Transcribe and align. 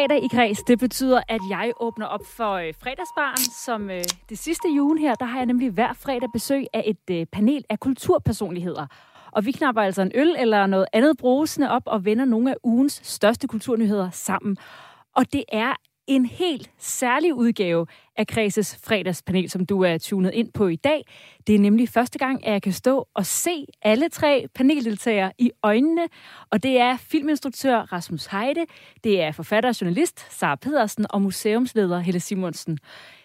Fredag 0.00 0.24
i 0.24 0.28
Græs, 0.28 0.58
det 0.62 0.78
betyder, 0.78 1.20
at 1.28 1.40
jeg 1.50 1.72
åbner 1.80 2.06
op 2.06 2.26
for 2.26 2.52
øh, 2.52 2.74
fredagsbaren, 2.82 3.36
som 3.66 3.90
øh, 3.90 4.04
det 4.28 4.38
sidste 4.38 4.68
jule 4.76 5.00
her, 5.00 5.14
der 5.14 5.24
har 5.24 5.38
jeg 5.38 5.46
nemlig 5.46 5.70
hver 5.70 5.92
fredag 5.92 6.28
besøg 6.32 6.66
af 6.72 6.82
et 6.86 7.16
øh, 7.16 7.26
panel 7.26 7.64
af 7.68 7.80
kulturpersonligheder. 7.80 8.86
Og 9.32 9.46
vi 9.46 9.52
knapper 9.52 9.82
altså 9.82 10.02
en 10.02 10.12
øl 10.14 10.36
eller 10.38 10.66
noget 10.66 10.86
andet 10.92 11.16
brusende 11.16 11.70
op 11.70 11.82
og 11.86 12.04
vender 12.04 12.24
nogle 12.24 12.50
af 12.50 12.56
ugens 12.64 13.00
største 13.04 13.48
kulturnyheder 13.48 14.10
sammen. 14.10 14.56
Og 15.16 15.32
det 15.32 15.44
er 15.52 15.72
en 16.06 16.26
helt 16.26 16.70
særlig 16.78 17.34
udgave 17.34 17.86
af 18.20 18.26
Kreses 18.26 18.78
fredagspanel, 18.84 19.50
som 19.50 19.66
du 19.66 19.82
er 19.82 19.98
tunet 19.98 20.34
ind 20.34 20.52
på 20.52 20.68
i 20.68 20.76
dag. 20.76 21.04
Det 21.46 21.54
er 21.54 21.58
nemlig 21.58 21.88
første 21.88 22.18
gang, 22.18 22.46
at 22.46 22.52
jeg 22.52 22.62
kan 22.62 22.72
stå 22.72 23.08
og 23.14 23.26
se 23.26 23.66
alle 23.82 24.08
tre 24.08 24.46
paneldeltagere 24.54 25.32
i 25.38 25.50
øjnene. 25.62 26.08
Og 26.50 26.62
det 26.62 26.78
er 26.78 26.96
filminstruktør 26.96 27.80
Rasmus 27.80 28.26
Heide, 28.26 28.66
det 29.04 29.22
er 29.22 29.32
forfatter 29.32 29.68
og 29.68 29.80
journalist 29.80 30.32
Sara 30.32 30.54
Pedersen 30.54 31.06
og 31.10 31.22
museumsleder 31.22 31.98
Helle 31.98 32.20
Simonsen. 32.20 32.78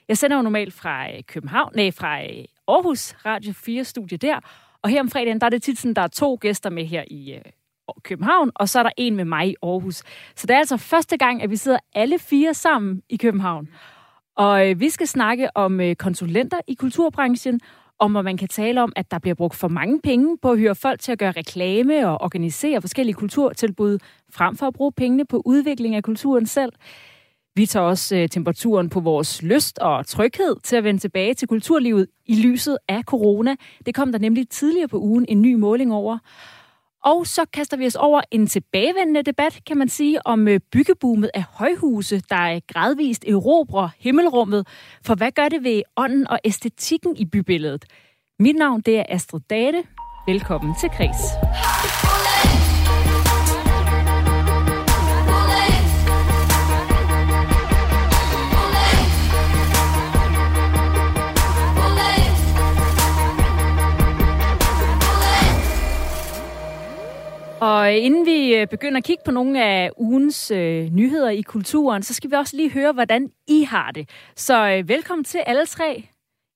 Jeg 0.08 0.18
sender 0.18 0.38
jo 0.38 0.44
normalt 0.44 0.74
fra 0.74 1.12
øh, 1.12 1.24
København, 1.24 1.72
nej, 1.76 1.92
fra 1.92 2.24
øh, 2.24 2.46
Aarhus 2.68 3.16
Radio 3.26 3.54
4 3.54 3.84
studie 3.84 4.18
der. 4.18 4.40
Og 4.82 4.90
her 4.90 5.00
om 5.00 5.10
fredagen, 5.10 5.40
der 5.40 5.46
er 5.46 5.50
det 5.50 5.64
tit 5.64 5.78
sådan, 5.78 5.94
der 5.94 6.02
er 6.02 6.08
to 6.08 6.38
gæster 6.42 6.70
med 6.70 6.86
her 6.86 7.04
i 7.08 7.34
øh, 7.34 7.42
København, 8.04 8.52
og 8.56 8.70
så 8.70 8.80
er 8.80 8.84
der 8.84 8.92
en 8.98 9.16
med 9.16 9.26
mig 9.26 9.48
i 9.48 9.56
Aarhus. 9.64 10.04
Så 10.36 10.48
det 10.48 10.54
er 10.54 10.58
altså 10.58 10.78
første 10.78 11.18
gang, 11.18 11.44
at 11.44 11.50
vi 11.50 11.56
sidder 11.56 11.80
alle 11.94 12.20
fire 12.20 12.54
sammen 12.54 13.02
i 13.10 13.18
København. 13.18 13.70
Og 14.36 14.70
øh, 14.70 14.80
vi 14.80 14.90
skal 14.90 15.08
snakke 15.08 15.58
om 15.58 15.82
øh, 15.82 15.96
konsulenter 15.96 16.58
i 16.68 16.74
kulturbranchen, 16.74 17.60
om 18.00 18.12
hvor 18.12 18.22
man 18.22 18.38
kan 18.38 18.48
tale 18.48 18.84
om, 18.84 18.94
at 18.96 19.12
der 19.12 19.20
bliver 19.20 19.36
brugt 19.36 19.56
for 19.56 19.68
mange 19.68 20.02
penge 20.02 20.38
på 20.42 20.52
at 20.52 20.58
hyre 20.58 20.76
folk 20.76 21.00
til 21.00 21.12
at 21.12 21.20
gøre 21.20 21.32
reklame 21.32 22.10
og 22.10 22.22
organisere 22.22 22.82
forskellige 22.82 23.16
kulturtilbud, 23.16 24.00
frem 24.32 24.56
for 24.56 24.68
at 24.68 24.74
bruge 24.74 24.92
pengene 24.92 25.26
på 25.26 25.42
udvikling 25.46 25.96
af 25.96 26.04
kulturen 26.04 26.46
selv. 26.46 26.72
Vi 27.56 27.66
tager 27.66 27.86
også 27.86 28.16
øh, 28.16 28.30
temperaturen 28.30 28.90
på 28.90 29.00
vores 29.00 29.42
lyst 29.42 29.80
og 29.80 30.08
tryghed 30.08 30.56
til 30.64 30.76
at 30.76 30.84
vende 30.84 31.00
tilbage 31.00 31.34
til 31.34 31.48
kulturlivet 31.48 32.08
i 32.26 32.36
lyset 32.42 32.78
af 32.88 33.04
corona. 33.04 33.56
Det 33.86 33.96
kom 33.96 34.12
der 34.12 34.20
nemlig 34.20 34.50
tidligere 34.50 34.88
på 34.88 35.00
ugen 35.00 35.26
en 35.30 35.42
ny 35.42 35.54
måling 35.54 35.94
over. 35.94 36.18
Og 37.06 37.28
så 37.28 37.46
kaster 37.54 37.78
vi 37.78 37.86
os 37.86 37.96
over 37.96 38.22
en 38.32 38.48
tilbagevendende 38.48 39.24
debat, 39.24 39.60
kan 39.68 39.78
man 39.78 39.90
sige, 39.90 40.28
om 40.28 40.48
øh, 40.48 40.60
byggeboomet 40.72 41.32
af 41.34 41.44
højhuse, 41.44 42.20
der 42.30 42.36
er 42.36 42.60
gradvist 42.74 43.26
erobrer 43.28 43.90
himmelrummet. 44.00 44.68
For 45.06 45.16
hvad 45.16 45.32
gør 45.32 45.50
det 45.50 45.64
ved 45.64 45.82
ånden 45.98 46.28
og 46.28 46.40
æstetikken 46.44 47.18
i 47.18 47.26
bybilledet? 47.26 47.86
Mit 48.40 48.56
navn 48.56 48.82
det 48.82 49.00
er 49.00 49.04
Astrid 49.10 49.40
Date. 49.50 49.84
Velkommen 50.28 50.76
til 50.80 50.90
Kris. 50.90 51.20
Og 67.66 67.94
inden 67.94 68.26
vi 68.26 68.56
øh, 68.56 68.68
begynder 68.68 68.98
at 68.98 69.04
kigge 69.04 69.22
på 69.26 69.32
nogle 69.32 69.64
af 69.64 69.92
ugens 69.98 70.52
øh, 70.52 70.90
nyheder 70.90 71.30
i 71.30 71.42
kulturen, 71.42 72.04
så 72.04 72.14
skal 72.14 72.32
vi 72.32 72.36
også 72.36 72.58
lige 72.58 72.72
høre, 72.72 72.92
hvordan 72.92 73.32
I 73.48 73.64
har 73.64 73.92
det. 73.92 74.10
Så 74.36 74.70
øh, 74.70 74.90
velkommen 74.90 75.24
til 75.24 75.38
alle 75.38 75.66
tre 75.66 76.04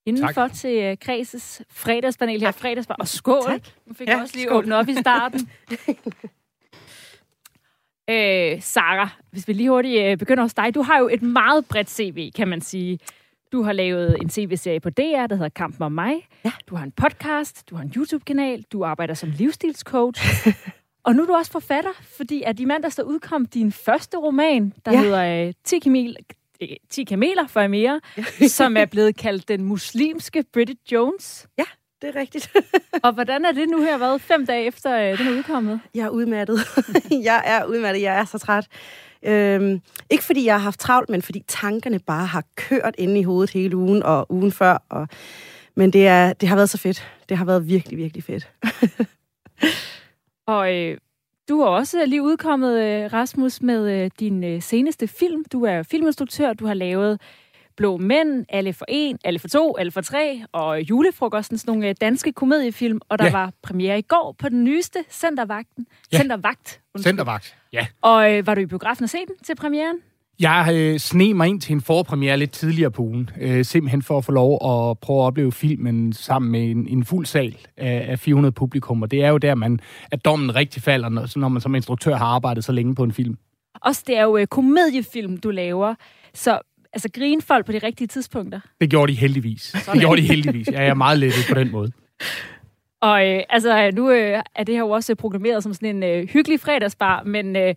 indenfor 0.05 0.47
tak. 0.47 0.53
til 0.53 0.83
øh, 0.83 0.97
Kreses 1.01 1.61
fredagspanel 1.71 2.41
her. 2.41 2.51
Fredagsbar. 2.51 2.95
Og 2.99 3.07
skål! 3.07 3.43
Tak. 3.45 3.61
Nu 3.85 3.93
fik 3.93 4.07
ja, 4.07 4.13
jeg 4.13 4.21
også 4.21 4.35
lige 4.35 4.45
skål. 4.47 4.57
åbnet 4.57 4.77
op 4.77 4.89
i 4.89 4.93
starten. 4.93 5.39
øh, 8.09 8.61
Sara, 8.61 9.09
hvis 9.31 9.47
vi 9.47 9.53
lige 9.53 9.69
hurtigt 9.69 10.03
øh, 10.05 10.17
begynder 10.17 10.43
hos 10.43 10.53
dig. 10.53 10.75
Du 10.75 10.81
har 10.81 10.99
jo 10.99 11.07
et 11.07 11.21
meget 11.21 11.65
bredt 11.65 11.89
CV, 11.89 12.31
kan 12.31 12.47
man 12.47 12.61
sige. 12.61 12.99
Du 13.51 13.63
har 13.63 13.73
lavet 13.73 14.17
en 14.21 14.29
tv-serie 14.29 14.79
på 14.79 14.89
DR, 14.89 15.27
der 15.27 15.35
hedder 15.35 15.49
Kampen 15.49 15.83
om 15.83 15.91
mig. 15.91 16.13
Ja. 16.45 16.51
Du 16.67 16.75
har 16.75 16.83
en 16.83 16.91
podcast, 16.91 17.69
du 17.69 17.75
har 17.75 17.83
en 17.83 17.93
YouTube-kanal, 17.95 18.65
du 18.71 18.85
arbejder 18.85 19.13
som 19.13 19.29
livsstilscoach. 19.29 20.47
Og 21.03 21.15
nu 21.15 21.21
er 21.21 21.27
du 21.27 21.33
også 21.33 21.51
forfatter, 21.51 21.91
fordi 22.17 22.43
at 22.45 22.59
i 22.59 22.65
mandags 22.65 22.95
der 22.95 23.03
udkom 23.03 23.45
din 23.45 23.71
første 23.71 24.17
roman, 24.17 24.73
der 24.85 24.91
ja. 24.91 25.01
hedder 25.01 25.47
uh, 25.47 25.53
10, 25.63 25.79
kamel, 25.79 26.15
10 26.89 27.03
kameler 27.03 27.47
for 27.47 27.67
mere, 27.67 28.01
ja. 28.17 28.47
som 28.57 28.77
er 28.77 28.85
blevet 28.85 29.17
kaldt 29.17 29.47
den 29.47 29.63
muslimske 29.63 30.43
Bridget 30.53 30.77
Jones. 30.91 31.47
Ja, 31.57 31.63
det 32.01 32.15
er 32.15 32.19
rigtigt. 32.19 32.51
og 33.03 33.13
hvordan 33.13 33.45
er 33.45 33.51
det 33.51 33.69
nu 33.69 33.81
her 33.81 33.97
været 33.97 34.21
fem 34.21 34.45
dage 34.45 34.65
efter 34.65 35.11
uh, 35.11 35.17
den 35.17 35.27
er 35.27 35.31
udkommet? 35.31 35.79
Jeg 35.95 36.05
er 36.05 36.09
udmattet. 36.09 36.59
jeg 37.29 37.43
er 37.45 37.65
udmattet. 37.65 38.01
Jeg 38.01 38.19
er 38.19 38.25
så 38.25 38.37
træt. 38.37 38.67
Øhm, 39.23 39.81
ikke 40.09 40.23
fordi 40.23 40.45
jeg 40.45 40.53
har 40.53 40.59
haft 40.59 40.79
travlt, 40.79 41.09
men 41.09 41.21
fordi 41.21 41.43
tankerne 41.47 41.99
bare 41.99 42.25
har 42.25 42.43
kørt 42.55 42.95
ind 42.97 43.17
i 43.17 43.23
hovedet 43.23 43.49
hele 43.49 43.77
ugen 43.77 44.03
og 44.03 44.31
ugen 44.31 44.51
før. 44.51 44.83
Og, 44.89 45.07
men 45.75 45.93
det, 45.93 46.07
er, 46.07 46.33
det 46.33 46.49
har 46.49 46.55
været 46.55 46.69
så 46.69 46.77
fedt. 46.77 47.07
Det 47.29 47.37
har 47.37 47.45
været 47.45 47.67
virkelig, 47.67 47.97
virkelig 47.97 48.23
fedt. 48.23 48.49
Og 50.49 50.75
øh, 50.75 50.97
du 51.49 51.61
har 51.61 51.67
også 51.67 52.05
lige 52.05 52.21
udkommet, 52.21 52.79
øh, 52.79 53.13
Rasmus, 53.13 53.61
med 53.61 54.03
øh, 54.03 54.11
din 54.19 54.43
øh, 54.43 54.61
seneste 54.61 55.07
film. 55.07 55.45
Du 55.51 55.63
er 55.63 55.83
filminstruktør, 55.83 56.53
du 56.53 56.65
har 56.65 56.73
lavet 56.73 57.21
Blå 57.77 57.97
Mænd, 57.97 58.45
Alle 58.49 58.73
for 58.73 58.85
En, 58.87 59.19
Alle 59.23 59.39
for 59.39 59.47
To, 59.47 59.77
Alle 59.77 59.91
for 59.91 60.01
Tre 60.01 60.43
og 60.51 60.81
Julefrokosten, 60.81 61.57
sådan 61.57 61.71
nogle 61.71 61.89
øh, 61.89 61.95
danske 62.01 62.31
komediefilm. 62.31 62.99
Og 63.09 63.19
der 63.19 63.25
ja. 63.25 63.31
var 63.31 63.51
premiere 63.63 63.99
i 63.99 64.01
går 64.01 64.35
på 64.39 64.49
den 64.49 64.63
nyeste, 64.63 64.99
Centervagten. 65.09 65.87
Ja. 66.11 66.17
Centervagt. 66.17 66.81
Undskyld. 66.93 67.09
Centervagt, 67.09 67.55
ja. 67.73 67.87
Og 68.01 68.33
øh, 68.33 68.47
var 68.47 68.55
du 68.55 68.61
i 68.61 68.65
biografen 68.65 69.03
og 69.03 69.09
se 69.09 69.17
den 69.17 69.35
til 69.43 69.55
premieren? 69.55 69.97
Jeg 70.39 70.69
øh, 70.73 70.99
sne 70.99 71.33
mig 71.33 71.47
ind 71.47 71.61
til 71.61 71.73
en 71.73 71.81
forpremiere 71.81 72.37
lidt 72.37 72.51
tidligere 72.51 72.91
på 72.91 73.01
ugen, 73.01 73.29
øh, 73.41 73.65
simpelthen 73.65 74.01
for 74.01 74.17
at 74.17 74.25
få 74.25 74.31
lov 74.31 74.53
at 74.53 74.99
prøve 74.99 75.21
at 75.21 75.25
opleve 75.25 75.51
filmen 75.51 76.13
sammen 76.13 76.51
med 76.51 76.71
en, 76.71 76.87
en 76.87 77.05
fuld 77.05 77.25
sal 77.25 77.57
af, 77.77 78.05
af 78.09 78.19
400 78.19 78.51
publikum, 78.51 79.01
og 79.01 79.11
det 79.11 79.23
er 79.23 79.29
jo 79.29 79.37
der, 79.37 79.55
man, 79.55 79.79
at 80.11 80.25
dommen 80.25 80.55
rigtig 80.55 80.83
falder, 80.83 81.09
når, 81.09 81.39
når 81.39 81.49
man 81.49 81.61
som 81.61 81.75
instruktør 81.75 82.15
har 82.15 82.25
arbejdet 82.25 82.63
så 82.63 82.71
længe 82.71 82.95
på 82.95 83.03
en 83.03 83.11
film. 83.11 83.37
Også 83.81 84.03
det 84.07 84.17
er 84.17 84.23
jo 84.23 84.37
øh, 84.37 84.47
komediefilm, 84.47 85.37
du 85.37 85.51
laver, 85.51 85.95
så 86.33 86.59
altså 86.93 87.09
grine 87.13 87.41
folk 87.41 87.65
på 87.65 87.71
de 87.71 87.79
rigtige 87.79 88.07
tidspunkter? 88.07 88.59
Det 88.81 88.89
gjorde 88.89 89.11
de 89.11 89.17
heldigvis. 89.17 89.61
Sådan. 89.61 89.93
Det 89.93 90.01
gjorde 90.01 90.21
de 90.21 90.27
heldigvis. 90.27 90.67
Jeg 90.67 90.87
er 90.87 90.93
meget 90.93 91.19
lettet 91.19 91.45
på 91.49 91.59
den 91.59 91.71
måde. 91.71 91.91
Og 93.01 93.27
øh, 93.27 93.43
altså, 93.49 93.91
nu 93.93 94.11
øh, 94.11 94.41
er 94.55 94.63
det 94.63 94.75
her 94.75 94.79
jo 94.79 94.89
også 94.89 95.15
programmeret 95.15 95.63
som 95.63 95.73
sådan 95.73 95.95
en 95.95 96.03
øh, 96.03 96.27
hyggelig 96.27 96.59
fredagsbar, 96.59 97.23
men 97.23 97.55
øh, 97.55 97.75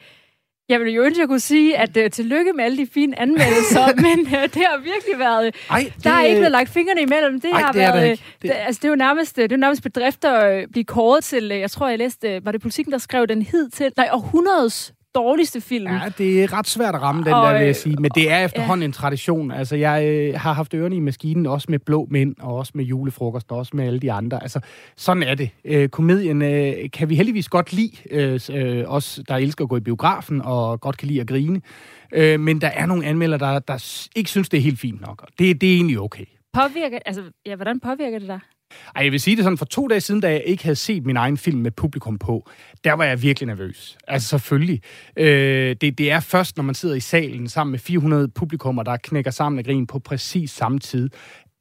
jeg 0.68 0.80
ville 0.80 0.92
jo 0.92 1.02
ønske, 1.02 1.16
at 1.16 1.20
jeg 1.20 1.28
kunne 1.28 1.40
sige, 1.40 1.78
at 1.78 1.96
uh, 1.96 2.10
tillykke 2.10 2.52
med 2.52 2.64
alle 2.64 2.78
de 2.78 2.86
fine 2.94 3.18
anmeldelser, 3.18 3.86
men 4.06 4.20
uh, 4.20 4.42
det 4.42 4.62
har 4.68 4.76
virkelig 4.76 5.18
været... 5.18 5.56
Ej, 5.70 5.92
det, 5.96 6.04
der 6.04 6.10
er 6.10 6.22
ikke 6.22 6.36
blevet 6.36 6.52
lagt 6.52 6.68
fingrene 6.68 7.02
imellem. 7.02 7.40
Det 7.40 7.50
ej, 7.52 7.60
har 7.60 7.72
det 7.72 7.80
været... 7.80 8.10
Det, 8.10 8.42
det, 8.42 8.50
altså, 8.50 8.78
det 8.78 8.84
er 8.84 8.88
jo 8.88 8.96
nærmest, 8.96 9.36
det 9.36 9.44
er 9.52 9.56
jo 9.56 9.60
nærmest 9.60 9.82
bedrift 9.82 10.24
at 10.24 10.70
blive 10.70 10.84
kåret 10.84 11.24
til... 11.24 11.48
Jeg 11.48 11.70
tror, 11.70 11.88
jeg 11.88 11.98
læste... 11.98 12.44
Var 12.44 12.52
det 12.52 12.60
politikken, 12.60 12.92
der 12.92 12.98
skrev 12.98 13.26
den 13.26 13.42
hid 13.42 13.68
til... 13.68 13.92
Nej, 13.96 14.08
århundredets 14.12 14.92
dårligste 15.14 15.60
film. 15.60 15.86
Ja, 15.86 16.00
det 16.18 16.42
er 16.42 16.52
ret 16.52 16.66
svært 16.66 16.94
at 16.94 17.02
ramme 17.02 17.24
den 17.24 17.32
og, 17.32 17.46
der, 17.46 17.58
vil 17.58 17.66
jeg 17.66 17.76
sige. 17.76 17.96
Men 17.96 18.10
det 18.14 18.30
er 18.30 18.44
efterhånden 18.44 18.82
ja. 18.82 18.86
en 18.86 18.92
tradition. 18.92 19.50
Altså, 19.50 19.76
jeg 19.76 20.04
øh, 20.04 20.34
har 20.34 20.52
haft 20.52 20.74
ørerne 20.74 20.96
i 20.96 21.00
maskinen, 21.00 21.46
også 21.46 21.66
med 21.70 21.78
Blå 21.78 22.06
Mænd, 22.10 22.36
og 22.40 22.56
også 22.56 22.72
med 22.74 22.84
julefrokost, 22.84 23.52
og 23.52 23.58
også 23.58 23.76
med 23.76 23.86
alle 23.86 23.98
de 23.98 24.12
andre. 24.12 24.42
Altså, 24.42 24.60
sådan 24.96 25.22
er 25.22 25.34
det. 25.34 25.50
Øh, 25.64 25.88
komedien 25.88 26.42
øh, 26.42 26.90
kan 26.92 27.08
vi 27.08 27.14
heldigvis 27.14 27.48
godt 27.48 27.72
lide. 27.72 27.92
Øh, 28.10 28.40
øh, 28.52 28.84
os, 28.86 29.20
der 29.28 29.36
elsker 29.36 29.64
at 29.64 29.68
gå 29.68 29.76
i 29.76 29.80
biografen, 29.80 30.42
og 30.42 30.80
godt 30.80 30.96
kan 30.96 31.08
lide 31.08 31.20
at 31.20 31.26
grine. 31.26 31.60
Øh, 32.12 32.40
men 32.40 32.60
der 32.60 32.68
er 32.68 32.86
nogle 32.86 33.06
anmeldere, 33.06 33.38
der, 33.38 33.58
der 33.58 34.08
ikke 34.16 34.30
synes, 34.30 34.48
det 34.48 34.58
er 34.58 34.62
helt 34.62 34.80
fint 34.80 35.00
nok. 35.00 35.28
Det, 35.38 35.60
det 35.60 35.72
er 35.72 35.74
egentlig 35.74 36.00
okay. 36.00 36.24
Påvirker, 36.52 36.98
altså, 37.06 37.22
ja, 37.46 37.56
hvordan 37.56 37.80
påvirker 37.80 38.18
det 38.18 38.28
dig? 38.28 38.40
Ej, 38.96 39.04
jeg 39.04 39.12
vil 39.12 39.20
sige 39.20 39.36
det 39.36 39.44
sådan, 39.44 39.58
for 39.58 39.64
to 39.64 39.86
dage 39.88 40.00
siden, 40.00 40.20
da 40.20 40.30
jeg 40.30 40.42
ikke 40.46 40.62
havde 40.62 40.76
set 40.76 41.06
min 41.06 41.16
egen 41.16 41.36
film 41.36 41.58
med 41.58 41.70
publikum 41.70 42.18
på, 42.18 42.50
der 42.84 42.92
var 42.92 43.04
jeg 43.04 43.22
virkelig 43.22 43.46
nervøs. 43.46 43.98
Altså 44.08 44.28
selvfølgelig. 44.28 44.80
Øh, 45.16 45.76
det, 45.80 45.98
det 45.98 46.10
er 46.10 46.20
først, 46.20 46.56
når 46.56 46.64
man 46.64 46.74
sidder 46.74 46.94
i 46.94 47.00
salen 47.00 47.48
sammen 47.48 47.70
med 47.70 47.78
400 47.78 48.28
publikummer, 48.28 48.82
der 48.82 48.96
knækker 48.96 49.30
sammen 49.30 49.58
af 49.58 49.64
grin 49.64 49.86
på 49.86 49.98
præcis 49.98 50.50
samme 50.50 50.78
tid, 50.78 51.10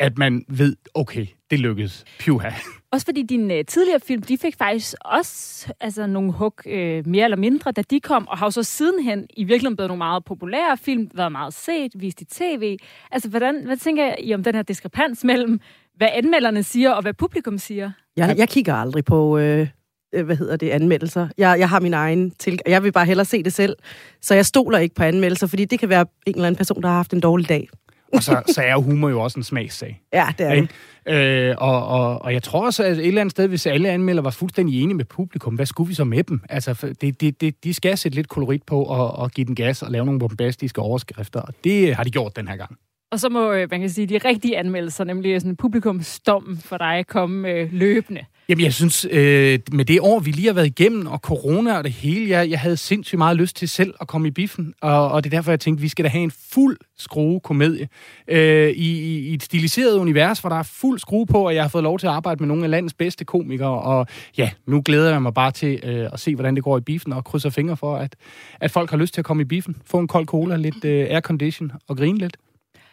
at 0.01 0.17
man 0.17 0.45
ved, 0.47 0.75
okay, 0.93 1.25
det 1.51 1.59
lykkedes. 1.59 2.05
Pyha. 2.19 2.49
Også 2.91 3.05
fordi 3.05 3.23
dine 3.23 3.53
øh, 3.53 3.65
tidligere 3.65 3.99
film, 3.99 4.21
de 4.21 4.37
fik 4.37 4.55
faktisk 4.57 4.95
også 5.05 5.73
altså, 5.79 6.07
nogle 6.07 6.31
hug 6.31 6.67
øh, 6.67 7.07
mere 7.07 7.23
eller 7.23 7.37
mindre, 7.37 7.71
da 7.71 7.81
de 7.81 7.99
kom, 7.99 8.27
og 8.27 8.37
har 8.37 8.45
jo 8.45 8.51
så 8.51 8.63
sidenhen 8.63 9.27
i 9.33 9.43
virkeligheden 9.43 9.75
blevet 9.75 9.89
nogle 9.89 9.97
meget 9.97 10.25
populære 10.25 10.77
film, 10.77 11.09
været 11.13 11.31
meget 11.31 11.53
set, 11.53 11.91
vist 11.95 12.21
i 12.21 12.25
tv. 12.25 12.77
Altså, 13.11 13.29
hvordan, 13.29 13.65
hvad 13.65 13.77
tænker 13.77 14.15
I 14.19 14.33
om 14.33 14.43
den 14.43 14.55
her 14.55 14.61
diskrepans 14.61 15.23
mellem 15.23 15.59
hvad 16.01 16.09
anmelderne 16.13 16.63
siger, 16.63 16.91
og 16.91 17.01
hvad 17.01 17.13
publikum 17.13 17.57
siger? 17.57 17.91
Jeg, 18.17 18.35
jeg 18.37 18.49
kigger 18.49 18.75
aldrig 18.75 19.05
på, 19.05 19.37
øh, 19.37 19.67
øh, 20.13 20.25
hvad 20.25 20.35
hedder 20.35 20.55
det, 20.55 20.69
anmeldelser. 20.69 21.27
Jeg, 21.37 21.59
jeg 21.59 21.69
har 21.69 21.79
min 21.79 21.93
egen 21.93 22.31
til... 22.31 22.59
Jeg 22.67 22.83
vil 22.83 22.91
bare 22.91 23.05
hellere 23.05 23.25
se 23.25 23.43
det 23.43 23.53
selv. 23.53 23.75
Så 24.21 24.35
jeg 24.35 24.45
stoler 24.45 24.77
ikke 24.77 24.95
på 24.95 25.03
anmeldelser, 25.03 25.47
fordi 25.47 25.65
det 25.65 25.79
kan 25.79 25.89
være 25.89 26.05
en 26.25 26.33
eller 26.35 26.47
anden 26.47 26.57
person, 26.57 26.81
der 26.81 26.87
har 26.87 26.95
haft 26.95 27.13
en 27.13 27.19
dårlig 27.19 27.49
dag. 27.49 27.67
Og 28.13 28.23
så, 28.23 28.41
så 28.47 28.61
er 28.61 28.75
humor 28.75 29.09
jo 29.09 29.21
også 29.21 29.39
en 29.39 29.43
smagssag. 29.43 30.01
Ja, 30.13 30.27
det 30.37 30.45
er 30.45 30.55
det. 30.55 30.69
Øh, 31.07 31.55
og, 31.57 31.87
og, 31.87 32.21
og 32.21 32.33
jeg 32.33 32.43
tror 32.43 32.65
også, 32.65 32.83
at 32.83 32.91
et 32.91 33.07
eller 33.07 33.21
andet 33.21 33.31
sted, 33.31 33.47
hvis 33.47 33.65
alle 33.65 33.89
anmelder 33.89 34.21
var 34.21 34.29
fuldstændig 34.29 34.83
enige 34.83 34.95
med 34.95 35.05
publikum, 35.05 35.55
hvad 35.55 35.65
skulle 35.65 35.87
vi 35.87 35.93
så 35.93 36.03
med 36.03 36.23
dem? 36.23 36.41
Altså, 36.49 36.93
det, 37.01 37.21
det, 37.21 37.41
det, 37.41 37.63
de 37.63 37.73
skal 37.73 37.97
sætte 37.97 38.15
lidt 38.15 38.29
kolorit 38.29 38.63
på 38.63 38.83
og, 38.83 39.11
og 39.11 39.31
give 39.31 39.45
den 39.45 39.55
gas 39.55 39.83
og 39.83 39.91
lave 39.91 40.05
nogle 40.05 40.19
bombastiske 40.19 40.81
overskrifter, 40.81 41.41
og 41.41 41.53
det 41.63 41.95
har 41.95 42.03
de 42.03 42.11
gjort 42.11 42.35
den 42.35 42.47
her 42.47 42.55
gang. 42.55 42.77
Og 43.11 43.19
så 43.19 43.29
må, 43.29 43.51
øh, 43.51 43.67
man 43.71 43.79
kan 43.79 43.89
sige, 43.89 44.07
de 44.07 44.17
rigtige 44.17 44.57
anmeldelser, 44.57 45.03
nemlig 45.03 45.41
sådan 45.41 45.55
publikumsdom 45.55 46.57
for 46.61 46.77
dig, 46.77 47.05
komme 47.07 47.49
øh, 47.49 47.69
løbende. 47.71 48.21
Jamen, 48.49 48.63
jeg 48.63 48.73
synes, 48.73 49.07
øh, 49.11 49.59
med 49.71 49.85
det 49.85 49.99
år, 49.99 50.19
vi 50.19 50.31
lige 50.31 50.47
har 50.47 50.53
været 50.53 50.65
igennem, 50.65 51.07
og 51.07 51.19
corona 51.19 51.77
og 51.77 51.83
det 51.83 51.91
hele, 51.91 52.29
jeg, 52.29 52.49
jeg 52.49 52.59
havde 52.59 52.77
sindssygt 52.77 53.17
meget 53.17 53.37
lyst 53.37 53.55
til 53.55 53.69
selv 53.69 53.93
at 54.01 54.07
komme 54.07 54.27
i 54.27 54.31
biffen, 54.31 54.73
og, 54.81 55.11
og 55.11 55.23
det 55.23 55.33
er 55.33 55.37
derfor, 55.37 55.51
jeg 55.51 55.59
tænkte, 55.59 55.81
vi 55.81 55.87
skal 55.87 56.05
da 56.05 56.09
have 56.09 56.23
en 56.23 56.31
fuld 56.51 56.77
skrue 56.97 57.39
komedie 57.39 57.89
øh, 58.27 58.69
i, 58.69 59.19
i 59.29 59.33
et 59.33 59.43
stiliseret 59.43 59.97
univers, 59.97 60.39
hvor 60.39 60.49
der 60.49 60.57
er 60.57 60.63
fuld 60.63 60.99
skrue 60.99 61.25
på, 61.25 61.45
og 61.45 61.55
jeg 61.55 61.63
har 61.63 61.69
fået 61.69 61.83
lov 61.83 61.99
til 61.99 62.07
at 62.07 62.13
arbejde 62.13 62.39
med 62.39 62.47
nogle 62.47 62.63
af 62.63 62.69
landets 62.69 62.93
bedste 62.93 63.25
komikere, 63.25 63.81
og 63.81 64.07
ja, 64.37 64.49
nu 64.67 64.81
glæder 64.85 65.11
jeg 65.11 65.21
mig 65.21 65.33
bare 65.33 65.51
til 65.51 65.79
øh, 65.83 66.09
at 66.13 66.19
se, 66.19 66.35
hvordan 66.35 66.55
det 66.55 66.63
går 66.63 66.77
i 66.77 66.81
biffen, 66.81 67.13
og 67.13 67.25
krydser 67.25 67.49
fingre 67.49 67.77
for, 67.77 67.95
at, 67.95 68.15
at 68.59 68.71
folk 68.71 68.89
har 68.89 68.97
lyst 68.97 69.13
til 69.13 69.21
at 69.21 69.25
komme 69.25 69.41
i 69.41 69.45
biffen, 69.45 69.77
få 69.85 69.99
en 69.99 70.07
kold 70.07 70.25
cola, 70.25 70.55
lidt 70.55 70.85
øh, 70.85 71.07
aircondition 71.09 71.71
og 71.87 71.97
grine 71.97 72.17
lidt. 72.17 72.37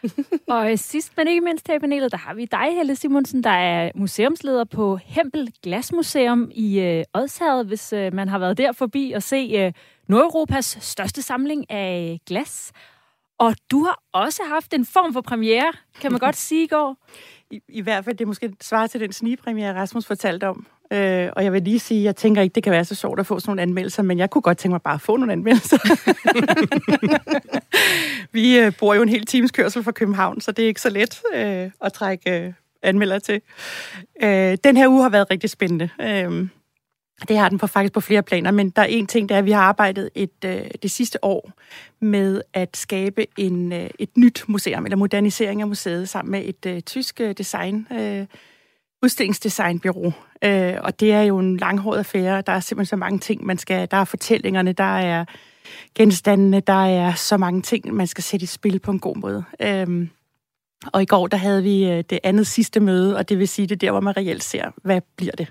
og 0.47 0.71
øh, 0.71 0.77
sidst, 0.77 1.17
men 1.17 1.27
ikke 1.27 1.41
mindst 1.41 1.67
her 1.67 1.75
i 1.75 1.79
panelet, 1.79 2.11
der 2.11 2.17
har 2.17 2.33
vi 2.33 2.45
dig, 2.45 2.75
Helle 2.75 2.95
Simonsen, 2.95 3.43
der 3.43 3.49
er 3.49 3.91
museumsleder 3.95 4.63
på 4.63 4.99
Hempel 5.05 5.53
Glasmuseum 5.63 6.51
i 6.51 6.79
øh, 6.79 7.03
Odshavet, 7.13 7.65
hvis 7.65 7.93
øh, 7.93 8.13
man 8.13 8.27
har 8.27 8.39
været 8.39 8.57
der 8.57 8.71
forbi 8.71 9.11
og 9.15 9.23
se 9.23 9.51
øh, 9.55 9.73
Nordeuropas 10.07 10.77
største 10.81 11.21
samling 11.21 11.71
af 11.71 12.19
glas. 12.25 12.71
Og 13.39 13.55
du 13.71 13.83
har 13.83 14.03
også 14.13 14.43
haft 14.47 14.73
en 14.73 14.85
form 14.85 15.13
for 15.13 15.21
premiere, 15.21 15.73
kan 16.01 16.11
man 16.11 16.19
godt 16.19 16.35
sige 16.47 16.63
i 16.63 16.67
går. 16.67 16.97
I, 17.51 17.59
I 17.69 17.81
hvert 17.81 18.05
fald, 18.05 18.17
det 18.17 18.27
måske 18.27 18.53
svarer 18.61 18.87
til 18.87 19.01
den 19.01 19.13
snigpremiere, 19.13 19.75
Rasmus 19.75 20.05
fortalte 20.05 20.47
om. 20.47 20.67
Øh, 20.93 21.29
og 21.35 21.43
jeg 21.43 21.53
vil 21.53 21.61
lige 21.61 21.79
sige, 21.79 22.03
jeg 22.03 22.15
tænker 22.15 22.41
ikke, 22.41 22.55
det 22.55 22.63
kan 22.63 22.71
være 22.71 22.85
så 22.85 22.95
sjovt 22.95 23.19
at 23.19 23.25
få 23.25 23.39
sådan 23.39 23.49
nogle 23.49 23.61
anmeldelser, 23.61 24.03
men 24.03 24.17
jeg 24.17 24.29
kunne 24.29 24.41
godt 24.41 24.57
tænke 24.57 24.73
mig 24.73 24.81
bare 24.81 24.93
at 24.93 25.01
få 25.01 25.17
nogle 25.17 25.31
anmeldelser. 25.31 25.77
Vi 28.33 28.59
øh, 28.59 28.73
bor 28.79 28.93
jo 28.93 29.01
en 29.01 29.09
hel 29.09 29.25
times 29.25 29.51
kørsel 29.51 29.83
fra 29.83 29.91
København, 29.91 30.41
så 30.41 30.51
det 30.51 30.63
er 30.63 30.67
ikke 30.67 30.81
så 30.81 30.89
let 30.89 31.21
øh, 31.33 31.71
at 31.81 31.93
trække 31.93 32.45
øh, 32.45 32.53
anmelder 32.83 33.19
til. 33.19 33.41
Øh, 34.23 34.57
den 34.63 34.77
her 34.77 34.87
uge 34.87 35.01
har 35.01 35.09
været 35.09 35.31
rigtig 35.31 35.49
spændende. 35.49 35.89
Øh, 36.01 36.47
det 37.27 37.37
har 37.37 37.49
den 37.49 37.57
på 37.57 37.67
faktisk 37.67 37.93
på 37.93 38.01
flere 38.01 38.23
planer, 38.23 38.51
men 38.51 38.69
der 38.69 38.81
er 38.81 38.85
en 38.85 39.07
ting, 39.07 39.29
det 39.29 39.35
er, 39.35 39.39
at 39.39 39.45
vi 39.45 39.51
har 39.51 39.61
arbejdet 39.61 40.09
et, 40.15 40.45
øh, 40.45 40.61
det 40.83 40.91
sidste 40.91 41.25
år 41.25 41.51
med 41.99 42.41
at 42.53 42.77
skabe 42.77 43.25
en, 43.37 43.73
øh, 43.73 43.89
et 43.99 44.17
nyt 44.17 44.43
museum, 44.47 44.85
eller 44.85 44.97
modernisering 44.97 45.61
af 45.61 45.67
museet, 45.67 46.09
sammen 46.09 46.31
med 46.31 46.41
et 46.45 46.65
øh, 46.65 46.81
tysk 46.81 47.21
øh, 47.21 47.33
design, 47.37 47.87
øh, 47.91 48.25
udstillingsdesignbyrå. 49.03 50.11
Øh, 50.43 50.73
og 50.81 50.99
det 50.99 51.13
er 51.13 51.21
jo 51.21 51.39
en 51.39 51.57
langhåret 51.57 51.97
affære. 51.97 52.41
Der 52.41 52.53
er 52.53 52.59
simpelthen 52.59 52.89
så 52.89 52.95
mange 52.95 53.19
ting, 53.19 53.45
man 53.45 53.57
skal... 53.57 53.87
Der 53.91 53.97
er 53.97 54.05
fortællingerne, 54.05 54.73
der 54.73 54.97
er 54.97 55.25
genstandene, 55.95 56.59
der 56.59 56.85
er 56.85 57.13
så 57.13 57.37
mange 57.37 57.61
ting, 57.61 57.93
man 57.93 58.07
skal 58.07 58.23
sætte 58.23 58.43
i 58.43 58.47
spil 58.47 58.79
på 58.79 58.91
en 58.91 58.99
god 58.99 59.15
måde. 59.15 59.43
Øh, 59.59 60.07
og 60.93 61.01
i 61.01 61.05
går, 61.05 61.27
der 61.27 61.37
havde 61.37 61.63
vi 61.63 61.89
øh, 61.89 62.03
det 62.09 62.19
andet 62.23 62.47
sidste 62.47 62.79
møde, 62.79 63.17
og 63.17 63.29
det 63.29 63.39
vil 63.39 63.47
sige, 63.47 63.67
det 63.67 63.75
er 63.75 63.79
der, 63.79 63.91
hvor 63.91 63.99
man 63.99 64.17
reelt 64.17 64.43
ser, 64.43 64.71
hvad 64.83 65.01
bliver 65.17 65.35
det. 65.37 65.47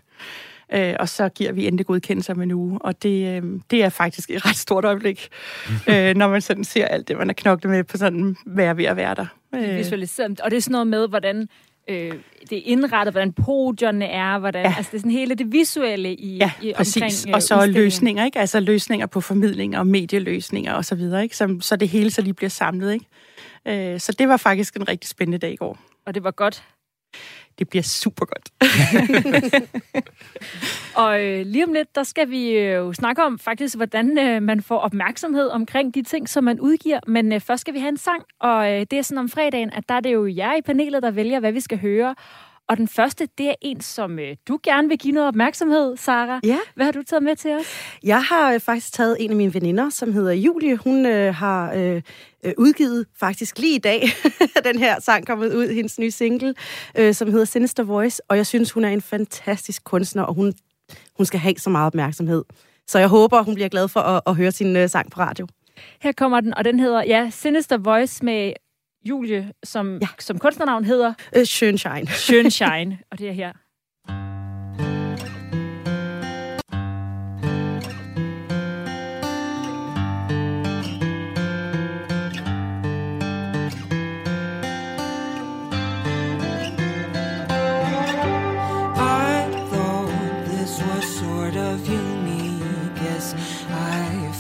Øh, 0.73 0.95
og 1.01 1.09
så 1.09 1.29
giver 1.29 1.53
vi 1.53 1.67
endelig 1.67 1.87
godkendelse 1.87 2.33
om 2.33 2.43
en 2.43 2.51
uge, 2.51 2.79
og 2.83 3.03
det, 3.03 3.37
øh, 3.37 3.61
det 3.71 3.85
er 3.85 3.89
faktisk 3.89 4.31
et 4.31 4.47
ret 4.47 4.57
stort 4.57 4.85
øjeblik, 4.85 5.29
øh, 5.91 6.17
når 6.17 6.29
man 6.29 6.41
sådan 6.41 6.65
ser 6.65 6.87
alt 6.87 7.09
det, 7.09 7.19
man 7.19 7.29
har 7.29 7.35
knoklet 7.35 7.71
med 7.71 7.85
på 7.85 7.97
sådan, 7.97 8.37
hvad 8.47 8.65
er 8.65 8.75
ved 8.75 8.85
at 8.85 8.97
være 8.97 9.15
der. 9.15 9.27
Øh. 9.55 9.77
Visualiseret. 9.77 10.41
Og 10.41 10.51
det 10.51 10.57
er 10.57 10.61
sådan 10.61 10.73
noget 10.73 10.87
med, 10.87 11.09
hvordan 11.09 11.49
øh, 11.89 12.15
det 12.51 12.59
er 12.59 12.63
indrettet, 12.65 13.15
hvordan 13.15 13.33
podierne 13.33 14.05
er, 14.05 14.39
hvordan, 14.39 14.65
ja. 14.65 14.75
altså 14.77 14.91
det 14.91 14.97
er 14.97 15.01
sådan 15.01 15.11
hele 15.11 15.35
det 15.35 15.53
visuelle 15.53 16.15
i, 16.15 16.37
ja, 16.37 16.53
i 16.63 16.73
præcis. 16.77 16.97
omkring 16.97 17.29
øh, 17.29 17.35
Og 17.35 17.43
så 17.43 17.67
løsninger, 17.67 18.25
ikke? 18.25 18.39
Altså 18.39 18.61
løsninger 18.61 19.07
på 19.07 19.21
formidling 19.21 19.79
og 19.79 19.87
medieløsninger 19.87 20.73
og 20.73 20.85
så 20.85 20.95
videre, 20.95 21.23
ikke? 21.23 21.37
Så, 21.37 21.59
så 21.61 21.77
det 21.77 21.89
hele 21.89 22.11
så 22.11 22.23
lige 22.23 22.35
bliver 22.35 22.51
samlet, 22.51 22.93
ikke? 22.93 23.95
Øh, 23.95 24.01
så 24.01 24.13
det 24.13 24.29
var 24.29 24.37
faktisk 24.37 24.77
en 24.77 24.89
rigtig 24.89 25.11
spændende 25.11 25.39
dag 25.39 25.53
i 25.53 25.57
går. 25.57 25.79
Og 26.07 26.15
det 26.15 26.25
var 26.25 26.31
godt 26.31 26.65
det 27.59 27.69
bliver 27.69 27.83
super 27.83 28.27
godt. 28.27 28.51
og 31.03 31.25
øh, 31.25 31.47
lige 31.47 31.65
om 31.65 31.73
lidt, 31.73 31.95
der 31.95 32.03
skal 32.03 32.31
vi 32.31 32.51
øh, 32.51 32.75
jo 32.75 32.93
snakke 32.93 33.25
om 33.25 33.39
faktisk, 33.39 33.77
hvordan 33.77 34.19
øh, 34.19 34.43
man 34.43 34.63
får 34.63 34.79
opmærksomhed 34.79 35.49
omkring 35.49 35.95
de 35.95 36.03
ting, 36.03 36.29
som 36.29 36.45
man 36.45 36.61
udgiver. 36.61 37.01
Men 37.07 37.33
øh, 37.33 37.41
først 37.41 37.61
skal 37.61 37.75
vi 37.75 37.79
have 37.79 37.89
en 37.89 37.97
sang, 37.97 38.23
og 38.41 38.73
øh, 38.73 38.87
det 38.91 38.93
er 38.93 39.03
sådan 39.03 39.19
om 39.19 39.29
fredagen, 39.29 39.73
at 39.73 39.89
der 39.89 39.95
er 39.95 40.01
det 40.01 40.13
jo 40.13 40.27
jer 40.27 40.57
i 40.57 40.63
panelet, 40.63 41.03
der 41.03 41.11
vælger, 41.11 41.41
hvad 41.41 41.53
vi 41.53 41.61
skal 41.61 41.79
høre. 41.79 42.15
Og 42.69 42.77
den 42.77 42.89
første, 42.89 43.29
det 43.39 43.49
er 43.49 43.55
en, 43.63 43.81
som 43.81 44.19
øh, 44.19 44.37
du 44.49 44.59
gerne 44.63 44.89
vil 44.89 44.99
give 44.99 45.13
noget 45.13 45.29
opmærksomhed, 45.29 45.97
Sara. 45.97 46.41
Ja. 46.45 46.59
Hvad 46.75 46.85
har 46.85 46.93
du 46.93 47.03
taget 47.03 47.23
med 47.23 47.37
til 47.37 47.51
os? 47.51 47.67
Jeg 48.03 48.23
har 48.23 48.53
øh, 48.53 48.61
faktisk 48.61 48.93
taget 48.93 49.17
en 49.21 49.31
af 49.31 49.37
mine 49.37 49.55
veninder, 49.55 49.91
som 49.91 50.13
hedder 50.13 50.33
Julie. 50.33 50.77
Hun 50.77 51.07
øh, 51.07 51.35
har 51.35 51.73
øh, 51.73 52.03
øh 52.45 52.53
udgivet 52.59 53.07
faktisk 53.21 53.59
lige 53.59 53.75
i 53.75 53.79
dag, 53.79 54.03
den 54.73 54.79
her 54.79 55.01
sang 55.01 55.27
kommet 55.27 55.55
ud, 55.55 55.69
hendes 55.69 55.99
nye 55.99 56.11
single, 56.11 56.55
øh, 56.99 57.15
som 57.15 57.31
hedder 57.31 57.45
Sinister 57.45 57.83
Voice. 57.83 58.23
Og 58.29 58.37
jeg 58.37 58.47
synes, 58.47 58.73
hun 58.73 58.85
er 58.85 58.89
en 58.89 59.03
fantastisk 59.03 59.85
kunstner, 59.85 60.23
og 60.23 60.35
hun, 60.35 60.55
hun 61.17 61.27
skal 61.27 61.41
have 61.41 61.55
så 61.59 61.71
meget 61.71 61.87
opmærksomhed. 61.87 62.45
Så 62.87 62.99
jeg 62.99 63.09
håber, 63.09 63.43
hun 63.43 63.55
bliver 63.55 63.69
glad 63.69 63.89
for 63.89 64.01
at, 64.01 64.23
at 64.27 64.37
høre 64.37 64.53
sin 64.53 64.77
øh, 64.77 64.89
sang 64.89 65.11
på 65.11 65.21
radio. 65.21 65.47
Her 66.01 66.13
kommer 66.13 66.41
den, 66.41 66.55
og 66.55 66.65
den 66.65 66.81
hedder 66.81 67.03
ja, 67.05 67.31
Sinister 67.31 67.79
Voice 67.79 68.25
med 68.25 68.53
Julie, 69.05 69.53
som, 69.65 69.99
ja. 70.03 70.09
som 70.19 70.39
kunstnernavn 70.39 70.85
hedder? 70.85 71.15
Øh, 71.37 71.43
Schönshine. 71.43 72.09
Schönshine, 72.09 72.97
og 73.11 73.19
det 73.19 73.29
er 73.29 73.33
her. 73.33 73.53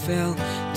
felt 0.08 0.67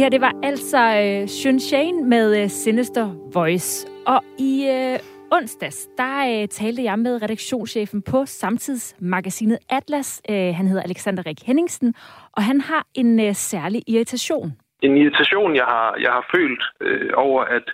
her, 0.00 0.08
det 0.08 0.20
var 0.20 0.34
altså 0.42 0.82
øh, 1.02 1.28
Shun 1.28 1.60
Shane 1.60 2.04
med 2.04 2.42
øh, 2.42 2.48
Sinister 2.48 3.06
Voice. 3.34 3.88
Og 4.06 4.20
i 4.38 4.52
øh, 4.76 4.98
onsdags, 5.36 5.88
der 5.98 6.14
øh, 6.32 6.48
talte 6.48 6.82
jeg 6.82 6.98
med 6.98 7.22
redaktionschefen 7.22 8.02
på 8.02 8.26
Samtidsmagasinet 8.26 9.58
Atlas. 9.70 10.22
Øh, 10.30 10.54
han 10.58 10.66
hedder 10.66 10.82
Alexander 10.82 11.26
Rik 11.26 11.42
Henningsen, 11.46 11.94
og 12.36 12.42
han 12.42 12.60
har 12.60 12.86
en 12.94 13.20
øh, 13.20 13.34
særlig 13.34 13.82
irritation. 13.86 14.52
En 14.82 14.96
irritation, 14.96 15.56
jeg 15.56 15.64
har, 15.64 15.96
jeg 16.04 16.12
har 16.12 16.24
følt 16.34 16.62
øh, 16.80 17.10
over, 17.14 17.42
at, 17.42 17.66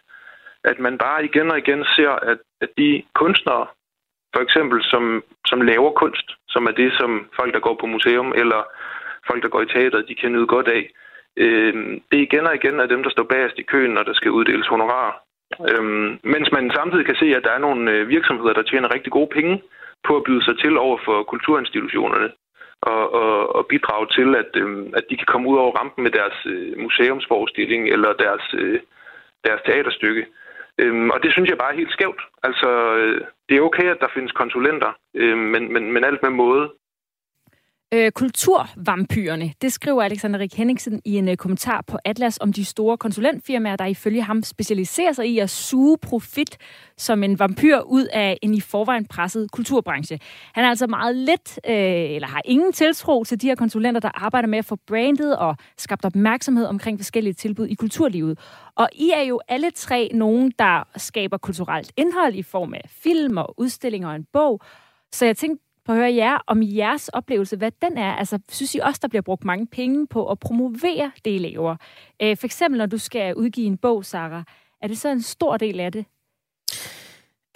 at 0.65 0.79
man 0.79 0.99
bare 0.99 1.25
igen 1.25 1.51
og 1.51 1.59
igen 1.59 1.85
ser, 1.97 2.11
at, 2.11 2.39
at 2.61 2.69
de 2.79 3.03
kunstnere, 3.15 3.67
for 4.35 4.43
eksempel, 4.43 4.79
som, 4.83 5.23
som 5.47 5.61
laver 5.61 5.91
kunst, 5.93 6.29
som 6.49 6.67
er 6.67 6.71
det, 6.71 6.93
som 6.93 7.11
folk, 7.39 7.55
der 7.55 7.61
går 7.61 7.77
på 7.81 7.87
museum, 7.87 8.33
eller 8.37 8.61
folk, 9.29 9.43
der 9.43 9.49
går 9.49 9.63
i 9.63 9.73
teateret, 9.75 10.09
de 10.09 10.15
kan 10.15 10.33
nyde 10.33 10.47
godt 10.47 10.69
af, 10.69 10.91
øh, 11.37 11.75
det 12.09 12.17
er 12.19 12.27
igen 12.29 12.47
og 12.47 12.55
igen 12.55 12.81
af 12.81 12.89
dem, 12.89 13.03
der 13.03 13.11
står 13.11 13.27
bagerst 13.33 13.59
i 13.59 13.69
køen, 13.73 13.93
når 13.95 14.03
der 14.03 14.15
skal 14.15 14.31
uddeles 14.31 14.67
honorar. 14.67 15.23
Øhm, 15.71 16.19
mens 16.35 16.49
man 16.53 16.71
samtidig 16.71 17.07
kan 17.07 17.21
se, 17.23 17.27
at 17.37 17.45
der 17.45 17.53
er 17.55 17.59
nogle 17.67 17.91
øh, 17.91 18.09
virksomheder, 18.09 18.53
der 18.53 18.63
tjener 18.63 18.95
rigtig 18.95 19.13
gode 19.13 19.31
penge 19.37 19.63
på 20.07 20.17
at 20.17 20.25
byde 20.27 20.45
sig 20.45 20.59
til 20.59 20.79
over 20.79 20.99
for 21.05 21.23
kulturinstitutionerne 21.23 22.29
og, 22.83 23.15
og, 23.15 23.57
og 23.57 23.67
bidrage 23.67 24.07
til, 24.17 24.29
at, 24.43 24.51
øh, 24.63 24.87
at 24.99 25.05
de 25.11 25.17
kan 25.17 25.27
komme 25.33 25.49
ud 25.49 25.57
over 25.57 25.73
rampen 25.79 26.03
med 26.05 26.11
deres 26.11 26.39
øh, 26.47 26.79
museumsforestilling 26.79 27.89
eller 27.89 28.13
deres, 28.13 28.45
øh, 28.59 28.81
deres 29.45 29.61
teaterstykke. 29.67 30.27
Øhm, 30.83 31.11
og 31.11 31.23
det 31.23 31.33
synes 31.33 31.49
jeg 31.51 31.59
bare 31.59 31.73
er 31.73 31.81
helt 31.81 31.93
skævt. 31.93 32.23
Altså, 32.43 32.71
øh, 33.01 33.21
det 33.49 33.57
er 33.57 33.69
okay, 33.69 33.87
at 33.95 34.01
der 34.01 34.15
findes 34.15 34.33
konsulenter, 34.33 34.93
øhm, 35.15 35.39
men, 35.39 35.73
men, 35.73 35.93
men 35.93 36.05
alt 36.05 36.23
med 36.23 36.31
måde. 36.31 36.71
Øh, 37.95 38.13
kulturvampyrerne, 38.13 39.53
det 39.63 39.73
skriver 39.73 40.03
Alexander 40.03 40.39
Rik 40.39 40.55
Henningsen 40.55 41.01
i 41.05 41.17
en 41.17 41.29
øh, 41.29 41.37
kommentar 41.37 41.85
på 41.87 41.99
Atlas 42.05 42.39
om 42.41 42.53
de 42.53 42.65
store 42.65 42.97
konsulentfirmaer, 42.99 43.77
der 43.77 43.85
ifølge 43.85 44.23
ham 44.23 44.43
specialiserer 44.43 45.13
sig 45.13 45.27
i 45.27 45.39
at 45.39 45.51
suge 45.51 45.99
profit 45.99 46.59
som 46.99 47.23
en 47.23 47.39
vampyr 47.39 47.79
ud 47.79 48.05
af 48.13 48.39
en 48.43 48.55
i 48.55 48.61
forvejen 48.61 49.07
presset 49.07 49.51
kulturbranche. 49.51 50.19
Han 50.55 50.65
er 50.65 50.69
altså 50.69 50.87
meget 50.87 51.17
lidt, 51.17 51.61
øh, 51.67 51.75
eller 52.15 52.29
har 52.29 52.43
ingen 52.45 52.73
tiltro 52.73 53.25
til 53.25 53.41
de 53.41 53.47
her 53.47 53.55
konsulenter, 53.55 54.01
der 54.01 54.11
arbejder 54.15 54.49
med 54.49 54.59
at 54.59 54.65
få 54.65 54.77
brandet 54.87 55.37
og 55.37 55.57
skabt 55.79 56.05
opmærksomhed 56.05 56.67
omkring 56.67 56.99
forskellige 56.99 57.35
tilbud 57.35 57.67
i 57.67 57.75
kulturlivet. 57.75 58.39
Og 58.77 58.89
I 58.93 59.11
er 59.15 59.23
jo 59.23 59.41
alle 59.49 59.71
tre 59.71 60.11
nogen, 60.15 60.53
der 60.59 60.89
skaber 60.97 61.37
kulturelt 61.37 61.93
indhold 61.97 62.35
i 62.35 62.43
form 62.43 62.75
af 62.75 62.83
film 62.89 63.37
og 63.37 63.55
udstillinger 63.61 64.09
og 64.09 64.17
en 64.17 64.27
bog. 64.33 64.61
Så 65.13 65.27
jeg 65.27 65.37
tænkte, 65.37 65.66
på 65.87 65.93
at 65.93 65.99
høre 65.99 66.15
jer 66.15 66.39
om 66.47 66.63
jeres 66.63 67.09
oplevelse, 67.09 67.57
hvad 67.57 67.71
den 67.83 67.99
er. 67.99 68.13
Altså, 68.13 68.39
synes 68.49 68.75
I 68.75 68.79
også, 68.79 68.99
der 69.03 69.09
bliver 69.09 69.23
brugt 69.23 69.45
mange 69.45 69.67
penge 69.67 70.07
på 70.07 70.31
at 70.31 70.39
promovere 70.39 71.13
det, 71.25 71.35
I 71.35 71.39
laver? 71.39 71.77
Øh, 72.23 72.37
for 72.37 72.47
eksempel, 72.47 72.79
når 72.79 72.87
du 72.87 72.99
skal 72.99 73.35
udgive 73.35 73.67
en 73.67 73.77
bog, 73.77 74.05
Sarah, 74.05 74.43
er 74.83 74.89
det 74.89 74.99
så 74.99 75.09
en 75.09 75.23
stor 75.23 75.57
del 75.57 75.81
af 75.81 75.93
det? 75.93 76.05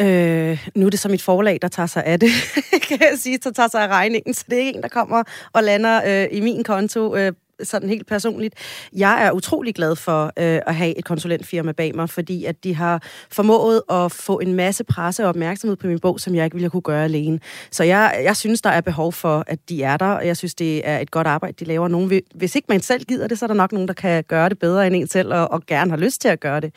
Øh, 0.01 0.69
nu 0.75 0.87
er 0.87 0.91
det 0.91 0.99
så 0.99 1.09
mit 1.09 1.23
forlag, 1.23 1.59
der 1.63 1.69
tager 1.69 1.87
sig 1.87 2.05
af 2.05 2.21
det, 2.21 2.31
kan 2.89 2.99
jeg 3.01 3.13
sige, 3.19 3.39
der 3.39 3.51
tager 3.51 3.69
sig 3.69 3.83
af 3.83 3.89
regningen, 3.89 4.35
så 4.35 4.45
det 4.51 4.59
er 4.59 4.67
ikke 4.67 4.77
en, 4.77 4.83
der 4.83 4.89
kommer 4.89 5.23
og 5.53 5.63
lander 5.63 6.03
øh, 6.07 6.29
i 6.39 6.41
min 6.41 6.65
konto 6.65 7.17
øh, 7.17 7.33
sådan 7.62 7.88
helt 7.88 8.07
personligt. 8.07 8.55
Jeg 8.97 9.26
er 9.26 9.31
utrolig 9.33 9.75
glad 9.75 9.97
for 9.97 10.25
øh, 10.25 10.61
at 10.67 10.75
have 10.75 10.99
et 10.99 11.05
konsulentfirma 11.05 11.73
bag 11.73 11.95
mig, 11.95 12.11
fordi 12.11 12.45
at 12.45 12.64
de 12.64 12.75
har 12.75 13.02
formået 13.31 13.83
at 13.90 14.12
få 14.12 14.38
en 14.38 14.55
masse 14.55 14.85
presse 14.85 15.23
og 15.23 15.29
opmærksomhed 15.29 15.76
på 15.76 15.87
min 15.87 15.99
bog, 15.99 16.21
som 16.21 16.35
jeg 16.35 16.45
ikke 16.45 16.55
ville 16.55 16.71
kunne 16.71 16.83
gøre 16.83 17.05
alene. 17.05 17.40
Så 17.71 17.85
jeg, 17.85 18.21
jeg 18.25 18.37
synes, 18.37 18.62
der 18.62 18.71
er 18.71 18.81
behov 18.81 19.12
for, 19.12 19.45
at 19.47 19.59
de 19.69 19.83
er 19.83 19.97
der, 19.97 20.07
og 20.07 20.26
jeg 20.26 20.37
synes, 20.37 20.55
det 20.55 20.88
er 20.88 20.99
et 20.99 21.11
godt 21.11 21.26
arbejde, 21.26 21.57
de 21.61 21.64
laver. 21.64 21.88
Nogen 21.88 22.11
vil, 22.11 22.23
hvis 22.35 22.55
ikke 22.55 22.67
man 22.69 22.81
selv 22.81 23.05
gider 23.05 23.26
det, 23.26 23.38
så 23.38 23.45
er 23.45 23.47
der 23.47 23.55
nok 23.55 23.73
nogen, 23.73 23.88
der 23.88 23.95
kan 23.95 24.25
gøre 24.29 24.49
det 24.49 24.59
bedre 24.59 24.87
end 24.87 24.97
en 24.97 25.09
selv, 25.09 25.35
og, 25.35 25.50
og 25.50 25.67
gerne 25.67 25.90
har 25.90 25.99
lyst 25.99 26.21
til 26.21 26.29
at 26.29 26.40
gøre 26.40 26.61
det. 26.61 26.75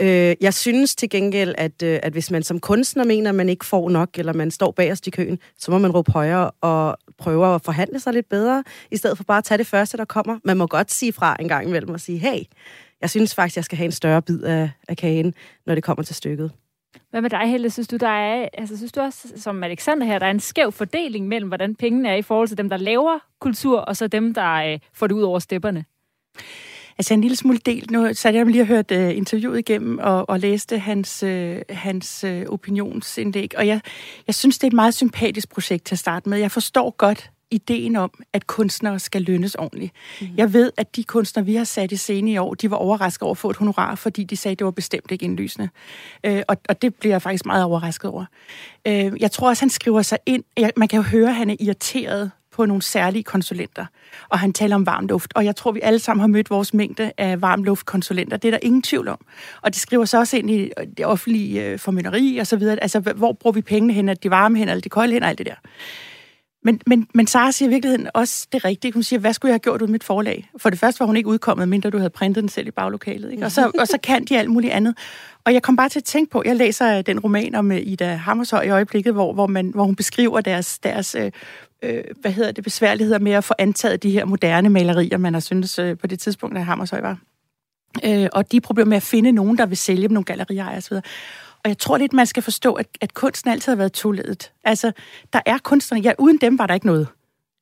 Øh, 0.00 0.34
jeg 0.40 0.54
synes 0.54 0.94
til 0.96 1.10
gengæld, 1.10 1.54
at, 1.58 1.82
øh, 1.82 1.98
at 2.02 2.12
hvis 2.12 2.30
man 2.30 2.42
som 2.42 2.60
kunstner 2.60 3.04
mener, 3.04 3.30
at 3.30 3.34
man 3.34 3.48
ikke 3.48 3.66
får 3.66 3.90
nok, 3.90 4.08
eller 4.18 4.32
man 4.32 4.50
står 4.50 4.70
bagerst 4.70 5.06
i 5.06 5.10
køen, 5.10 5.38
så 5.58 5.70
må 5.70 5.78
man 5.78 5.90
råbe 5.90 6.12
højere 6.12 6.50
og 6.50 6.98
prøve 7.18 7.54
at 7.54 7.62
forhandle 7.62 8.00
sig 8.00 8.12
lidt 8.12 8.28
bedre, 8.28 8.64
i 8.90 8.96
stedet 8.96 9.16
for 9.16 9.24
bare 9.24 9.38
at 9.38 9.44
tage 9.44 9.58
det 9.58 9.66
første, 9.66 9.96
der 9.96 10.04
kommer. 10.04 10.38
Man 10.44 10.56
må 10.56 10.66
godt 10.66 10.92
sige 10.92 11.12
fra 11.12 11.36
en 11.40 11.48
gang 11.48 11.68
imellem 11.68 11.90
og 11.90 12.00
sige, 12.00 12.18
hey, 12.18 12.42
jeg 13.00 13.10
synes 13.10 13.34
faktisk, 13.34 13.56
jeg 13.56 13.64
skal 13.64 13.78
have 13.78 13.86
en 13.86 13.92
større 13.92 14.22
bid 14.22 14.42
af, 14.42 14.70
af 14.88 14.96
kagen, 14.96 15.34
når 15.66 15.74
det 15.74 15.84
kommer 15.84 16.02
til 16.02 16.14
stykket. 16.14 16.52
Hvad 17.10 17.22
med 17.22 17.30
dig, 17.30 17.50
Helle? 17.50 17.70
Synes 17.70 17.88
du, 17.88 17.96
der 17.96 18.08
er, 18.08 18.48
altså, 18.54 18.76
synes 18.76 18.92
du 18.92 19.00
også, 19.00 19.32
som 19.36 19.64
Alexander 19.64 20.06
her, 20.06 20.18
der 20.18 20.26
er 20.26 20.30
en 20.30 20.40
skæv 20.40 20.72
fordeling 20.72 21.28
mellem, 21.28 21.48
hvordan 21.48 21.74
pengene 21.74 22.08
er 22.08 22.14
i 22.14 22.22
forhold 22.22 22.48
til 22.48 22.58
dem, 22.58 22.68
der 22.68 22.76
laver 22.76 23.18
kultur, 23.40 23.80
og 23.80 23.96
så 23.96 24.06
dem, 24.06 24.34
der 24.34 24.52
øh, 24.52 24.78
får 24.92 25.06
det 25.06 25.14
ud 25.14 25.22
over 25.22 25.38
stepperne? 25.38 25.84
Altså 26.98 27.14
en 27.14 27.20
lille 27.20 27.36
smule 27.36 27.58
del. 27.58 27.86
Nu 27.90 28.14
satte 28.14 28.38
jeg 28.38 28.46
lige 28.46 28.62
og 28.62 28.66
hørt 28.66 28.90
uh, 28.90 29.16
interviewet 29.16 29.58
igennem 29.58 29.98
og, 29.98 30.28
og 30.28 30.40
læste 30.40 30.78
hans, 30.78 31.22
uh, 31.22 31.56
hans 31.70 32.24
uh, 32.24 32.42
opinionsindlæg. 32.48 33.52
Og 33.56 33.66
jeg, 33.66 33.80
jeg 34.26 34.34
synes, 34.34 34.58
det 34.58 34.64
er 34.64 34.70
et 34.70 34.72
meget 34.72 34.94
sympatisk 34.94 35.48
projekt 35.48 35.84
til 35.84 35.94
at 35.94 35.98
starte 35.98 36.28
med. 36.28 36.38
Jeg 36.38 36.50
forstår 36.50 36.94
godt 36.96 37.30
ideen 37.50 37.96
om, 37.96 38.10
at 38.32 38.46
kunstnere 38.46 38.98
skal 38.98 39.22
lønnes 39.22 39.54
ordentligt. 39.54 39.92
Mm. 40.20 40.26
Jeg 40.36 40.52
ved, 40.52 40.72
at 40.76 40.96
de 40.96 41.04
kunstnere, 41.04 41.46
vi 41.46 41.54
har 41.54 41.64
sat 41.64 41.92
i 41.92 41.96
scene 41.96 42.30
i 42.30 42.38
år, 42.38 42.54
de 42.54 42.70
var 42.70 42.76
overrasket 42.76 43.22
over 43.22 43.30
at 43.30 43.38
få 43.38 43.50
et 43.50 43.56
honorar, 43.56 43.94
fordi 43.94 44.24
de 44.24 44.36
sagde, 44.36 44.52
at 44.52 44.58
det 44.58 44.64
var 44.64 44.70
bestemt 44.70 45.10
ikke 45.10 45.24
indlysende. 45.24 45.68
Øh, 46.24 46.42
og, 46.48 46.56
og 46.68 46.82
det 46.82 46.94
bliver 46.94 47.14
jeg 47.14 47.22
faktisk 47.22 47.46
meget 47.46 47.64
overrasket 47.64 48.10
over. 48.10 48.24
Øh, 48.86 49.12
jeg 49.20 49.30
tror 49.30 49.48
også, 49.48 49.62
han 49.62 49.70
skriver 49.70 50.02
sig 50.02 50.18
ind. 50.26 50.44
Jeg, 50.56 50.72
man 50.76 50.88
kan 50.88 50.96
jo 50.96 51.02
høre, 51.02 51.28
at 51.28 51.34
han 51.34 51.50
er 51.50 51.56
irriteret 51.60 52.30
på 52.54 52.66
nogle 52.66 52.82
særlige 52.82 53.22
konsulenter. 53.22 53.86
Og 54.28 54.38
han 54.38 54.52
taler 54.52 54.76
om 54.76 54.86
varm 54.86 55.06
luft. 55.06 55.32
Og 55.34 55.44
jeg 55.44 55.56
tror, 55.56 55.72
vi 55.72 55.80
alle 55.82 55.98
sammen 55.98 56.20
har 56.20 56.26
mødt 56.26 56.50
vores 56.50 56.74
mængde 56.74 57.12
af 57.18 57.40
varmluftkonsulenter. 57.42 58.36
Det 58.36 58.48
er 58.48 58.52
der 58.52 58.58
ingen 58.62 58.82
tvivl 58.82 59.08
om. 59.08 59.18
Og 59.62 59.74
de 59.74 59.78
skriver 59.78 60.04
så 60.04 60.18
også 60.18 60.36
ind 60.36 60.50
i 60.50 60.58
øh, 60.58 60.86
det 60.96 61.06
offentlige 61.06 61.64
øh, 61.64 61.78
formynderi 61.78 62.38
og 62.38 62.46
så 62.46 62.56
videre. 62.56 62.82
Altså, 62.82 63.00
hvor 63.00 63.32
bruger 63.32 63.54
vi 63.54 63.62
pengene 63.62 63.92
hen? 63.92 64.08
Er 64.08 64.14
de 64.14 64.30
varme 64.30 64.58
hen, 64.58 64.68
eller 64.68 64.80
de 64.80 64.88
kolde 64.88 65.12
hen, 65.12 65.22
og 65.22 65.28
alt 65.28 65.38
det 65.38 65.46
der. 65.46 65.54
Men, 66.64 66.80
men, 66.86 67.06
men 67.14 67.26
Sara 67.26 67.52
siger 67.52 67.68
i 67.68 67.72
virkeligheden 67.72 68.08
også 68.14 68.46
det 68.52 68.64
rigtige. 68.64 68.92
Hun 68.92 69.02
siger, 69.02 69.20
hvad 69.20 69.32
skulle 69.32 69.50
jeg 69.50 69.54
have 69.54 69.58
gjort 69.58 69.82
ud 69.82 69.88
mit 69.88 70.04
forlag? 70.04 70.50
For 70.58 70.70
det 70.70 70.78
første 70.78 71.00
var 71.00 71.06
hun 71.06 71.16
ikke 71.16 71.28
udkommet, 71.28 71.68
mindre 71.68 71.90
du 71.90 71.98
havde 71.98 72.10
printet 72.10 72.42
den 72.42 72.48
selv 72.48 72.66
i 72.66 72.70
baglokalet. 72.70 73.32
Ikke? 73.32 73.44
Og, 73.44 73.52
så, 73.52 73.70
og 73.80 73.86
så 73.86 73.98
kan 74.02 74.24
de 74.24 74.38
alt 74.38 74.50
muligt 74.50 74.72
andet. 74.72 74.94
Og 75.44 75.54
jeg 75.54 75.62
kom 75.62 75.76
bare 75.76 75.88
til 75.88 75.98
at 75.98 76.04
tænke 76.04 76.30
på, 76.30 76.42
jeg 76.46 76.56
læser 76.56 77.02
den 77.02 77.20
roman 77.20 77.54
om 77.54 77.72
øh, 77.72 77.78
Ida 77.78 78.14
Hammershøj 78.14 78.62
i 78.62 78.68
øjeblikket, 78.68 79.12
hvor, 79.12 79.32
hvor, 79.32 79.46
man, 79.46 79.70
hvor 79.74 79.84
hun 79.84 79.96
beskriver 79.96 80.40
deres, 80.40 80.78
deres 80.78 81.14
øh, 81.14 81.30
øh, 81.84 82.04
hvad 82.20 82.32
hedder 82.32 82.52
det, 82.52 82.64
besværligheder 82.64 83.18
med 83.18 83.32
at 83.32 83.44
få 83.44 83.54
antaget 83.58 84.02
de 84.02 84.10
her 84.10 84.24
moderne 84.24 84.68
malerier, 84.68 85.18
man 85.18 85.34
har 85.34 85.40
syntes 85.40 85.78
øh, 85.78 85.98
på 85.98 86.06
det 86.06 86.20
tidspunkt, 86.20 86.56
da 86.56 86.60
Hammershøj 86.60 87.00
var. 87.00 87.18
Øh, 88.04 88.28
og 88.32 88.52
de 88.52 88.60
problemer 88.60 88.88
med 88.88 88.96
at 88.96 89.02
finde 89.02 89.32
nogen, 89.32 89.58
der 89.58 89.66
vil 89.66 89.76
sælge 89.76 90.02
dem, 90.02 90.10
nogle 90.10 90.24
gallerier 90.24 90.76
osv. 90.76 90.94
Og 91.64 91.68
jeg 91.68 91.78
tror 91.78 91.96
lidt, 91.96 92.12
man 92.12 92.26
skal 92.26 92.42
forstå, 92.42 92.72
at, 92.74 92.86
at 93.00 93.14
kunsten 93.14 93.50
altid 93.50 93.72
har 93.72 93.76
været 93.76 93.92
toledet. 93.92 94.52
Altså, 94.64 94.92
der 95.32 95.40
er 95.46 95.58
kunstnerne, 95.58 96.04
ja, 96.04 96.12
uden 96.18 96.38
dem 96.38 96.58
var 96.58 96.66
der 96.66 96.74
ikke 96.74 96.86
noget. 96.86 97.08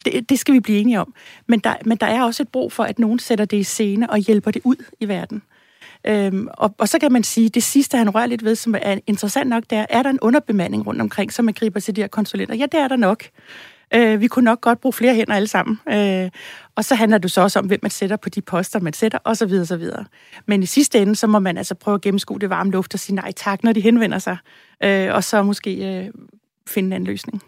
Det, 0.04 0.30
det 0.30 0.38
skal 0.38 0.54
vi 0.54 0.60
blive 0.60 0.78
enige 0.78 1.00
om. 1.00 1.14
Men 1.48 1.60
der, 1.60 1.74
men 1.84 1.96
der 1.96 2.06
er 2.06 2.22
også 2.22 2.42
et 2.42 2.48
brug 2.48 2.72
for, 2.72 2.84
at 2.84 2.98
nogen 2.98 3.18
sætter 3.18 3.44
det 3.44 3.56
i 3.56 3.62
scene 3.62 4.10
og 4.10 4.18
hjælper 4.18 4.50
det 4.50 4.62
ud 4.64 4.76
i 5.00 5.08
verden. 5.08 5.42
Øhm, 6.06 6.48
og, 6.52 6.74
og 6.78 6.88
så 6.88 6.98
kan 6.98 7.12
man 7.12 7.22
sige, 7.24 7.48
det 7.48 7.62
sidste, 7.62 7.98
han 7.98 8.14
rører 8.14 8.26
lidt 8.26 8.44
ved, 8.44 8.54
som 8.54 8.74
er 8.82 8.98
interessant 9.06 9.50
nok, 9.50 9.64
det 9.70 9.78
er, 9.78 9.86
er 9.90 10.02
der 10.02 10.10
en 10.10 10.20
underbemanding 10.20 10.86
rundt 10.86 11.00
omkring, 11.00 11.32
så 11.32 11.42
man 11.42 11.54
griber 11.54 11.80
til 11.80 11.96
de 11.96 12.00
her 12.00 12.08
konsulenter? 12.08 12.54
Ja, 12.54 12.66
det 12.72 12.80
er 12.80 12.88
der 12.88 12.96
nok. 12.96 13.24
Øh, 13.94 14.20
vi 14.20 14.26
kunne 14.26 14.44
nok 14.44 14.60
godt 14.60 14.80
bruge 14.80 14.92
flere 14.92 15.14
hænder 15.14 15.34
alle 15.34 15.48
sammen. 15.48 15.78
Øh, 15.88 16.30
og 16.76 16.84
så 16.84 16.94
handler 16.94 17.18
det 17.18 17.30
så 17.30 17.40
også 17.40 17.58
om, 17.58 17.66
hvem 17.66 17.78
man 17.82 17.90
sætter 17.90 18.16
på 18.16 18.28
de 18.28 18.40
poster, 18.40 18.80
man 18.80 18.92
sætter, 18.92 19.18
osv. 19.24 19.50
videre. 19.50 20.04
Men 20.46 20.62
i 20.62 20.66
sidste 20.66 20.98
ende, 20.98 21.16
så 21.16 21.26
må 21.26 21.38
man 21.38 21.58
altså 21.58 21.74
prøve 21.74 21.94
at 21.94 22.00
gennemskue 22.00 22.38
det 22.38 22.50
varme 22.50 22.70
luft 22.70 22.94
og 22.94 23.00
sige 23.00 23.16
nej 23.16 23.32
tak, 23.32 23.64
når 23.64 23.72
de 23.72 23.80
henvender 23.80 24.18
sig. 24.18 24.36
Øh, 24.84 25.14
og 25.14 25.24
så 25.24 25.42
måske 25.42 25.98
øh, 25.98 26.10
finde 26.68 26.96
en 26.96 27.04
løsning. 27.04 27.42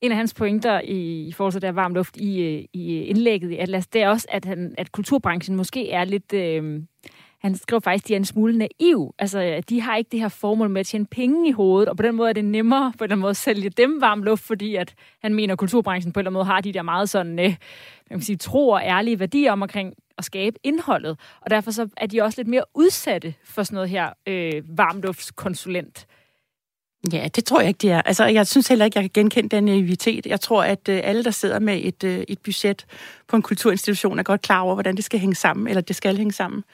En 0.00 0.10
af 0.10 0.16
hans 0.16 0.34
pointer 0.34 0.80
i, 0.84 1.26
i 1.28 1.32
forhold 1.32 1.52
til 1.52 1.62
det 1.62 1.76
varm 1.76 1.94
luft 1.94 2.16
i, 2.16 2.40
øh, 2.40 2.64
i 2.72 3.02
indlægget 3.02 3.50
i 3.50 3.56
Atlas, 3.56 3.86
det 3.86 4.02
er 4.02 4.08
også, 4.08 4.26
at, 4.30 4.44
han, 4.44 4.74
at 4.78 4.92
kulturbranchen 4.92 5.56
måske 5.56 5.90
er 5.90 6.04
lidt... 6.04 6.32
Øh, 6.32 6.82
han 7.46 7.56
skriver 7.56 7.80
faktisk, 7.80 8.04
at 8.04 8.08
de 8.08 8.12
er 8.14 8.16
en 8.16 8.24
smule 8.24 8.58
naiv. 8.58 9.14
Altså, 9.18 9.62
de 9.68 9.80
har 9.80 9.96
ikke 9.96 10.08
det 10.12 10.20
her 10.20 10.28
formål 10.28 10.70
med 10.70 10.80
at 10.80 10.86
tjene 10.86 11.06
penge 11.06 11.48
i 11.48 11.52
hovedet, 11.52 11.88
og 11.88 11.96
på 11.96 12.02
den 12.02 12.14
måde 12.14 12.28
er 12.28 12.32
det 12.32 12.44
nemmere 12.44 12.92
på 12.98 13.06
den 13.06 13.18
måde 13.18 13.30
at 13.30 13.36
sælge 13.36 13.70
dem 13.70 14.00
varm 14.00 14.22
luft, 14.22 14.42
fordi 14.42 14.74
at 14.74 14.94
han 15.22 15.34
mener, 15.34 15.54
at 15.54 15.58
kulturbranchen 15.58 16.12
på 16.12 16.20
en 16.20 16.22
eller 16.22 16.30
anden 16.30 16.38
måde 16.38 16.44
har 16.44 16.60
de 16.60 16.72
der 16.72 16.82
meget 16.82 17.08
sådan, 17.08 17.38
øh, 17.38 17.56
man 18.10 18.18
kan 18.18 18.20
sige, 18.20 18.36
tro 18.36 18.68
og 18.68 18.82
ærlige 18.82 19.20
værdier 19.20 19.52
omkring 19.52 19.94
at 20.18 20.24
skabe 20.24 20.56
indholdet. 20.62 21.18
Og 21.40 21.50
derfor 21.50 21.70
så 21.70 21.88
er 21.96 22.06
de 22.06 22.22
også 22.22 22.40
lidt 22.40 22.48
mere 22.48 22.64
udsatte 22.74 23.34
for 23.44 23.62
sådan 23.62 23.74
noget 23.74 23.90
her 23.90 24.10
øh, 24.26 24.78
varmluftskonsulent 24.78 26.06
Ja, 27.12 27.28
det 27.36 27.44
tror 27.44 27.60
jeg 27.60 27.68
ikke, 27.68 27.78
det 27.78 27.90
er. 27.90 28.02
Altså, 28.02 28.24
jeg 28.24 28.46
synes 28.46 28.68
heller 28.68 28.84
ikke, 28.84 28.98
jeg 28.98 29.10
kan 29.12 29.22
genkende 29.22 29.48
den 29.48 29.64
naivitet. 29.64 30.26
Jeg 30.26 30.40
tror, 30.40 30.64
at 30.64 30.88
øh, 30.88 31.00
alle, 31.04 31.24
der 31.24 31.30
sidder 31.30 31.58
med 31.58 31.80
et, 31.84 32.04
øh, 32.04 32.24
et 32.28 32.38
budget 32.38 32.86
på 33.28 33.36
en 33.36 33.42
kulturinstitution, 33.42 34.18
er 34.18 34.22
godt 34.22 34.42
klar 34.42 34.60
over, 34.60 34.74
hvordan 34.74 34.96
det 34.96 35.04
skal 35.04 35.20
hænge 35.20 35.34
sammen, 35.34 35.68
eller 35.68 35.80
det 35.80 35.96
skal 35.96 36.16
hænge 36.16 36.32
sammen. 36.32 36.64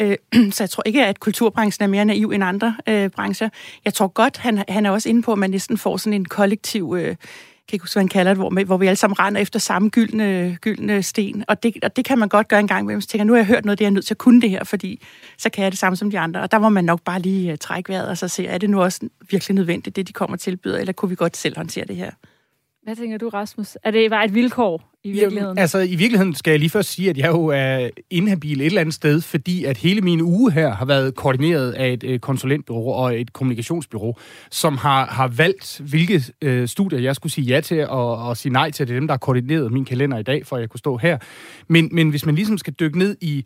Øh, 0.00 0.16
så 0.52 0.62
jeg 0.62 0.70
tror 0.70 0.82
ikke, 0.86 1.06
at 1.06 1.20
kulturbranchen 1.20 1.84
er 1.84 1.88
mere 1.88 2.04
naiv 2.04 2.30
end 2.30 2.44
andre 2.44 2.76
øh, 2.86 3.10
brancher. 3.10 3.48
Jeg 3.84 3.94
tror 3.94 4.06
godt, 4.06 4.36
han, 4.36 4.64
han 4.68 4.86
er 4.86 4.90
også 4.90 5.08
inde 5.08 5.22
på, 5.22 5.32
at 5.32 5.38
man 5.38 5.50
næsten 5.50 5.78
får 5.78 5.96
sådan 5.96 6.12
en 6.12 6.24
kollektiv... 6.24 6.96
Øh, 6.98 7.16
kan 7.72 7.76
ikke 7.76 7.82
huske, 7.82 7.94
hvad 7.94 8.02
han 8.02 8.08
kalder 8.08 8.34
det, 8.34 8.38
hvor, 8.38 8.64
hvor 8.64 8.76
vi 8.76 8.86
alle 8.86 8.96
sammen 8.96 9.18
render 9.18 9.40
efter 9.40 9.58
samme 9.58 9.88
gyldne, 9.88 10.58
gyldne 10.60 11.02
sten. 11.02 11.44
Og 11.48 11.62
det, 11.62 11.76
og 11.82 11.96
det 11.96 12.04
kan 12.04 12.18
man 12.18 12.28
godt 12.28 12.48
gøre 12.48 12.60
en 12.60 12.68
gang 12.68 12.82
imellem. 12.82 13.00
Så 13.00 13.08
tænker 13.08 13.24
nu 13.24 13.32
har 13.32 13.38
jeg 13.38 13.46
hørt 13.46 13.64
noget, 13.64 13.78
det 13.78 13.84
er 13.84 13.86
jeg 13.86 13.92
nødt 13.92 14.06
til 14.06 14.14
at 14.14 14.18
kunne 14.18 14.40
det 14.40 14.50
her, 14.50 14.64
fordi 14.64 15.02
så 15.38 15.50
kan 15.50 15.64
jeg 15.64 15.72
det 15.72 15.78
samme 15.78 15.96
som 15.96 16.10
de 16.10 16.18
andre. 16.18 16.40
Og 16.40 16.50
der 16.50 16.58
må 16.58 16.68
man 16.68 16.84
nok 16.84 17.02
bare 17.02 17.20
lige 17.20 17.52
uh, 17.52 17.58
trække 17.58 17.88
vejret 17.88 18.08
og 18.08 18.18
så 18.18 18.28
se, 18.28 18.46
er 18.46 18.58
det 18.58 18.70
nu 18.70 18.82
også 18.82 19.08
virkelig 19.30 19.54
nødvendigt, 19.54 19.96
det 19.96 20.08
de 20.08 20.12
kommer 20.12 20.36
tilbyder, 20.36 20.78
eller 20.78 20.92
kunne 20.92 21.08
vi 21.08 21.14
godt 21.14 21.36
selv 21.36 21.56
håndtere 21.56 21.84
det 21.84 21.96
her? 21.96 22.10
Hvad 22.82 22.96
tænker 22.96 23.18
du, 23.18 23.28
Rasmus? 23.28 23.76
Er 23.82 23.90
det 23.90 24.10
bare 24.10 24.24
et 24.24 24.34
vilkår 24.34 24.91
i 25.04 25.10
virkeligheden? 25.10 25.44
Jamen, 25.44 25.58
altså, 25.58 25.78
i 25.78 25.94
virkeligheden 25.94 26.34
skal 26.34 26.50
jeg 26.50 26.58
lige 26.58 26.70
først 26.70 26.90
sige, 26.90 27.10
at 27.10 27.18
jeg 27.18 27.28
jo 27.28 27.46
er 27.46 27.90
inhabil 28.10 28.60
et 28.60 28.66
eller 28.66 28.80
andet 28.80 28.94
sted, 28.94 29.20
fordi 29.20 29.64
at 29.64 29.76
hele 29.76 30.00
min 30.00 30.20
uge 30.20 30.52
her 30.52 30.70
har 30.70 30.84
været 30.84 31.14
koordineret 31.14 31.72
af 31.72 31.98
et 32.02 32.20
konsulentbyrå 32.20 32.84
og 32.84 33.20
et 33.20 33.32
kommunikationsbyrå, 33.32 34.18
som 34.50 34.76
har, 34.76 35.06
har 35.06 35.28
valgt, 35.28 35.80
hvilke 35.90 36.24
øh, 36.42 36.68
studier 36.68 37.00
jeg 37.00 37.16
skulle 37.16 37.32
sige 37.32 37.44
ja 37.44 37.60
til 37.60 37.86
og, 37.86 38.16
og 38.16 38.36
sige 38.36 38.52
nej 38.52 38.70
til. 38.70 38.88
Det 38.88 38.94
er 38.94 39.00
dem, 39.00 39.06
der 39.06 39.14
har 39.14 39.18
koordineret 39.18 39.72
min 39.72 39.84
kalender 39.84 40.18
i 40.18 40.22
dag, 40.22 40.46
for 40.46 40.56
at 40.56 40.60
jeg 40.60 40.70
kunne 40.70 40.78
stå 40.78 40.96
her. 40.96 41.18
Men, 41.68 41.88
men 41.92 42.10
hvis 42.10 42.26
man 42.26 42.34
ligesom 42.34 42.58
skal 42.58 42.72
dykke 42.72 42.98
ned 42.98 43.16
i 43.20 43.44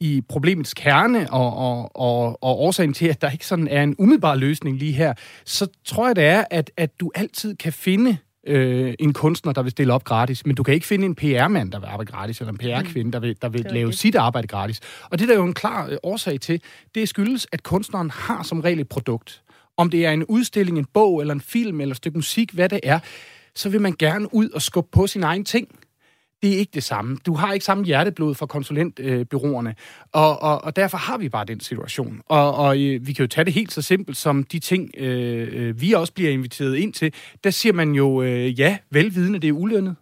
i 0.00 0.22
problemets 0.28 0.74
kerne 0.74 1.32
og, 1.32 1.56
og, 1.56 1.96
og, 1.96 2.42
og 2.42 2.60
årsagen 2.60 2.92
til, 2.92 3.06
at 3.06 3.22
der 3.22 3.30
ikke 3.30 3.46
sådan 3.46 3.68
er 3.68 3.82
en 3.82 3.94
umiddelbar 3.98 4.34
løsning 4.34 4.78
lige 4.78 4.92
her, 4.92 5.14
så 5.44 5.66
tror 5.84 6.06
jeg, 6.06 6.16
det 6.16 6.24
er, 6.24 6.44
at, 6.50 6.70
at 6.76 7.00
du 7.00 7.10
altid 7.14 7.56
kan 7.56 7.72
finde 7.72 8.16
øh, 8.48 8.94
en 8.98 9.12
kunstner, 9.12 9.52
der 9.52 9.62
vil 9.62 9.70
stille 9.70 9.92
op 9.92 10.04
gratis, 10.04 10.46
men 10.46 10.56
du 10.56 10.62
kan 10.62 10.74
ikke 10.74 10.86
finde 10.86 11.06
en 11.06 11.14
PR-mand, 11.14 11.72
der 11.72 11.78
vil 11.80 11.86
arbejde 11.86 12.12
gratis, 12.12 12.40
eller 12.40 12.52
en 12.52 12.58
PR-kvinde, 12.58 13.12
der 13.12 13.20
vil, 13.20 13.36
der 13.42 13.48
vil 13.48 13.66
lave 13.70 13.92
sit 13.92 14.14
arbejde 14.14 14.48
gratis. 14.48 14.80
Og 15.10 15.18
det 15.18 15.28
der 15.28 15.34
er 15.34 15.38
jo 15.38 15.44
en 15.44 15.54
klar 15.54 15.88
øh, 15.88 15.96
årsag 16.02 16.40
til, 16.40 16.60
det 16.94 17.08
skyldes, 17.08 17.46
at 17.52 17.62
kunstneren 17.62 18.10
har 18.10 18.42
som 18.42 18.60
regel 18.60 18.80
et 18.80 18.88
produkt. 18.88 19.42
Om 19.76 19.90
det 19.90 20.06
er 20.06 20.10
en 20.10 20.24
udstilling, 20.24 20.78
en 20.78 20.86
bog, 20.94 21.20
eller 21.20 21.34
en 21.34 21.40
film, 21.40 21.80
eller 21.80 21.92
et 21.92 21.96
stykke 21.96 22.18
musik, 22.18 22.52
hvad 22.52 22.68
det 22.68 22.80
er, 22.82 22.98
så 23.54 23.68
vil 23.68 23.80
man 23.80 23.94
gerne 23.98 24.34
ud 24.34 24.50
og 24.50 24.62
skubbe 24.62 24.88
på 24.92 25.06
sin 25.06 25.22
egen 25.22 25.44
ting 25.44 25.68
det 26.42 26.54
er 26.54 26.58
ikke 26.58 26.70
det 26.74 26.82
samme. 26.82 27.18
Du 27.26 27.34
har 27.34 27.52
ikke 27.52 27.64
samme 27.64 27.84
hjerteblod 27.84 28.34
fra 28.34 28.46
konsulentbyråerne, 28.46 29.74
og, 30.12 30.42
og, 30.42 30.64
og 30.64 30.76
derfor 30.76 30.98
har 30.98 31.18
vi 31.18 31.28
bare 31.28 31.44
den 31.44 31.60
situation. 31.60 32.20
Og, 32.26 32.54
og 32.54 32.78
øh, 32.80 33.06
vi 33.06 33.12
kan 33.12 33.22
jo 33.22 33.26
tage 33.28 33.44
det 33.44 33.52
helt 33.52 33.72
så 33.72 33.82
simpelt 33.82 34.16
som 34.16 34.44
de 34.44 34.58
ting, 34.58 34.90
øh, 34.96 35.48
øh, 35.52 35.80
vi 35.80 35.92
også 35.92 36.12
bliver 36.12 36.30
inviteret 36.30 36.76
ind 36.76 36.92
til. 36.92 37.12
Der 37.44 37.50
siger 37.50 37.72
man 37.72 37.92
jo, 37.92 38.22
øh, 38.22 38.60
ja, 38.60 38.78
velvidende, 38.90 39.38
det 39.38 39.48
er 39.48 39.52
ulønnet. 39.52 39.96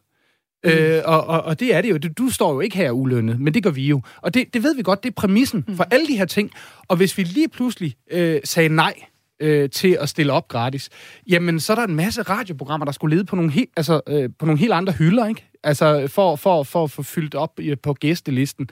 Mm. 0.64 0.70
Øh, 0.70 1.03
og, 1.05 1.27
og, 1.27 1.42
og 1.42 1.61
det 1.61 1.75
er 1.75 1.81
det 1.81 1.90
jo. 1.90 1.99
Du, 1.99 2.09
du 2.18 2.31
står 2.31 2.53
jo 2.53 2.61
ikke 2.61 2.77
her 2.77 2.90
ulønnet, 2.90 3.40
men 3.40 3.55
det 3.55 3.62
gør 3.62 3.70
vi 3.70 3.87
jo. 3.87 4.03
Og 4.22 4.35
det, 4.35 4.55
det 4.55 4.62
ved 4.62 4.77
vi 4.77 4.83
godt, 4.83 5.03
det 5.03 5.09
er 5.09 5.14
præmissen 5.14 5.64
mm. 5.68 5.77
for 5.77 5.87
alle 5.90 6.07
de 6.07 6.16
her 6.16 6.25
ting. 6.25 6.51
Og 6.88 6.96
hvis 6.96 7.18
vi 7.18 7.22
lige 7.22 7.49
pludselig 7.49 7.94
øh, 8.12 8.40
sagde 8.44 8.68
nej 8.68 8.94
øh, 9.40 9.70
til 9.70 9.99
at 10.01 10.09
stille 10.09 10.33
op 10.33 10.49
gratis, 10.49 10.88
jamen 11.31 11.61
så 11.61 11.72
er 11.72 11.77
der 11.77 11.85
en 11.85 11.94
masse 11.94 12.22
radioprogrammer, 12.22 12.85
der 12.85 12.92
skulle 12.92 13.16
lede 13.16 13.27
på 13.27 13.37
nogle, 13.37 13.53
he- 13.53 13.72
altså, 13.77 14.01
øh, 14.09 14.31
på 14.38 14.46
nogle 14.46 14.59
helt 14.59 14.72
andre 14.72 14.92
hylder, 14.92 15.27
ikke? 15.27 15.51
Altså 15.66 16.07
for, 16.09 16.37
for, 16.37 16.62
for 16.62 16.85
at 16.85 16.90
få 16.90 17.02
fyldt 17.02 17.35
op 17.35 17.59
på 17.83 17.94
gæstelisten. 17.94 18.68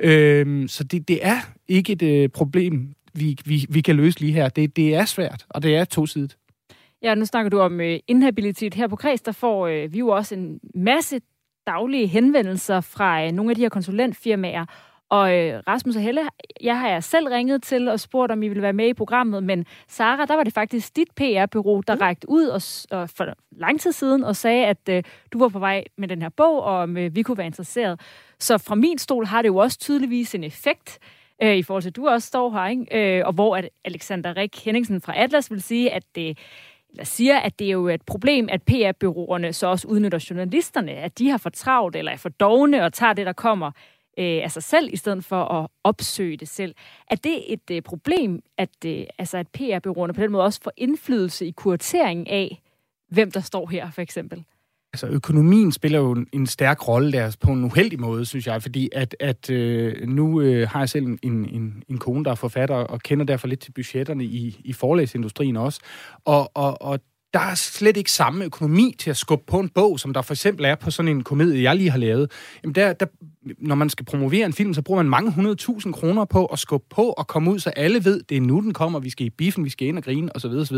Øhm, 0.00 0.68
så 0.68 0.84
det, 0.84 1.08
det 1.08 1.26
er 1.26 1.38
ikke 1.68 1.92
et 1.92 2.02
øh, 2.02 2.28
problem, 2.28 2.94
vi, 3.14 3.38
vi, 3.44 3.66
vi 3.68 3.80
kan 3.80 3.96
løse 3.96 4.20
lige 4.20 4.32
her. 4.32 4.48
Det, 4.48 4.76
det 4.76 4.94
er 4.94 5.04
svært, 5.04 5.46
og 5.48 5.62
det 5.62 5.76
er 5.76 5.84
tosidigt. 5.84 6.36
Ja, 7.02 7.14
nu 7.14 7.24
snakker 7.24 7.50
du 7.50 7.60
om 7.60 7.80
øh, 7.80 7.98
inhabilitet. 8.08 8.74
Her 8.74 8.88
på 8.88 8.96
Kreds, 8.96 9.20
der 9.20 9.32
får 9.32 9.66
øh, 9.66 9.92
vi 9.92 9.98
jo 9.98 10.08
også 10.08 10.34
en 10.34 10.60
masse 10.74 11.20
daglige 11.66 12.06
henvendelser 12.06 12.80
fra 12.80 13.24
øh, 13.24 13.32
nogle 13.32 13.50
af 13.50 13.56
de 13.56 13.62
her 13.62 13.68
konsulentfirmaer, 13.68 14.64
og 15.10 15.36
øh, 15.36 15.62
Rasmus 15.68 15.96
og 15.96 16.02
Helle, 16.02 16.28
jeg 16.60 16.78
har 16.78 16.88
jeg 16.88 17.04
selv 17.04 17.28
ringet 17.28 17.62
til 17.62 17.88
og 17.88 18.00
spurgt, 18.00 18.32
om 18.32 18.42
I 18.42 18.48
ville 18.48 18.62
være 18.62 18.72
med 18.72 18.88
i 18.88 18.94
programmet, 18.94 19.42
men 19.42 19.66
Sara, 19.88 20.26
der 20.26 20.34
var 20.36 20.44
det 20.44 20.52
faktisk 20.52 20.96
dit 20.96 21.08
PR-bureau, 21.16 21.80
der 21.80 21.94
mm. 21.94 22.00
rækte 22.00 22.28
ud 22.28 22.46
og, 22.46 22.62
og 22.98 23.10
for 23.10 23.26
lang 23.50 23.80
tid 23.80 23.92
siden 23.92 24.24
og 24.24 24.36
sagde, 24.36 24.66
at 24.66 24.88
øh, 24.88 25.02
du 25.32 25.38
var 25.38 25.48
på 25.48 25.58
vej 25.58 25.84
med 25.96 26.08
den 26.08 26.22
her 26.22 26.28
bog, 26.28 26.62
og 26.62 26.78
om 26.78 26.96
øh, 26.96 27.14
vi 27.14 27.22
kunne 27.22 27.38
være 27.38 27.46
interesseret. 27.46 28.00
Så 28.38 28.58
fra 28.58 28.74
min 28.74 28.98
stol 28.98 29.26
har 29.26 29.42
det 29.42 29.48
jo 29.48 29.56
også 29.56 29.78
tydeligvis 29.78 30.34
en 30.34 30.44
effekt, 30.44 30.98
øh, 31.42 31.56
i 31.56 31.62
forhold 31.62 31.82
til, 31.82 31.90
at 31.90 31.96
du 31.96 32.08
også 32.08 32.28
står 32.28 32.50
her, 32.52 32.66
ikke? 32.66 33.18
Øh, 33.18 33.26
og 33.26 33.32
hvor 33.32 33.56
at 33.56 33.68
Alexander 33.84 34.36
Rik 34.36 34.64
Henningsen 34.64 35.00
fra 35.00 35.18
Atlas 35.22 35.50
vil 35.50 35.62
sige, 35.62 35.92
at 35.92 36.02
det 36.14 36.38
eller 36.92 37.04
siger, 37.04 37.38
at 37.38 37.58
det 37.58 37.66
er 37.66 37.70
jo 37.70 37.88
et 37.88 38.02
problem, 38.02 38.48
at 38.50 38.62
PR-byråerne 38.62 39.52
så 39.52 39.66
også 39.66 39.88
udnytter 39.88 40.26
journalisterne, 40.30 40.92
at 40.92 41.18
de 41.18 41.30
har 41.30 41.38
for 41.38 41.50
travlt 41.50 41.96
eller 41.96 42.12
er 42.12 42.16
for 42.16 42.28
dogne 42.28 42.84
og 42.84 42.92
tager 42.92 43.12
det, 43.12 43.26
der 43.26 43.32
kommer 43.32 43.70
øh, 44.20 44.44
af 44.44 44.50
sig 44.50 44.62
selv, 44.62 44.92
i 44.92 44.96
stedet 44.96 45.24
for 45.24 45.44
at 45.44 45.68
opsøge 45.84 46.36
det 46.36 46.48
selv. 46.48 46.74
Er 47.10 47.16
det 47.16 47.52
et 47.52 47.70
øh, 47.70 47.82
problem, 47.82 48.42
at, 48.58 48.84
øh, 48.86 49.04
altså 49.18 49.38
at 49.38 49.48
PR-byråerne 49.48 50.12
på 50.12 50.20
den 50.20 50.32
måde 50.32 50.44
også 50.44 50.60
får 50.62 50.72
indflydelse 50.76 51.46
i 51.46 51.50
kurateringen 51.50 52.26
af, 52.26 52.62
hvem 53.08 53.30
der 53.30 53.40
står 53.40 53.66
her, 53.66 53.90
for 53.90 54.02
eksempel? 54.02 54.44
Altså, 54.92 55.06
økonomien 55.06 55.72
spiller 55.72 55.98
jo 55.98 56.12
en, 56.12 56.26
en 56.32 56.46
stærk 56.46 56.88
rolle 56.88 57.12
der 57.12 57.36
på 57.40 57.50
en 57.50 57.64
uheldig 57.64 58.00
måde, 58.00 58.26
synes 58.26 58.46
jeg, 58.46 58.62
fordi 58.62 58.88
at, 58.92 59.16
at 59.20 59.50
øh, 59.50 60.08
nu 60.08 60.40
øh, 60.40 60.68
har 60.68 60.78
jeg 60.78 60.88
selv 60.88 61.06
en, 61.06 61.18
en, 61.22 61.82
en 61.88 61.98
kone, 61.98 62.24
der 62.24 62.30
er 62.30 62.34
forfatter, 62.34 62.74
og 62.74 63.00
kender 63.00 63.24
derfor 63.24 63.48
lidt 63.48 63.60
til 63.60 63.72
budgetterne 63.72 64.24
i, 64.24 64.60
i 64.64 64.72
forlæsindustrien 64.72 65.56
også. 65.56 65.80
Og, 66.24 66.50
og, 66.54 66.82
og 66.82 67.00
der 67.34 67.40
er 67.40 67.54
slet 67.54 67.96
ikke 67.96 68.12
samme 68.12 68.44
økonomi 68.44 68.94
til 68.98 69.10
at 69.10 69.16
skubbe 69.16 69.44
på 69.46 69.60
en 69.60 69.68
bog, 69.68 70.00
som 70.00 70.12
der 70.12 70.22
for 70.22 70.34
eksempel 70.34 70.64
er 70.64 70.74
på 70.74 70.90
sådan 70.90 71.08
en 71.08 71.22
komedie, 71.22 71.62
jeg 71.62 71.76
lige 71.76 71.90
har 71.90 71.98
lavet. 71.98 72.30
Jamen 72.62 72.74
der, 72.74 72.92
der, 72.92 73.06
når 73.58 73.74
man 73.74 73.90
skal 73.90 74.04
promovere 74.04 74.46
en 74.46 74.52
film, 74.52 74.74
så 74.74 74.82
bruger 74.82 75.02
man 75.02 75.10
mange 75.10 75.32
hundredtusind 75.32 75.94
kroner 75.94 76.24
på 76.24 76.46
at 76.46 76.58
skubbe 76.58 76.86
på 76.90 77.02
og 77.02 77.26
komme 77.26 77.50
ud, 77.50 77.58
så 77.58 77.70
alle 77.70 78.04
ved, 78.04 78.22
det 78.28 78.36
er 78.36 78.40
nu, 78.40 78.60
den 78.60 78.72
kommer, 78.72 78.98
vi 78.98 79.10
skal 79.10 79.26
i 79.26 79.30
biffen, 79.30 79.64
vi 79.64 79.70
skal 79.70 79.88
ind 79.88 79.98
og 79.98 80.04
grine, 80.04 80.36
osv. 80.36 80.50
osv. 80.50 80.76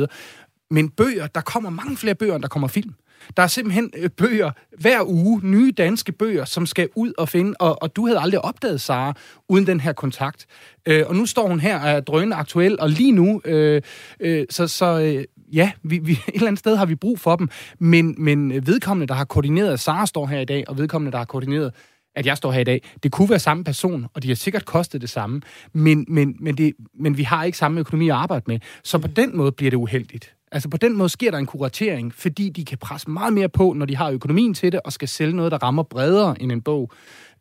Men 0.70 0.88
bøger, 0.88 1.26
der 1.26 1.40
kommer 1.40 1.70
mange 1.70 1.96
flere 1.96 2.14
bøger, 2.14 2.34
end 2.34 2.42
der 2.42 2.48
kommer 2.48 2.68
film. 2.68 2.94
Der 3.36 3.42
er 3.42 3.46
simpelthen 3.46 3.90
øh, 3.96 4.10
bøger 4.10 4.50
hver 4.78 5.02
uge, 5.06 5.40
nye 5.44 5.72
danske 5.72 6.12
bøger, 6.12 6.44
som 6.44 6.66
skal 6.66 6.88
ud 6.96 7.12
og 7.18 7.28
finde, 7.28 7.54
og, 7.58 7.82
og 7.82 7.96
du 7.96 8.06
havde 8.06 8.20
aldrig 8.20 8.44
opdaget 8.44 8.80
Sara 8.80 9.14
uden 9.48 9.66
den 9.66 9.80
her 9.80 9.92
kontakt. 9.92 10.46
Øh, 10.86 11.04
og 11.06 11.14
nu 11.14 11.26
står 11.26 11.48
hun 11.48 11.60
her 11.60 11.80
og 11.80 11.90
er 11.90 12.00
drønende 12.00 12.36
aktuel, 12.36 12.80
og 12.80 12.90
lige 12.90 13.12
nu, 13.12 13.40
øh, 13.44 13.82
øh, 14.20 14.46
så, 14.50 14.66
så 14.66 15.00
øh, 15.00 15.24
ja, 15.52 15.72
vi, 15.82 15.98
vi, 15.98 16.12
et 16.28 16.34
eller 16.34 16.46
andet 16.46 16.58
sted 16.58 16.76
har 16.76 16.86
vi 16.86 16.94
brug 16.94 17.20
for 17.20 17.36
dem, 17.36 17.48
men, 17.78 18.14
men 18.18 18.66
vedkommende, 18.66 19.06
der 19.06 19.14
har 19.14 19.24
koordineret, 19.24 19.80
Sara 19.80 20.06
står 20.06 20.26
her 20.26 20.40
i 20.40 20.44
dag, 20.44 20.64
og 20.68 20.78
vedkommende, 20.78 21.12
der 21.12 21.18
har 21.18 21.24
koordineret, 21.24 21.72
at 22.14 22.26
jeg 22.26 22.36
står 22.36 22.52
her 22.52 22.60
i 22.60 22.64
dag, 22.64 22.82
det 23.02 23.12
kunne 23.12 23.30
være 23.30 23.38
samme 23.38 23.64
person, 23.64 24.06
og 24.14 24.22
de 24.22 24.28
har 24.28 24.34
sikkert 24.34 24.64
kostet 24.64 25.00
det 25.00 25.10
samme, 25.10 25.40
men, 25.72 26.04
men, 26.08 26.36
men, 26.40 26.56
det, 26.56 26.72
men 27.00 27.16
vi 27.16 27.22
har 27.22 27.44
ikke 27.44 27.58
samme 27.58 27.80
økonomi 27.80 28.08
at 28.08 28.14
arbejde 28.14 28.44
med. 28.46 28.58
Så 28.84 28.98
på 28.98 29.08
den 29.08 29.36
måde 29.36 29.52
bliver 29.52 29.70
det 29.70 29.76
uheldigt. 29.76 30.34
Altså 30.52 30.68
på 30.68 30.76
den 30.76 30.96
måde 30.96 31.08
sker 31.08 31.30
der 31.30 31.38
en 31.38 31.46
kuratering, 31.46 32.14
fordi 32.14 32.48
de 32.48 32.64
kan 32.64 32.78
presse 32.78 33.10
meget 33.10 33.32
mere 33.32 33.48
på, 33.48 33.72
når 33.72 33.86
de 33.86 33.96
har 33.96 34.10
økonomien 34.10 34.54
til 34.54 34.72
det, 34.72 34.80
og 34.84 34.92
skal 34.92 35.08
sælge 35.08 35.36
noget, 35.36 35.52
der 35.52 35.58
rammer 35.58 35.82
bredere 35.82 36.42
end 36.42 36.52
en 36.52 36.62
bog, 36.62 36.90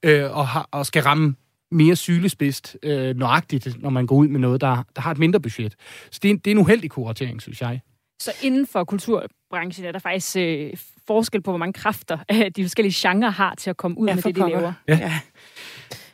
øh, 0.03 0.37
og, 0.37 0.47
har, 0.47 0.69
og 0.71 0.85
skal 0.85 1.03
ramme 1.03 1.35
mere 1.71 1.95
sylespidst 1.95 2.77
øh, 2.83 3.15
nøjagtigt, 3.17 3.81
når 3.81 3.89
man 3.89 4.07
går 4.07 4.15
ud 4.15 4.27
med 4.27 4.39
noget, 4.39 4.61
der, 4.61 4.83
der 4.95 5.01
har 5.01 5.11
et 5.11 5.17
mindre 5.17 5.39
budget. 5.39 5.75
Så 6.11 6.19
det 6.23 6.31
er, 6.31 6.35
det 6.35 6.47
er 6.47 6.51
en 6.51 6.57
uheldig 6.57 6.89
kuratering, 6.89 7.41
synes 7.41 7.61
jeg. 7.61 7.79
Så 8.21 8.31
inden 8.41 8.67
for 8.67 8.83
kulturbranchen 8.83 9.85
er 9.85 9.91
der 9.91 9.99
faktisk 9.99 10.37
øh, 10.37 10.73
forskel 11.07 11.41
på, 11.41 11.51
hvor 11.51 11.57
mange 11.57 11.73
kræfter 11.73 12.17
øh, 12.33 12.51
de 12.55 12.63
forskellige 12.63 13.09
genrer 13.09 13.29
har 13.29 13.55
til 13.55 13.69
at 13.69 13.77
komme 13.77 13.97
ud 13.97 14.07
ja, 14.07 14.15
med 14.15 14.23
det, 14.23 14.35
de 14.35 14.49
laver. 14.49 14.73
Ja. 14.87 14.97
ja. 14.97 15.19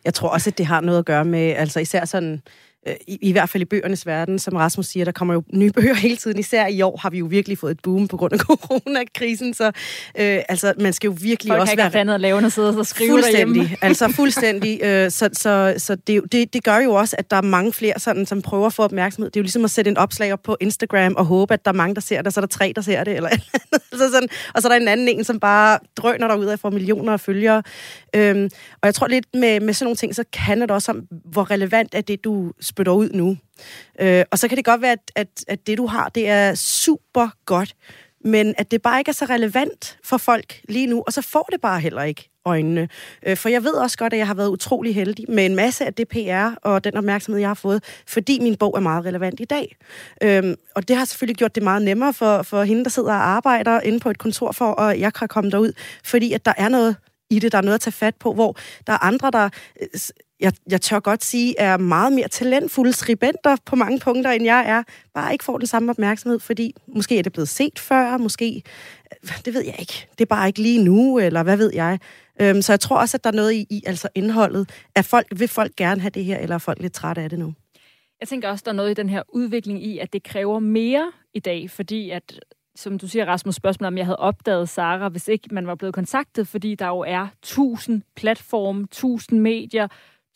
Jeg 0.06 0.14
tror 0.14 0.30
også, 0.30 0.50
at 0.50 0.58
det 0.58 0.66
har 0.66 0.82
noget 0.82 1.00
at 1.00 1.06
gøre 1.06 1.26
med, 1.26 1.50
altså 1.50 1.80
især 1.80 2.06
sådan 2.06 2.34
Øh, 2.34 2.40
i, 3.08 3.18
i 3.22 3.32
hvert 3.32 3.50
fald 3.50 3.62
i 3.62 3.66
bøgernes 3.66 4.06
verden, 4.06 4.40
som 4.40 4.56
Rasmus 4.56 4.86
siger, 4.86 5.06
der 5.06 5.12
kommer 5.12 5.34
jo 5.34 5.44
nye 5.54 5.72
bøger 5.72 5.94
hele 5.94 6.18
tiden. 6.18 6.40
Især 6.40 6.68
i 6.68 6.82
år 6.82 6.98
har 6.98 7.10
vi 7.10 7.18
jo 7.18 7.26
virkelig 7.26 7.58
fået 7.58 7.72
et 7.72 7.80
boom 7.84 8.08
på 8.08 8.18
grund 8.18 8.34
af 8.34 8.40
coronakrisen, 8.48 9.54
så 9.54 9.66
øh, 9.68 9.74
altså, 10.50 10.74
man 10.80 10.94
skal 10.94 11.08
jo 11.08 11.16
virkelig 11.22 11.52
Folk 11.52 11.62
også 11.62 11.76
være... 11.76 11.92
Folk 11.92 12.10
at 12.10 12.22
lave 12.22 12.46
og 12.46 12.52
sidde 12.52 12.78
og 12.78 12.86
skrive 12.86 13.10
fuldstændig, 13.10 13.56
derhjemme. 13.56 13.78
altså 13.88 14.08
fuldstændig. 14.08 14.80
Øh, 14.84 15.12
så 15.12 15.30
så, 15.34 15.74
så 15.78 15.96
det, 15.96 16.32
det, 16.32 16.54
det 16.54 16.64
gør 16.64 16.78
jo 16.78 16.94
også, 16.94 17.16
at 17.20 17.32
der 17.32 17.38
er 17.38 17.42
mange 17.42 17.74
flere, 17.74 18.00
sådan, 18.00 18.26
som 18.26 18.42
prøver 18.42 18.66
at 18.66 18.74
få 18.74 18.84
opmærksomhed. 18.84 19.32
Det 19.32 19.40
er 19.40 19.42
jo 19.42 19.44
ligesom 19.44 19.64
at 19.64 19.72
sætte 19.72 19.92
en 19.92 19.98
opslag 19.98 20.34
op 20.34 20.44
på 20.44 20.58
Instagram 20.60 21.16
og 21.16 21.26
håbe, 21.26 21.54
at 21.54 21.66
der 21.66 21.72
er 21.72 21.76
mange, 21.76 21.96
der 21.96 22.02
ser 22.02 22.22
det, 22.22 22.34
så 22.34 22.40
er 22.40 22.42
der 22.42 22.48
tre, 22.48 22.74
der 22.76 22.82
ser 22.82 23.04
det, 23.04 23.16
eller 23.16 23.30
altså 23.92 24.12
sådan, 24.12 24.30
og 24.54 24.62
så 24.62 24.68
er 24.68 24.72
der 24.72 24.82
en 24.82 24.88
anden 24.88 25.08
en, 25.08 25.24
som 25.24 25.40
bare 25.40 25.80
drøner 25.96 26.28
derud 26.28 26.46
af 26.46 26.60
får 26.60 26.70
millioner 26.70 27.14
af 27.14 27.20
følgere. 27.20 27.64
Øhm, 28.16 28.50
og 28.82 28.86
jeg 28.86 28.96
tror 28.96 29.08
lidt 29.08 29.26
med, 29.34 29.60
med 29.60 29.74
sådan 29.74 29.86
nogle 29.86 29.96
ting, 29.96 30.16
så 30.16 30.24
kan 30.34 30.62
det 30.62 30.72
også 30.72 30.92
om, 30.92 31.02
hvor 31.26 31.52
relevant 31.52 31.96
er 31.96 32.02
det, 32.02 32.24
du 32.24 32.52
spytter 32.78 32.94
ud 32.94 33.10
nu. 33.10 33.38
Øh, 34.00 34.26
og 34.32 34.40
så 34.40 34.48
kan 34.48 34.58
det 34.58 34.66
godt 34.66 34.82
være, 34.82 34.92
at, 34.92 35.12
at, 35.16 35.28
at 35.48 35.68
det, 35.68 35.78
du 35.78 35.88
har, 35.88 36.10
det 36.10 36.30
er 36.30 36.56
super 36.56 37.30
godt, 37.46 37.76
men 38.26 38.56
at 38.58 38.72
det 38.72 38.82
bare 38.82 39.00
ikke 39.00 39.10
er 39.10 39.14
så 39.14 39.26
relevant 39.26 39.98
for 40.04 40.18
folk 40.18 40.62
lige 40.70 40.88
nu, 40.88 41.04
og 41.08 41.14
så 41.14 41.22
får 41.22 41.48
det 41.52 41.62
bare 41.62 41.80
heller 41.80 42.04
ikke 42.04 42.30
øjnene. 42.46 42.90
Øh, 43.26 43.38
for 43.38 43.50
jeg 43.50 43.64
ved 43.64 43.74
også 43.74 43.98
godt, 43.98 44.14
at 44.14 44.20
jeg 44.20 44.28
har 44.28 44.34
været 44.34 44.50
utrolig 44.50 44.96
heldig 44.96 45.26
med 45.30 45.46
en 45.46 45.56
masse 45.56 45.86
af 45.86 45.94
det 45.94 46.08
PR 46.08 46.56
og 46.62 46.84
den 46.84 46.98
opmærksomhed, 46.98 47.40
jeg 47.40 47.50
har 47.50 47.54
fået, 47.54 47.84
fordi 48.08 48.40
min 48.40 48.56
bog 48.56 48.74
er 48.76 48.80
meget 48.80 49.06
relevant 49.06 49.40
i 49.40 49.46
dag. 49.46 49.76
Øhm, 50.24 50.56
og 50.76 50.88
det 50.88 50.96
har 50.96 51.06
selvfølgelig 51.06 51.38
gjort 51.38 51.56
det 51.56 51.64
meget 51.64 51.82
nemmere 51.82 52.14
for, 52.14 52.42
for 52.42 52.64
hende, 52.64 52.84
der 52.84 52.90
sidder 52.90 53.14
og 53.14 53.30
arbejder 53.30 53.80
inde 53.82 54.00
på 54.00 54.10
et 54.10 54.18
kontor 54.18 54.52
for, 54.52 54.82
at 54.82 55.00
jeg 55.00 55.14
kan 55.14 55.28
komme 55.28 55.52
derud, 55.52 55.72
fordi 56.04 56.34
at 56.34 56.46
der 56.46 56.54
er 56.58 56.70
noget 56.70 56.96
i 57.30 57.40
det, 57.40 57.52
der 57.52 57.58
er 57.58 57.62
noget 57.62 57.76
at 57.76 57.82
tage 57.82 57.92
fat 57.92 58.16
på, 58.16 58.34
hvor 58.34 58.56
der 58.88 58.94
er 58.94 59.04
andre, 59.04 59.32
der 59.32 59.50
øh, 59.82 59.88
jeg, 60.40 60.54
jeg 60.70 60.82
tør 60.82 61.00
godt 61.00 61.24
sige, 61.24 61.60
er 61.60 61.78
meget 61.78 62.14
mere 62.14 62.28
talentfulde 62.28 62.94
skribenter 62.94 63.56
på 63.66 63.76
mange 63.76 64.00
punkter, 64.00 64.32
end 64.32 64.44
jeg 64.46 64.64
er. 64.68 64.84
Bare 65.14 65.32
ikke 65.32 65.44
får 65.44 65.58
den 65.58 65.68
samme 65.68 65.90
opmærksomhed, 65.90 66.40
fordi 66.40 66.76
måske 66.88 67.20
er 67.20 67.24
det 67.24 67.34
blevet 67.34 67.50
set 67.50 67.80
før, 67.80 68.18
måske, 68.18 68.64
øh, 69.24 69.46
det 69.46 69.54
ved 69.54 69.66
jeg 69.66 69.76
ikke. 69.80 70.08
Det 70.12 70.22
er 70.22 70.26
bare 70.26 70.48
ikke 70.48 70.62
lige 70.62 70.84
nu, 70.84 71.20
eller 71.20 71.44
hvad 71.44 71.58
ved 71.58 71.74
jeg. 71.74 72.00
Øhm, 72.42 72.62
så 72.62 72.74
jeg 72.74 72.80
tror 72.80 72.98
også, 72.98 73.18
at 73.18 73.24
der 73.24 73.32
er 73.32 73.36
noget 73.36 73.54
i, 73.54 73.68
i 73.70 73.84
altså 73.86 74.10
indholdet. 74.16 74.70
at 74.96 75.06
folk, 75.06 75.28
vil 75.36 75.48
folk 75.48 75.76
gerne 75.76 76.02
have 76.02 76.10
det 76.10 76.26
her, 76.26 76.38
eller 76.38 76.56
er 76.56 76.60
folk 76.60 76.82
lidt 76.82 76.94
trætte 76.94 77.22
af 77.22 77.30
det 77.30 77.40
nu? 77.40 77.54
Jeg 78.20 78.28
tænker 78.28 78.50
også, 78.50 78.64
der 78.66 78.72
er 78.72 78.76
noget 78.76 78.92
i 78.92 78.94
den 78.94 79.10
her 79.10 79.24
udvikling 79.30 79.86
i, 79.86 80.00
at 80.00 80.14
det 80.14 80.24
kræver 80.24 80.60
mere 80.60 81.12
i 81.34 81.40
dag, 81.40 81.70
fordi 81.70 82.10
at 82.10 82.40
som 82.76 83.00
du 83.00 83.08
siger, 83.08 83.26
Rasmus, 83.26 83.56
spørgsmål 83.56 83.88
om 83.88 83.98
jeg 83.98 84.06
havde 84.06 84.18
opdaget 84.18 84.70
Sara, 84.70 85.10
hvis 85.10 85.28
ikke 85.28 85.50
man 85.52 85.68
var 85.68 85.76
blevet 85.76 85.96
kontaktet, 85.96 86.48
fordi 86.48 86.76
der 86.76 86.88
jo 86.88 87.00
er 87.00 87.28
tusind 87.42 88.02
platforme, 88.16 88.88
tusind 88.92 89.40
medier, 89.40 89.88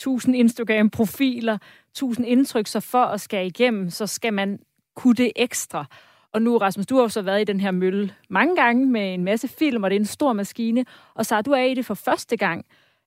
tusind 0.01 0.35
Instagram-profiler, 0.35 1.57
tusind 1.93 2.27
indtryk, 2.27 2.67
så 2.67 2.79
for 2.79 3.03
at 3.03 3.21
skære 3.21 3.45
igennem, 3.45 3.89
så 3.89 4.07
skal 4.07 4.33
man 4.33 4.59
kunne 4.95 5.15
det 5.15 5.31
ekstra. 5.35 5.85
Og 6.33 6.41
nu, 6.41 6.57
Rasmus, 6.57 6.85
du 6.85 6.95
har 6.95 7.01
jo 7.01 7.09
så 7.09 7.21
været 7.21 7.41
i 7.41 7.43
den 7.43 7.59
her 7.59 7.71
mølle 7.71 8.13
mange 8.29 8.55
gange 8.55 8.85
med 8.85 9.13
en 9.13 9.23
masse 9.23 9.47
film, 9.47 9.83
og 9.83 9.89
det 9.89 9.95
er 9.95 9.99
en 9.99 10.05
stor 10.05 10.33
maskine. 10.33 10.85
Og 11.15 11.25
så 11.25 11.41
du 11.41 11.51
er 11.51 11.63
i 11.63 11.73
det 11.73 11.85
for 11.85 11.93
første 11.93 12.37
gang. 12.37 12.65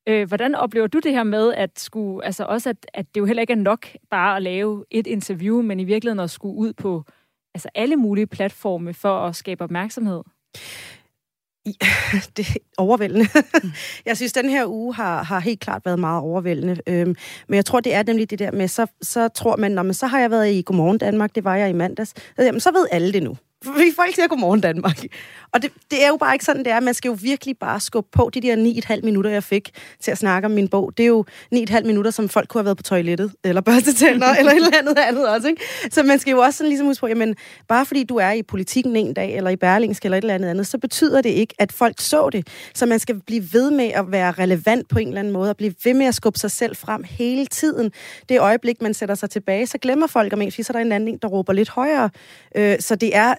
Øh, 0.09 0.29
hvordan 0.29 0.55
oplever 0.55 0.87
du 0.87 0.99
det 0.99 1.13
her 1.13 1.23
med, 1.23 1.55
at, 1.55 1.81
skulle, 1.81 2.25
altså 2.25 2.45
også 2.45 2.71
at, 2.71 2.87
at 2.95 3.15
det 3.15 3.21
jo 3.21 3.25
heller 3.25 3.41
ikke 3.41 3.53
er 3.53 3.57
nok 3.57 3.87
bare 4.11 4.37
at 4.37 4.43
lave 4.43 4.85
et 4.91 5.07
interview, 5.07 5.63
men 5.63 5.81
i 5.81 5.85
virkeligheden 5.85 6.21
at 6.21 6.31
skulle 6.31 6.55
ud 6.55 6.73
på 6.73 7.05
altså 7.55 7.69
alle 7.75 7.97
mulige 7.97 8.27
platforme 8.27 8.95
for 8.95 9.19
at 9.19 9.37
skabe 9.37 9.65
opmærksomhed? 9.65 10.23
det 12.37 12.49
er 12.49 12.55
overvældende. 12.79 13.29
Mm. 13.63 13.73
jeg 14.07 14.17
synes, 14.17 14.33
den 14.33 14.49
her 14.49 14.67
uge 14.67 14.95
har, 14.95 15.23
har 15.23 15.41
helt 15.41 15.61
klart 15.61 15.83
været 15.85 15.99
meget 15.99 16.23
overvældende. 16.23 16.81
Øhm, 16.87 17.17
men 17.49 17.57
jeg 17.57 17.65
tror, 17.65 17.81
det 17.81 17.95
er 17.95 18.03
nemlig 18.03 18.31
det 18.31 18.39
der 18.39 18.51
med, 18.51 18.69
så, 18.69 18.87
så 19.03 19.29
tror 19.29 19.57
man, 19.57 19.73
når 19.73 19.83
man 19.83 19.95
så 19.95 20.07
har 20.07 20.21
jeg 20.21 20.31
været 20.31 20.53
i 20.53 20.63
Godmorgen 20.63 20.99
Danmark, 20.99 21.35
det 21.35 21.45
var 21.45 21.57
jeg 21.57 21.71
i 21.71 21.73
mandags, 21.73 22.15
jamen, 22.39 22.61
så 22.61 22.73
ved 22.73 22.87
alle 22.91 23.13
det 23.13 23.23
nu. 23.23 23.37
Vi 23.65 23.93
folk 23.97 24.15
siger 24.15 24.29
godmorgen 24.29 24.61
Danmark. 24.61 25.05
Og 25.53 25.63
det, 25.63 25.71
det 25.91 26.05
er 26.05 26.09
jo 26.09 26.17
bare 26.17 26.35
ikke 26.35 26.45
sådan, 26.45 26.65
det 26.65 26.73
er. 26.73 26.81
Man 26.81 26.95
skal 26.95 27.09
jo 27.09 27.19
virkelig 27.21 27.59
bare 27.59 27.81
skubbe 27.81 28.09
på 28.13 28.31
de 28.35 28.41
der 28.41 28.57
9,5 28.97 29.01
minutter, 29.05 29.31
jeg 29.31 29.45
fik 29.45 29.71
til 30.01 30.11
at 30.11 30.19
snakke 30.19 30.47
om 30.47 30.53
min 30.53 30.69
bog. 30.69 30.93
Det 30.97 31.03
er 31.03 31.09
jo 31.09 31.25
9,5 31.55 31.85
minutter, 31.85 32.11
som 32.11 32.29
folk 32.29 32.49
kunne 32.49 32.59
have 32.59 32.65
været 32.65 32.77
på 32.77 32.83
toilettet, 32.83 33.33
eller 33.45 33.61
børste 33.61 33.95
tænder, 33.95 34.35
eller 34.39 34.53
et 34.53 34.57
eller 34.57 34.79
andet 34.79 34.99
andet 34.99 35.29
også. 35.29 35.49
Ikke? 35.49 35.63
Så 35.91 36.03
man 36.03 36.19
skal 36.19 36.31
jo 36.31 36.39
også 36.39 36.59
sådan 36.59 36.69
ligesom 36.69 36.87
huske 36.87 37.01
på, 37.01 37.07
jamen, 37.07 37.37
bare 37.69 37.87
fordi 37.87 38.05
du 38.05 38.17
er 38.17 38.31
i 38.31 38.43
politikken 38.43 38.97
en 38.97 39.15
dag, 39.15 39.37
eller 39.37 39.51
i 39.51 39.57
Berlingske, 39.57 40.07
eller 40.07 40.19
et 40.19 40.23
eller 40.23 40.35
andet 40.35 40.49
andet, 40.49 40.67
så 40.67 40.79
betyder 40.79 41.21
det 41.21 41.31
ikke, 41.31 41.55
at 41.59 41.73
folk 41.73 42.01
så 42.01 42.31
det. 42.31 42.49
Så 42.75 42.87
man 42.87 42.99
skal 42.99 43.21
blive 43.21 43.53
ved 43.53 43.71
med 43.71 43.91
at 43.95 44.05
være 44.13 44.33
relevant 44.33 44.89
på 44.89 44.99
en 44.99 45.09
eller 45.09 45.21
anden 45.21 45.33
måde, 45.33 45.51
og 45.51 45.57
blive 45.57 45.75
ved 45.85 45.95
med 45.95 46.07
at 46.07 46.15
skubbe 46.15 46.39
sig 46.39 46.51
selv 46.51 46.77
frem 46.77 47.05
hele 47.09 47.47
tiden. 47.47 47.93
Det 48.29 48.41
øjeblik, 48.41 48.83
man 48.83 48.95
sætter 48.95 49.15
sig 49.15 49.31
tilbage, 49.31 49.67
så 49.67 49.79
glemmer 49.79 50.07
folk 50.07 50.33
om 50.33 50.43
en, 50.43 50.53
fordi 50.53 50.63
så 50.63 50.73
er 50.73 50.77
der 50.77 50.85
en 50.85 50.93
anden, 50.93 51.19
der 51.23 51.29
råber 51.29 51.53
lidt 51.53 51.69
højere. 51.69 52.11
Øh, 52.57 52.77
så 52.81 52.95
det 52.97 53.17
er 53.17 53.35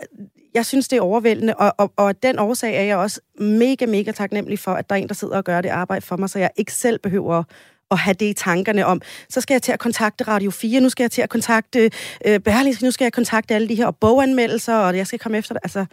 jeg 0.55 0.65
synes, 0.65 0.87
det 0.87 0.97
er 0.97 1.01
overvældende, 1.01 1.53
og, 1.53 1.73
og, 1.77 1.93
og 1.95 2.23
den 2.23 2.39
årsag 2.39 2.75
er 2.75 2.83
jeg 2.83 2.97
også 2.97 3.21
mega, 3.39 3.85
mega 3.85 4.11
taknemmelig 4.11 4.59
for, 4.59 4.71
at 4.71 4.89
der 4.89 4.95
er 4.95 4.99
en, 4.99 5.07
der 5.07 5.13
sidder 5.13 5.37
og 5.37 5.43
gør 5.43 5.61
det 5.61 5.69
arbejde 5.69 6.05
for 6.05 6.17
mig, 6.17 6.29
så 6.29 6.39
jeg 6.39 6.49
ikke 6.55 6.73
selv 6.73 6.99
behøver 6.99 7.43
at 7.91 7.97
have 7.97 8.13
det 8.13 8.25
i 8.25 8.33
tankerne 8.33 8.85
om, 8.85 9.01
så 9.29 9.41
skal 9.41 9.53
jeg 9.53 9.61
til 9.61 9.71
at 9.71 9.79
kontakte 9.79 10.23
Radio 10.23 10.51
4, 10.51 10.79
nu 10.79 10.89
skal 10.89 11.03
jeg 11.03 11.11
til 11.11 11.21
at 11.21 11.29
kontakte 11.29 11.91
øh, 12.27 12.39
Berlingske, 12.39 12.85
nu 12.85 12.91
skal 12.91 13.05
jeg 13.05 13.13
kontakte 13.13 13.55
alle 13.55 13.69
de 13.69 13.75
her 13.75 13.91
boganmeldelser, 13.91 14.75
og 14.75 14.97
jeg 14.97 15.07
skal 15.07 15.19
komme 15.19 15.37
efter 15.37 15.53
det. 15.53 15.61
Altså, 15.63 15.85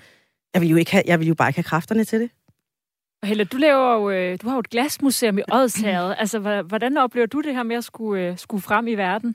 jeg 0.54 0.62
vil 0.62 0.68
jo, 0.68 0.76
ikke 0.76 0.92
have, 0.92 1.02
jeg 1.06 1.20
vil 1.20 1.28
jo 1.28 1.34
bare 1.34 1.48
ikke 1.48 1.58
have 1.58 1.64
kræfterne 1.64 2.04
til 2.04 2.20
det. 2.20 2.30
Og 3.22 3.28
Helle, 3.28 3.44
du, 3.44 3.56
laver 3.56 3.94
jo, 3.94 4.10
øh, 4.10 4.38
du 4.42 4.48
har 4.48 4.54
jo 4.54 4.60
et 4.60 4.70
glasmuseum 4.70 5.38
i 5.38 5.42
Odsherred. 5.52 6.14
altså, 6.18 6.62
hvordan 6.68 6.96
oplever 6.96 7.26
du 7.26 7.40
det 7.40 7.54
her 7.54 7.62
med 7.62 7.76
at 7.76 7.84
skulle, 7.84 8.22
øh, 8.22 8.38
skulle 8.38 8.62
frem 8.62 8.86
i 8.86 8.94
verden? 8.94 9.34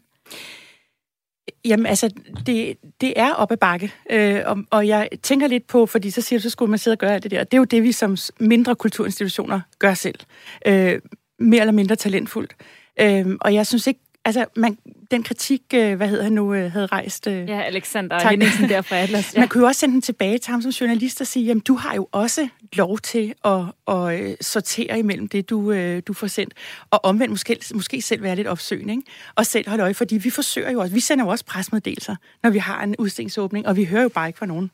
Jamen 1.67 1.86
altså, 1.86 2.10
det, 2.45 2.77
det 3.01 3.13
er 3.15 3.34
op 3.34 3.51
ad 3.51 3.58
bakke, 3.58 3.93
øh, 4.10 4.41
og, 4.45 4.58
og 4.71 4.88
jeg 4.88 5.10
tænker 5.23 5.47
lidt 5.47 5.67
på, 5.67 5.86
fordi 5.86 6.10
så 6.10 6.21
siger 6.21 6.39
du, 6.39 6.43
så 6.43 6.49
skulle 6.49 6.69
man 6.69 6.80
sidde 6.80 6.95
og 6.95 6.99
gøre 6.99 7.13
alt 7.13 7.23
det 7.23 7.32
der. 7.32 7.43
Det 7.43 7.53
er 7.53 7.58
jo 7.58 7.63
det, 7.63 7.84
vi 7.84 7.91
som 7.91 8.17
mindre 8.39 8.75
kulturinstitutioner 8.75 9.60
gør 9.80 9.93
selv. 9.93 10.19
Øh, 10.65 10.99
mere 11.39 11.62
eller 11.62 11.71
mindre 11.71 11.95
talentfuldt. 11.95 12.56
Øh, 12.99 13.25
og 13.41 13.53
jeg 13.53 13.67
synes 13.67 13.88
ikke, 13.88 13.99
altså, 14.27 14.45
man, 14.55 14.77
den 15.11 15.23
kritik, 15.23 15.61
øh, 15.73 15.95
hvad 15.95 16.07
hedder 16.07 16.23
han 16.23 16.33
nu, 16.33 16.53
øh, 16.53 16.71
havde 16.71 16.85
rejst... 16.85 17.27
Øh, 17.27 17.49
ja, 17.49 17.61
Alexander 17.61 18.29
Henningsen 18.29 18.69
der 18.69 18.81
fra 18.81 18.95
Atlas. 18.95 19.33
Ja. 19.35 19.39
Man 19.39 19.49
kunne 19.49 19.61
jo 19.61 19.67
også 19.67 19.79
sende 19.79 19.93
den 19.93 20.01
tilbage 20.01 20.37
til 20.37 20.51
ham 20.51 20.61
som 20.61 20.71
journalist 20.71 21.21
og 21.21 21.27
sige, 21.27 21.45
jamen, 21.45 21.61
du 21.61 21.75
har 21.75 21.95
jo 21.95 22.07
også 22.11 22.47
lov 22.73 22.97
til 22.99 23.33
at, 23.45 23.61
at 23.87 24.37
sortere 24.41 24.99
imellem 24.99 25.27
det, 25.27 25.49
du, 25.49 25.73
du 25.99 26.13
får 26.13 26.27
sendt. 26.27 26.53
Og 26.91 27.05
omvendt 27.05 27.31
måske, 27.31 27.57
måske 27.73 28.01
selv 28.01 28.23
være 28.23 28.35
lidt 28.35 28.47
opsøgende, 28.47 28.93
ikke? 28.93 29.03
Og 29.35 29.45
selv 29.45 29.69
holde 29.69 29.83
øje, 29.83 29.93
fordi 29.93 30.17
vi 30.17 30.29
forsøger 30.29 30.71
jo 30.71 30.79
også, 30.79 30.93
vi 30.93 30.99
sender 30.99 31.25
jo 31.25 31.31
også 31.31 31.45
presmeddelelser, 31.45 32.15
når 32.43 32.49
vi 32.49 32.57
har 32.57 32.83
en 32.83 32.95
udstillingsåbning, 32.99 33.67
og 33.67 33.75
vi 33.75 33.85
hører 33.85 34.03
jo 34.03 34.09
bare 34.09 34.27
ikke 34.27 34.39
fra 34.39 34.45
nogen. 34.45 34.71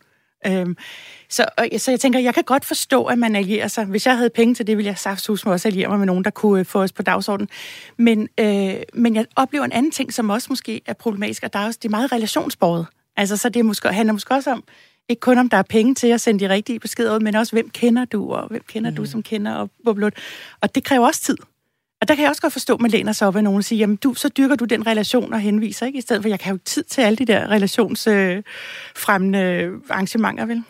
Øhm, 0.48 0.78
så, 1.30 1.46
og, 1.58 1.68
så 1.78 1.92
jeg 1.92 2.00
tænker, 2.00 2.20
jeg 2.20 2.34
kan 2.34 2.44
godt 2.44 2.66
forstå, 2.66 3.06
at 3.06 3.18
man 3.18 3.36
allierer 3.36 3.68
sig. 3.68 3.86
Hvis 3.86 4.06
jeg 4.06 4.18
havde 4.18 4.30
penge 4.30 4.56
til 4.56 4.68
det, 4.68 4.78
ville 4.78 4.88
jeg 4.88 4.98
saftsus 4.98 5.46
også 5.46 5.68
alliere 5.68 5.90
mig 5.90 6.00
med 6.00 6.08
nogen, 6.08 6.24
der 6.24 6.30
kunne 6.30 6.60
øh, 6.60 6.66
få 6.66 6.82
os 6.82 6.92
på 6.92 7.02
dagsordenen. 7.02 7.50
Men, 7.98 8.30
øh, 8.40 8.74
men 8.94 9.16
jeg 9.16 9.26
oplever 9.36 9.66
en 9.66 9.72
anden 9.72 9.92
ting, 9.92 10.14
som 10.14 10.30
også 10.30 10.48
måske 10.50 10.82
er 10.86 10.94
problematisk, 10.94 11.44
og 11.44 11.54
der 11.54 11.60
er 11.60 11.66
også, 11.66 11.80
det 11.82 11.88
er 11.88 11.92
meget 11.92 12.12
relationsbordet. 12.12 12.86
Altså, 13.18 13.38
så 13.38 13.50
det 13.50 13.66
måske, 13.66 13.88
handler 13.88 14.14
måske 14.14 14.34
også 14.34 14.52
om, 14.52 14.64
ikke 15.10 15.20
kun 15.20 15.38
om 15.38 15.50
der 15.50 15.58
er 15.58 15.64
penge 15.64 15.96
til 15.96 16.08
at 16.08 16.22
sende 16.22 16.40
de 16.40 16.50
rigtige 16.50 16.80
beskeder 16.80 17.16
ud, 17.16 17.20
men 17.20 17.36
også 17.36 17.52
hvem 17.52 17.70
kender 17.70 18.06
du, 18.06 18.34
og 18.34 18.48
hvem 18.48 18.64
kender 18.68 18.90
mm. 18.90 18.96
du, 18.96 19.06
som 19.06 19.24
kender, 19.24 19.54
og 19.54 19.70
bublut. 19.86 20.14
Og 20.62 20.76
det 20.76 20.84
kræver 20.84 21.08
også 21.08 21.22
tid. 21.22 21.38
Og 22.04 22.08
der 22.08 22.16
kan 22.16 22.22
jeg 22.22 22.30
også 22.30 22.42
godt 22.42 22.54
forstå, 22.54 22.74
at 22.74 22.82
man 22.82 22.92
læner 22.92 23.12
sig 23.12 23.28
op 23.28 23.36
af 23.36 23.44
nogen 23.44 23.58
og 23.58 23.64
siger, 23.64 23.80
jamen 23.80 23.96
du, 23.96 24.14
så 24.14 24.30
dyrker 24.30 24.56
du 24.56 24.66
den 24.66 24.88
relation 24.88 25.34
og 25.34 25.40
henviser, 25.40 25.86
ikke? 25.86 25.98
I 25.98 26.02
stedet 26.02 26.22
for, 26.22 26.30
jeg 26.30 26.40
kan 26.40 26.54
jo 26.54 26.60
tid 26.66 26.84
til 26.84 27.02
alle 27.02 27.18
de 27.18 27.26
der 27.26 27.48
relationsfremmende 27.48 29.40
øh, 29.40 29.82
arrangementer, 29.90 30.46
vel? 30.46 30.64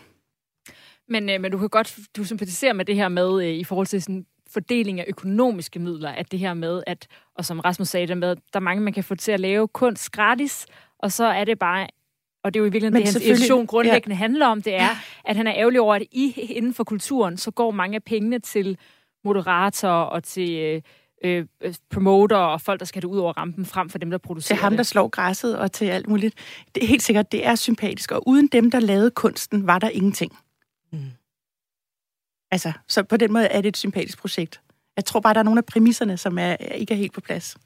Men, 1.09 1.29
øh, 1.29 1.41
men 1.41 1.51
du 1.51 1.57
kan 1.57 1.69
godt, 1.69 1.97
du 2.17 2.23
sympatiserer 2.23 2.73
med 2.73 2.85
det 2.85 2.95
her 2.95 3.07
med, 3.07 3.43
øh, 3.43 3.49
i 3.49 3.63
forhold 3.63 3.87
til 3.87 4.01
sådan 4.01 4.25
fordeling 4.53 4.99
af 4.99 5.05
økonomiske 5.07 5.79
midler, 5.79 6.09
at 6.09 6.31
det 6.31 6.39
her 6.39 6.53
med, 6.53 6.83
at, 6.87 7.07
og 7.35 7.45
som 7.45 7.59
Rasmus 7.59 7.87
sagde 7.87 8.07
det 8.07 8.17
med, 8.17 8.35
der 8.35 8.41
er 8.53 8.59
mange, 8.59 8.83
man 8.83 8.93
kan 8.93 9.03
få 9.03 9.15
til 9.15 9.31
at 9.31 9.39
lave 9.39 9.67
kunst 9.67 10.11
gratis, 10.11 10.65
og 10.99 11.11
så 11.11 11.25
er 11.25 11.43
det 11.43 11.59
bare 11.59 11.87
og 12.43 12.53
det 12.53 12.59
er 12.59 12.61
jo 12.61 12.65
i 12.65 12.71
virkeligheden 12.71 12.93
Men 12.93 13.05
det, 13.05 13.13
hans 13.13 13.25
illusion 13.25 13.67
grundlæggende 13.67 14.15
ja. 14.15 14.17
handler 14.17 14.47
om, 14.47 14.61
det 14.61 14.75
er, 14.75 14.89
at 15.25 15.35
han 15.35 15.47
er 15.47 15.53
ærgerlig 15.55 15.81
over, 15.81 15.95
at 15.95 16.03
I 16.11 16.31
inden 16.49 16.73
for 16.73 16.83
kulturen, 16.83 17.37
så 17.37 17.51
går 17.51 17.71
mange 17.71 17.95
af 17.95 18.03
pengene 18.03 18.39
til 18.39 18.77
moderatorer 19.23 20.03
og 20.03 20.23
til 20.23 20.83
øh, 21.23 21.45
øh, 21.61 21.73
promoter 21.89 22.37
og 22.37 22.61
folk, 22.61 22.79
der 22.79 22.85
skal 22.85 23.01
det 23.01 23.07
ud 23.07 23.17
over 23.17 23.33
rampen, 23.33 23.65
frem 23.65 23.89
for 23.89 23.97
dem, 23.97 24.11
der 24.11 24.17
producerer 24.17 24.55
Det 24.55 24.61
er 24.61 24.63
ham, 24.63 24.75
der 24.75 24.83
slår 24.83 25.07
græsset 25.07 25.57
og 25.57 25.71
til 25.71 25.85
alt 25.85 26.07
muligt. 26.07 26.35
Det 26.75 26.83
er 26.83 26.87
helt 26.87 27.03
sikkert, 27.03 27.31
det 27.31 27.45
er 27.45 27.55
sympatisk. 27.55 28.11
Og 28.11 28.27
uden 28.27 28.47
dem, 28.47 28.71
der 28.71 28.79
lavede 28.79 29.11
kunsten, 29.11 29.67
var 29.67 29.79
der 29.79 29.89
ingenting. 29.89 30.37
Mm. 30.91 30.99
Altså, 32.51 32.71
så 32.87 33.03
på 33.03 33.17
den 33.17 33.33
måde 33.33 33.45
er 33.45 33.61
det 33.61 33.69
et 33.69 33.77
sympatisk 33.77 34.17
projekt. 34.17 34.61
Jeg 34.95 35.05
tror 35.05 35.19
bare, 35.19 35.33
der 35.33 35.39
er 35.39 35.43
nogle 35.43 35.57
af 35.57 35.65
præmisserne, 35.65 36.17
som 36.17 36.37
er, 36.37 36.55
ikke 36.55 36.93
er 36.93 36.97
helt 36.97 37.13
på 37.13 37.21
plads. 37.21 37.57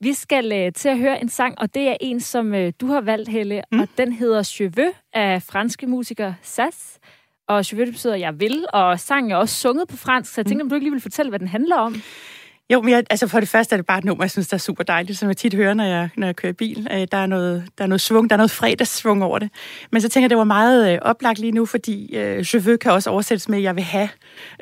Vi 0.00 0.12
skal 0.12 0.66
uh, 0.66 0.72
til 0.72 0.88
at 0.88 0.98
høre 0.98 1.22
en 1.22 1.28
sang, 1.28 1.58
og 1.58 1.74
det 1.74 1.88
er 1.88 1.96
en, 2.00 2.20
som 2.20 2.52
uh, 2.52 2.68
du 2.80 2.86
har 2.86 3.00
valgt, 3.00 3.28
Helle, 3.28 3.62
mm. 3.72 3.80
og 3.80 3.88
den 3.98 4.12
hedder 4.12 4.42
Cheveux 4.42 4.96
af 5.12 5.42
franske 5.42 5.86
musiker 5.86 6.34
Sass. 6.42 6.98
Og 7.50 7.64
Cheveux 7.64 7.90
betyder, 7.90 8.14
jeg 8.14 8.40
vil, 8.40 8.66
og 8.72 9.00
sangen 9.00 9.32
er 9.32 9.36
også 9.36 9.54
sunget 9.54 9.88
på 9.88 9.96
fransk, 9.96 10.34
så 10.34 10.40
jeg 10.40 10.46
tænkte, 10.46 10.62
om 10.62 10.68
du 10.68 10.74
ikke 10.74 10.84
lige 10.84 10.92
vil 10.92 11.00
fortælle, 11.00 11.28
hvad 11.28 11.38
den 11.38 11.48
handler 11.48 11.76
om? 11.76 11.94
Jo, 12.72 12.80
men 12.80 12.90
jeg, 12.90 13.04
altså 13.10 13.26
for 13.26 13.40
det 13.40 13.48
første 13.48 13.72
er 13.72 13.76
det 13.76 13.86
bare 13.86 13.98
et 13.98 14.04
nummer, 14.04 14.24
jeg 14.24 14.30
synes, 14.30 14.48
der 14.48 14.54
er 14.54 14.58
super 14.58 14.84
dejligt, 14.84 15.18
som 15.18 15.28
jeg 15.28 15.36
tit 15.36 15.54
hører, 15.54 15.74
når 15.74 15.84
jeg, 15.84 16.08
når 16.16 16.26
jeg 16.26 16.36
kører 16.36 16.52
bil. 16.52 16.88
Øh, 16.92 17.06
der, 17.12 17.18
er 17.18 17.26
noget, 17.26 17.64
der 17.78 17.84
er 17.84 17.88
noget 17.88 18.00
svung, 18.00 18.30
der 18.30 18.36
er 18.36 18.36
noget 18.36 18.50
fredagssvung 18.50 19.24
over 19.24 19.38
det. 19.38 19.50
Men 19.92 20.02
så 20.02 20.08
tænker 20.08 20.24
jeg, 20.24 20.30
det 20.30 20.38
var 20.38 20.44
meget 20.44 20.92
øh, 20.92 20.98
oplagt 21.02 21.38
lige 21.38 21.52
nu, 21.52 21.66
fordi 21.66 22.16
øh, 22.16 22.54
je 22.54 22.62
veux 22.62 22.76
kan 22.76 22.92
også 22.92 23.10
oversættes 23.10 23.48
med, 23.48 23.60
jeg 23.60 23.76
vil 23.76 23.84
have. 23.84 24.08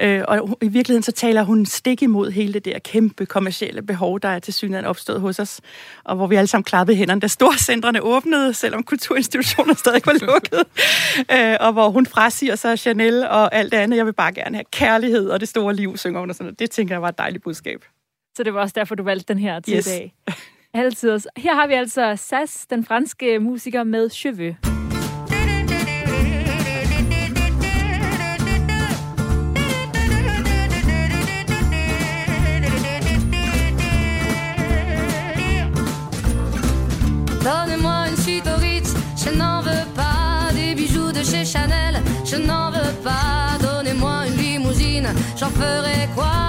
Øh, 0.01 0.25
og 0.29 0.59
i 0.63 0.69
virkeligheden 0.69 1.03
så 1.03 1.13
taler 1.13 1.43
hun 1.43 1.67
stik 1.67 2.03
imod 2.03 2.31
hele 2.31 2.53
det 2.53 2.65
der 2.65 2.79
kæmpe 2.79 3.27
kommercielle 3.27 3.83
behov, 3.83 4.21
der 4.21 4.29
er 4.29 4.39
til 4.39 4.55
synligheden 4.55 4.87
opstået 4.87 5.21
hos 5.21 5.39
os. 5.39 5.61
Og 6.05 6.17
hvor 6.17 6.27
vi 6.27 6.37
alle 6.37 6.49
sammen 6.49 6.65
klappede 6.65 6.97
hænderne, 6.97 7.21
da 7.21 7.27
storcentrene 7.27 8.03
åbnede, 8.03 8.55
selvom 8.55 8.83
kulturinstitutioner 8.83 9.75
stadig 9.75 10.03
var 10.07 10.27
lukket. 10.27 10.65
øh, 11.37 11.57
og 11.61 11.73
hvor 11.73 11.91
hun 11.91 12.07
frasiger 12.07 12.57
sig 12.57 12.79
Chanel 12.79 13.27
og 13.27 13.55
alt 13.55 13.73
det 13.73 13.79
andet. 13.79 13.97
Jeg 13.97 14.07
vil 14.07 14.13
bare 14.13 14.33
gerne 14.33 14.57
have 14.57 14.65
kærlighed 14.73 15.29
og 15.29 15.41
det 15.41 15.49
store 15.49 15.75
liv, 15.75 15.97
synger 15.97 16.21
hun 16.21 16.31
og 16.31 16.35
sådan 16.35 16.45
noget. 16.45 16.59
Det 16.59 16.71
tænker 16.71 16.95
jeg 16.95 17.03
var 17.03 17.09
et 17.09 17.19
dejligt 17.19 17.45
budskab. 17.45 17.85
Så 18.39 18.43
det 18.43 18.55
var 18.55 18.61
også 18.61 18.73
derfor, 18.77 18.95
du 18.95 19.03
valgte 19.03 19.35
den 19.35 19.43
her 19.43 19.61
til 19.61 19.75
yes. 19.77 19.87
i 19.87 19.91
dag. 19.91 20.15
Altid. 20.75 21.21
Her 21.37 21.55
har 21.55 21.67
vi 21.67 21.75
altså 21.75 22.17
Sass, 22.17 22.67
den 22.67 22.85
franske 22.85 23.39
musiker 23.39 23.85
med 23.85 24.11
Cheveux. 24.11 24.55
Donnez-moi 37.45 38.09
une 38.09 38.17
suite 38.17 38.47
au 38.47 38.61
Ritz, 38.61 38.91
je 39.25 39.31
n'en 39.41 39.63
veux 39.63 39.87
pas 39.97 40.55
des 40.55 40.75
bijoux 40.77 41.11
de 41.13 41.25
chez 41.25 41.45
Chanel, 41.45 41.95
je 42.31 42.37
n'en 42.37 42.71
veux 42.71 42.95
pas. 43.03 43.59
Donnez-moi 43.67 44.27
une 44.29 44.37
limousine, 44.43 45.09
j'en 45.41 45.51
ferai 45.51 46.09
quoi? 46.15 46.49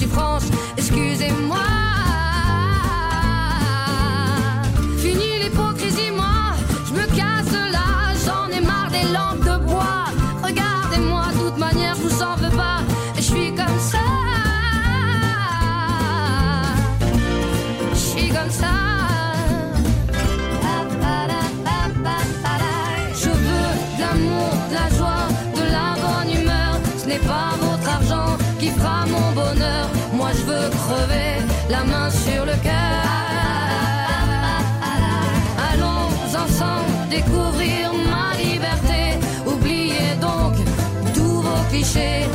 suis 0.00 0.08
franc 0.08 0.29
ma 38.08 38.36
liberté. 38.36 39.18
Oubliez 39.46 40.14
donc 40.20 40.54
tous 41.14 41.42
vos 41.42 41.62
clichés. 41.70 42.26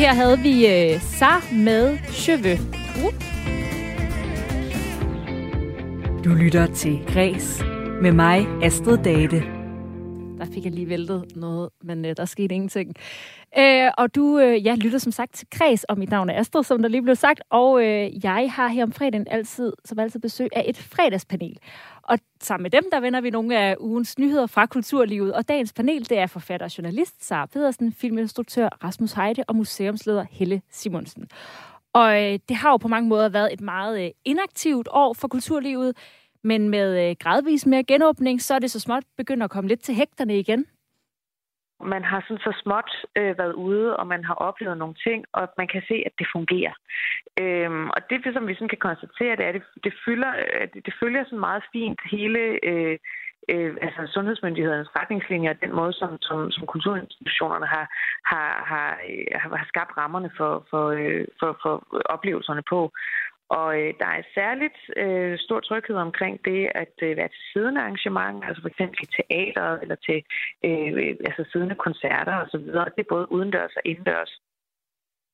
Her 0.00 0.14
havde 0.14 0.38
vi 0.38 0.66
øh, 0.66 1.00
Sar 1.00 1.44
med 1.52 1.98
Cheveux. 2.12 2.60
Uh. 3.04 3.12
Du 6.24 6.30
lytter 6.30 6.66
til 6.66 7.00
Græs 7.12 7.62
med 8.02 8.12
mig, 8.12 8.46
Astrid 8.62 8.98
Date. 8.98 9.59
Fik 10.60 10.64
jeg 10.64 10.74
lige 10.74 10.88
væltet 10.88 11.36
noget, 11.36 11.70
men 11.82 12.04
øh, 12.04 12.16
der 12.16 12.24
skete 12.24 12.54
ingenting. 12.54 12.94
Øh, 13.58 13.90
og 13.98 14.14
du 14.14 14.38
øh, 14.38 14.66
ja, 14.66 14.74
lytter 14.74 14.98
som 14.98 15.12
sagt 15.12 15.34
til 15.34 15.46
Kreds, 15.50 15.84
og 15.84 15.98
mit 15.98 16.10
navn 16.10 16.30
er 16.30 16.40
Astrid, 16.40 16.62
som 16.62 16.82
der 16.82 16.88
lige 16.88 17.02
blev 17.02 17.16
sagt. 17.16 17.40
Og 17.50 17.84
øh, 17.84 18.24
jeg 18.24 18.52
har 18.52 18.68
her 18.68 18.82
om 18.82 18.92
fredagen 18.92 19.26
altid, 19.30 19.72
som 19.84 19.98
altid 19.98 20.20
besøg 20.20 20.48
af 20.52 20.64
et 20.66 20.76
fredagspanel. 20.76 21.58
Og 22.02 22.18
sammen 22.40 22.62
med 22.62 22.70
dem, 22.70 22.84
der 22.92 23.00
vender 23.00 23.20
vi 23.20 23.30
nogle 23.30 23.58
af 23.58 23.76
ugens 23.80 24.18
nyheder 24.18 24.46
fra 24.46 24.66
kulturlivet. 24.66 25.32
Og 25.32 25.48
dagens 25.48 25.72
panel, 25.72 26.08
det 26.08 26.18
er 26.18 26.26
forfatter 26.26 26.66
og 26.66 26.78
journalist 26.78 27.24
Sara 27.24 27.46
Pedersen, 27.46 27.92
filminstruktør 27.92 28.68
Rasmus 28.84 29.12
Heide 29.12 29.44
og 29.48 29.56
museumsleder 29.56 30.24
Helle 30.30 30.62
Simonsen. 30.70 31.28
Og 31.92 32.22
øh, 32.22 32.38
det 32.48 32.56
har 32.56 32.70
jo 32.70 32.76
på 32.76 32.88
mange 32.88 33.08
måder 33.08 33.28
været 33.28 33.52
et 33.52 33.60
meget 33.60 34.04
øh, 34.04 34.10
inaktivt 34.24 34.88
år 34.90 35.12
for 35.12 35.28
kulturlivet, 35.28 35.96
men 36.44 36.68
med 36.68 37.10
øh, 37.10 37.16
gradvis 37.20 37.66
mere 37.66 37.84
genåbning, 37.84 38.40
så 38.40 38.54
er 38.54 38.58
det 38.58 38.70
så 38.70 38.80
småt 38.80 39.04
begyndt 39.16 39.42
at 39.42 39.50
komme 39.50 39.68
lidt 39.68 39.80
til 39.80 39.94
hægterne 39.94 40.38
igen. 40.38 40.66
Man 41.84 42.04
har 42.04 42.20
sådan 42.20 42.38
så 42.38 42.52
småt 42.62 42.90
øh, 43.16 43.38
været 43.38 43.52
ude, 43.52 43.96
og 43.96 44.06
man 44.06 44.24
har 44.24 44.34
oplevet 44.34 44.78
nogle 44.78 44.94
ting, 45.06 45.24
og 45.32 45.48
man 45.58 45.68
kan 45.68 45.82
se, 45.88 46.02
at 46.06 46.12
det 46.18 46.26
fungerer. 46.34 46.74
Øhm, 47.40 47.90
og 47.90 48.00
det, 48.10 48.34
som 48.34 48.46
vi 48.48 48.54
sådan 48.54 48.68
kan 48.68 48.86
konstatere, 48.88 49.36
det 49.36 49.44
er, 49.44 49.48
at 49.48 49.54
det, 49.54 49.62
det, 49.84 49.94
fylder, 50.04 50.32
at 50.62 50.74
det, 50.74 50.86
det 50.86 50.94
følger 51.02 51.24
sådan 51.24 51.38
meget 51.38 51.62
fint 51.72 52.00
hele 52.10 52.40
øh, 52.68 52.98
øh, 53.52 53.76
altså 53.86 54.00
sundhedsmyndighedernes 54.14 54.96
retningslinjer, 54.98 55.52
den 55.52 55.72
måde, 55.74 55.92
som, 55.92 56.10
som, 56.20 56.50
som 56.50 56.66
kulturinstitutionerne 56.66 57.66
har, 57.66 57.86
har, 58.32 58.50
har, 58.70 58.88
øh, 59.10 59.26
har, 59.40 59.56
har 59.56 59.66
skabt 59.68 59.92
rammerne 59.96 60.30
for, 60.36 60.66
for, 60.70 60.84
øh, 61.00 61.24
for, 61.40 61.58
for 61.62 61.72
oplevelserne 62.14 62.62
på. 62.72 62.90
Og 63.58 63.68
øh, 63.80 63.94
der 64.00 64.10
er 64.18 64.22
særligt 64.34 64.78
øh, 64.96 65.38
stor 65.38 65.60
tryghed 65.60 65.96
omkring 65.96 66.44
det 66.44 66.60
at 66.74 66.94
øh, 67.02 67.16
være 67.16 67.28
til 67.28 67.44
siddende 67.52 67.80
arrangement, 67.80 68.44
altså 68.46 68.60
for 68.62 68.68
eksempel 68.68 68.98
i 69.02 69.08
teater 69.16 69.68
eller 69.82 69.96
til 70.06 70.18
øh, 70.64 70.88
øh, 71.00 71.16
altså 71.28 71.42
siddende 71.52 71.74
koncerter 71.86 72.34
osv. 72.42 72.64
Det 72.96 73.02
er 73.04 73.14
både 73.14 73.32
udendørs 73.32 73.76
og 73.76 73.82
indendørs. 73.84 74.32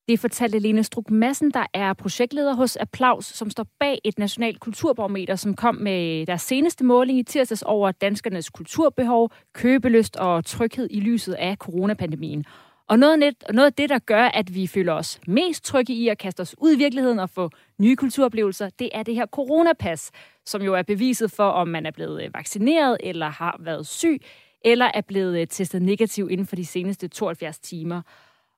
Det 0.09 0.19
fortalte 0.19 0.59
Lene 0.59 0.83
Struk 0.83 1.09
Madsen, 1.09 1.51
der 1.51 1.65
er 1.73 1.93
projektleder 1.93 2.55
hos 2.55 2.75
Applaus, 2.75 3.25
som 3.25 3.49
står 3.49 3.65
bag 3.79 3.97
et 4.03 4.19
nationalt 4.19 4.59
kulturbarometer, 4.59 5.35
som 5.35 5.55
kom 5.55 5.75
med 5.75 6.25
deres 6.25 6.41
seneste 6.41 6.85
måling 6.85 7.19
i 7.19 7.23
tirsdags 7.23 7.61
over 7.61 7.91
danskernes 7.91 8.49
kulturbehov, 8.49 9.31
købelyst 9.53 10.17
og 10.17 10.45
tryghed 10.45 10.87
i 10.91 10.99
lyset 10.99 11.33
af 11.33 11.55
coronapandemien. 11.57 12.45
Og 12.89 12.99
noget, 12.99 13.19
net, 13.19 13.43
noget 13.53 13.65
af 13.65 13.73
det, 13.73 13.89
der 13.89 13.99
gør, 13.99 14.23
at 14.23 14.55
vi 14.55 14.67
føler 14.67 14.93
os 14.93 15.19
mest 15.27 15.65
trygge 15.65 15.93
i 15.93 16.07
at 16.07 16.17
kaste 16.17 16.41
os 16.41 16.55
ud 16.57 16.73
i 16.73 16.77
virkeligheden 16.77 17.19
og 17.19 17.29
få 17.29 17.49
nye 17.79 17.95
kulturoplevelser, 17.95 18.69
det 18.79 18.89
er 18.93 19.03
det 19.03 19.15
her 19.15 19.25
coronapas, 19.25 20.11
som 20.45 20.61
jo 20.61 20.73
er 20.73 20.81
beviset 20.81 21.31
for, 21.31 21.49
om 21.49 21.67
man 21.67 21.85
er 21.85 21.91
blevet 21.91 22.23
øh, 22.23 22.33
vaccineret 22.33 22.97
eller 22.99 23.29
har 23.29 23.57
været 23.59 23.87
syg, 23.87 24.21
eller 24.65 24.91
er 24.93 25.01
blevet 25.01 25.39
øh, 25.41 25.47
testet 25.47 25.81
negativ 25.81 26.27
inden 26.31 26.47
for 26.47 26.55
de 26.55 26.65
seneste 26.65 27.07
72 27.07 27.59
timer. 27.59 28.01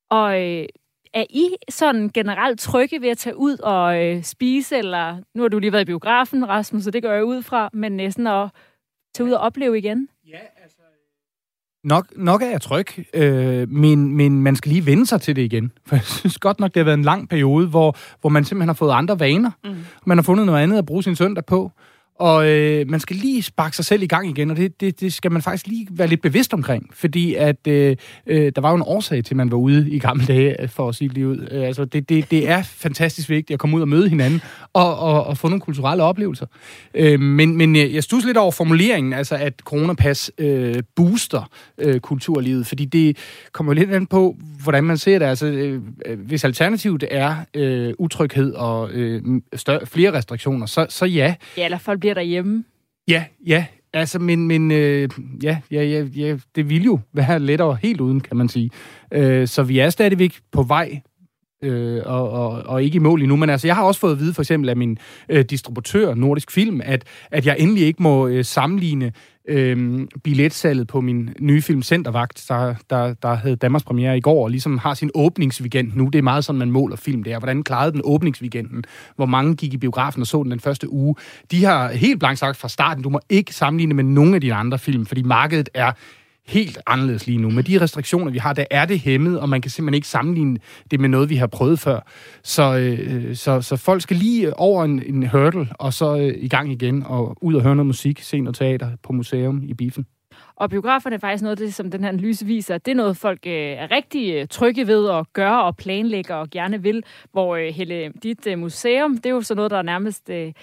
Og 0.10 0.42
øh, 0.42 0.66
er 1.14 1.26
I 1.30 1.56
sådan 1.70 2.10
generelt 2.10 2.60
trygge 2.60 3.02
ved 3.02 3.10
at 3.10 3.18
tage 3.18 3.38
ud 3.38 3.58
og 3.58 4.06
øh, 4.06 4.24
spise, 4.24 4.78
eller 4.78 5.18
nu 5.34 5.42
har 5.42 5.50
du 5.50 5.60
lige 5.60 5.72
været 5.72 5.82
i 5.82 5.86
biografen, 5.86 6.50
Rasmus, 6.50 6.84
så 6.84 6.92
det 6.92 7.02
gør 7.04 7.14
jeg 7.14 7.26
ud 7.26 7.42
fra, 7.42 7.70
men 7.74 7.92
næsten 7.92 8.28
at 8.28 8.50
tage 9.14 9.28
ud 9.28 9.32
og 9.32 9.40
opleve 9.40 9.78
igen? 9.78 10.10
Ja, 10.28 10.40
altså, 10.64 10.79
Nok, 11.84 12.08
nok 12.16 12.42
er 12.42 12.50
jeg 12.50 12.62
tryg, 12.62 12.86
øh, 13.14 13.70
men, 13.70 14.18
men 14.18 14.42
man 14.42 14.56
skal 14.56 14.72
lige 14.72 14.86
vende 14.86 15.06
sig 15.06 15.22
til 15.22 15.36
det 15.36 15.42
igen. 15.42 15.72
For 15.88 15.96
jeg 15.96 16.04
synes 16.04 16.38
godt 16.38 16.60
nok, 16.60 16.74
det 16.74 16.80
har 16.80 16.86
været 16.86 16.98
en 16.98 17.04
lang 17.04 17.30
periode, 17.30 17.68
hvor, 17.68 17.98
hvor 18.22 18.30
man 18.30 18.46
simpelthen 18.46 18.70
har 18.70 18.74
fået 18.74 18.92
andre 18.92 19.20
vaner. 19.20 19.52
Mm. 19.64 19.76
Man 20.06 20.18
har 20.18 20.24
fundet 20.24 20.46
noget 20.46 20.64
andet 20.64 20.78
at 20.78 20.86
bruge 20.86 21.04
sin 21.04 21.16
søndag 21.16 21.46
på. 21.46 21.72
Og 22.20 22.48
øh, 22.48 22.90
man 22.90 23.00
skal 23.00 23.16
lige 23.16 23.44
sparke 23.44 23.76
sig 23.76 23.86
selv 23.86 24.04
i 24.04 24.08
gang 24.08 24.30
igen, 24.30 24.52
og 24.52 24.58
det, 24.58 24.82
det, 24.82 25.00
det 25.00 25.14
skal 25.14 25.32
man 25.32 25.42
faktisk 25.42 25.68
lige 25.68 25.88
være 25.92 26.08
lidt 26.08 26.22
bevidst 26.22 26.54
omkring. 26.54 26.90
Fordi 26.94 27.36
at 27.36 27.68
øh, 27.68 27.96
øh, 28.28 28.52
der 28.56 28.62
var 28.62 28.70
jo 28.70 28.76
en 28.76 28.84
årsag 28.86 29.24
til, 29.24 29.34
at 29.34 29.38
man 29.38 29.52
var 29.52 29.58
ude 29.58 29.90
i 29.90 30.00
gamle 30.00 30.26
dage, 30.26 30.62
øh, 30.62 30.70
for 30.70 30.90
at 30.90 30.96
sige 30.96 31.10
det 31.10 31.26
ud. 31.26 31.48
Øh, 31.52 31.68
altså, 31.68 31.86
det, 31.86 32.10
det, 32.10 32.32
det 32.32 32.50
er 32.50 32.64
fantastisk 32.64 33.30
vigtigt 33.30 33.56
at 33.56 33.60
komme 33.60 33.76
ud 33.76 33.82
og 33.82 33.88
møde 33.88 34.10
hinanden, 34.10 34.42
og, 34.74 35.00
og, 35.00 35.24
og 35.24 35.38
få 35.38 35.48
nogle 35.48 35.62
kulturelle 35.62 36.04
oplevelser. 36.04 36.46
Øh, 36.94 37.20
men, 37.20 37.58
men 37.58 37.76
øh, 37.76 37.96
jeg 37.96 38.04
stus 38.04 38.26
lidt 38.26 38.38
over 38.38 38.52
formuleringen, 38.52 39.14
altså 39.14 39.36
at 39.36 39.54
coronapas 39.64 40.32
øh, 40.38 40.76
booster 40.96 41.50
øh, 41.78 42.00
kulturlivet, 42.00 42.68
fordi 42.68 42.86
det 42.86 43.18
kommer 43.52 43.74
jo 43.74 43.80
lidt 43.80 43.92
an 43.92 44.08
på, 44.08 44.36
hvordan 44.64 44.84
man 44.84 44.98
ser 44.98 45.20
det. 45.20 45.26
Altså, 45.26 45.46
øh, 45.46 45.82
øh 46.06 46.20
hvis 46.20 46.44
alternativet 46.44 47.04
er 47.12 47.36
øh, 47.54 47.94
utryghed 48.00 48.54
og 48.54 48.92
øh, 48.92 49.22
større, 49.56 49.86
flere 49.86 50.14
restriktioner, 50.14 50.66
så, 50.66 50.86
så 50.90 51.06
ja. 51.06 51.36
Ja, 51.58 51.66
eller 51.66 51.78
folk 51.78 52.00
bliver 52.00 52.09
derhjemme. 52.14 52.64
Ja, 53.08 53.26
ja. 53.46 53.66
Altså, 53.94 54.20
men, 54.20 54.48
men 54.48 54.72
øh, 54.72 55.10
ja, 55.44 55.58
ja, 55.72 55.84
ja, 55.84 56.06
ja, 56.16 56.38
det 56.56 56.70
vil 56.70 56.84
jo 56.84 57.00
være 57.14 57.40
lettere 57.40 57.78
helt 57.82 58.02
uden, 58.02 58.20
kan 58.22 58.38
man 58.38 58.50
sige. 58.50 58.70
Øh, 59.14 59.48
så 59.48 59.64
vi 59.64 59.80
er 59.80 59.90
stadigvæk 59.90 60.40
på 60.52 60.64
vej 60.64 61.02
øh, 61.64 62.02
og, 62.06 62.30
og, 62.30 62.50
og 62.66 62.84
ikke 62.84 62.96
i 62.96 63.00
mål 63.00 63.22
endnu. 63.22 63.36
Men 63.36 63.50
altså, 63.50 63.68
jeg 63.68 63.76
har 63.76 63.84
også 63.84 64.00
fået 64.00 64.12
at 64.12 64.20
vide, 64.20 64.34
for 64.34 64.42
eksempel 64.42 64.70
af 64.70 64.78
min 64.78 64.98
øh, 65.30 65.46
distributør, 65.46 66.14
Nordisk 66.14 66.52
Film, 66.52 66.82
at, 66.84 67.04
at 67.32 67.46
jeg 67.46 67.56
endelig 67.60 67.84
ikke 67.84 68.04
må 68.04 68.28
øh, 68.28 68.46
sammenligne 68.46 69.12
øh, 69.50 70.08
billetsalget 70.24 70.88
på 70.88 71.02
min 71.02 71.30
nye 71.40 71.62
film 71.62 71.84
Centervagt, 71.84 72.46
der, 72.48 72.76
der, 72.90 73.14
der 73.14 73.34
havde 73.34 73.56
Danmarks 73.56 73.84
premiere 73.84 74.18
i 74.18 74.22
går, 74.22 74.44
og 74.44 74.50
ligesom 74.50 74.78
har 74.78 74.94
sin 74.94 75.12
åbningsweekend 75.16 75.92
nu. 75.96 76.06
Det 76.06 76.20
er 76.20 76.24
meget 76.24 76.46
sådan, 76.46 76.60
man 76.60 76.72
måler 76.72 76.96
film. 76.96 77.24
Det 77.24 77.34
er, 77.34 77.40
hvordan 77.40 77.64
klarede 77.64 77.92
den 77.92 78.02
åbningsweekenden? 78.04 78.84
Hvor 79.16 79.26
mange 79.26 79.56
gik 79.56 79.74
i 79.74 79.78
biografen 79.78 80.22
og 80.22 80.28
så 80.28 80.44
den 80.44 80.52
den 80.52 80.60
første 80.60 80.90
uge? 80.90 81.16
De 81.52 81.66
har 81.66 81.92
helt 81.92 82.20
blankt 82.20 82.40
sagt 82.40 82.58
fra 82.58 82.70
starten, 82.70 83.04
du 83.04 83.10
må 83.10 83.20
ikke 83.30 83.54
sammenligne 83.54 83.94
med 83.94 84.04
nogen 84.04 84.34
af 84.34 84.42
dine 84.42 84.54
andre 84.54 84.80
film, 84.80 85.06
fordi 85.06 85.24
markedet 85.24 85.70
er 85.74 85.92
helt 86.50 86.80
anderledes 86.88 87.28
lige 87.28 87.38
nu. 87.38 87.50
Med 87.50 87.64
de 87.64 87.82
restriktioner, 87.82 88.32
vi 88.32 88.38
har, 88.38 88.54
der 88.54 88.66
er 88.72 88.86
det 88.86 89.00
hæmmet, 89.00 89.40
og 89.40 89.50
man 89.50 89.62
kan 89.62 89.72
simpelthen 89.72 89.96
ikke 89.96 90.08
sammenligne 90.08 90.60
det 90.92 91.00
med 91.00 91.10
noget, 91.10 91.30
vi 91.30 91.36
har 91.36 91.48
prøvet 91.48 91.80
før. 91.80 92.00
Så, 92.44 92.78
øh, 92.78 93.36
så, 93.36 93.62
så 93.62 93.76
folk 93.76 94.02
skal 94.02 94.18
lige 94.18 94.60
over 94.60 94.84
en, 94.84 95.04
en 95.04 95.28
hurdle, 95.28 95.68
og 95.80 95.94
så 95.94 96.18
øh, 96.18 96.34
i 96.38 96.48
gang 96.48 96.72
igen, 96.72 97.04
og 97.04 97.38
ud 97.42 97.56
og 97.56 97.62
høre 97.62 97.76
noget 97.76 97.88
musik, 97.88 98.22
se 98.22 98.40
noget 98.40 98.56
teater 98.56 98.92
på 99.04 99.14
museum 99.14 99.64
i 99.64 99.74
Biffen. 99.74 100.06
Og 100.56 100.70
biograferne 100.70 101.16
er 101.16 101.20
faktisk 101.20 101.44
noget 101.44 101.62
af 101.62 101.66
det, 101.66 101.74
som 101.74 101.92
den 101.92 102.04
her 102.04 102.10
analyse 102.10 102.46
viser, 102.46 102.78
det 102.78 102.92
er 102.92 102.96
noget, 102.96 103.18
folk 103.18 103.40
øh, 103.48 103.54
er 103.54 103.92
rigtig 103.92 104.34
øh, 104.34 104.48
trygge 104.48 104.88
ved 104.88 105.10
at 105.10 105.34
gøre 105.34 105.64
og 105.64 105.78
planlægge 105.78 106.36
og 106.36 106.50
gerne 106.50 106.84
vil. 106.84 107.04
Hvor 107.32 107.56
øh, 107.56 107.74
hele 107.74 108.12
dit 108.24 108.48
øh, 108.48 108.60
museum, 108.60 109.18
det 109.18 109.26
er 109.26 109.30
jo 109.30 109.42
sådan 109.42 109.56
noget, 109.56 109.72
der 109.72 109.78
er 109.78 109.82
nærmest... 109.82 110.30
Øh, 110.30 110.54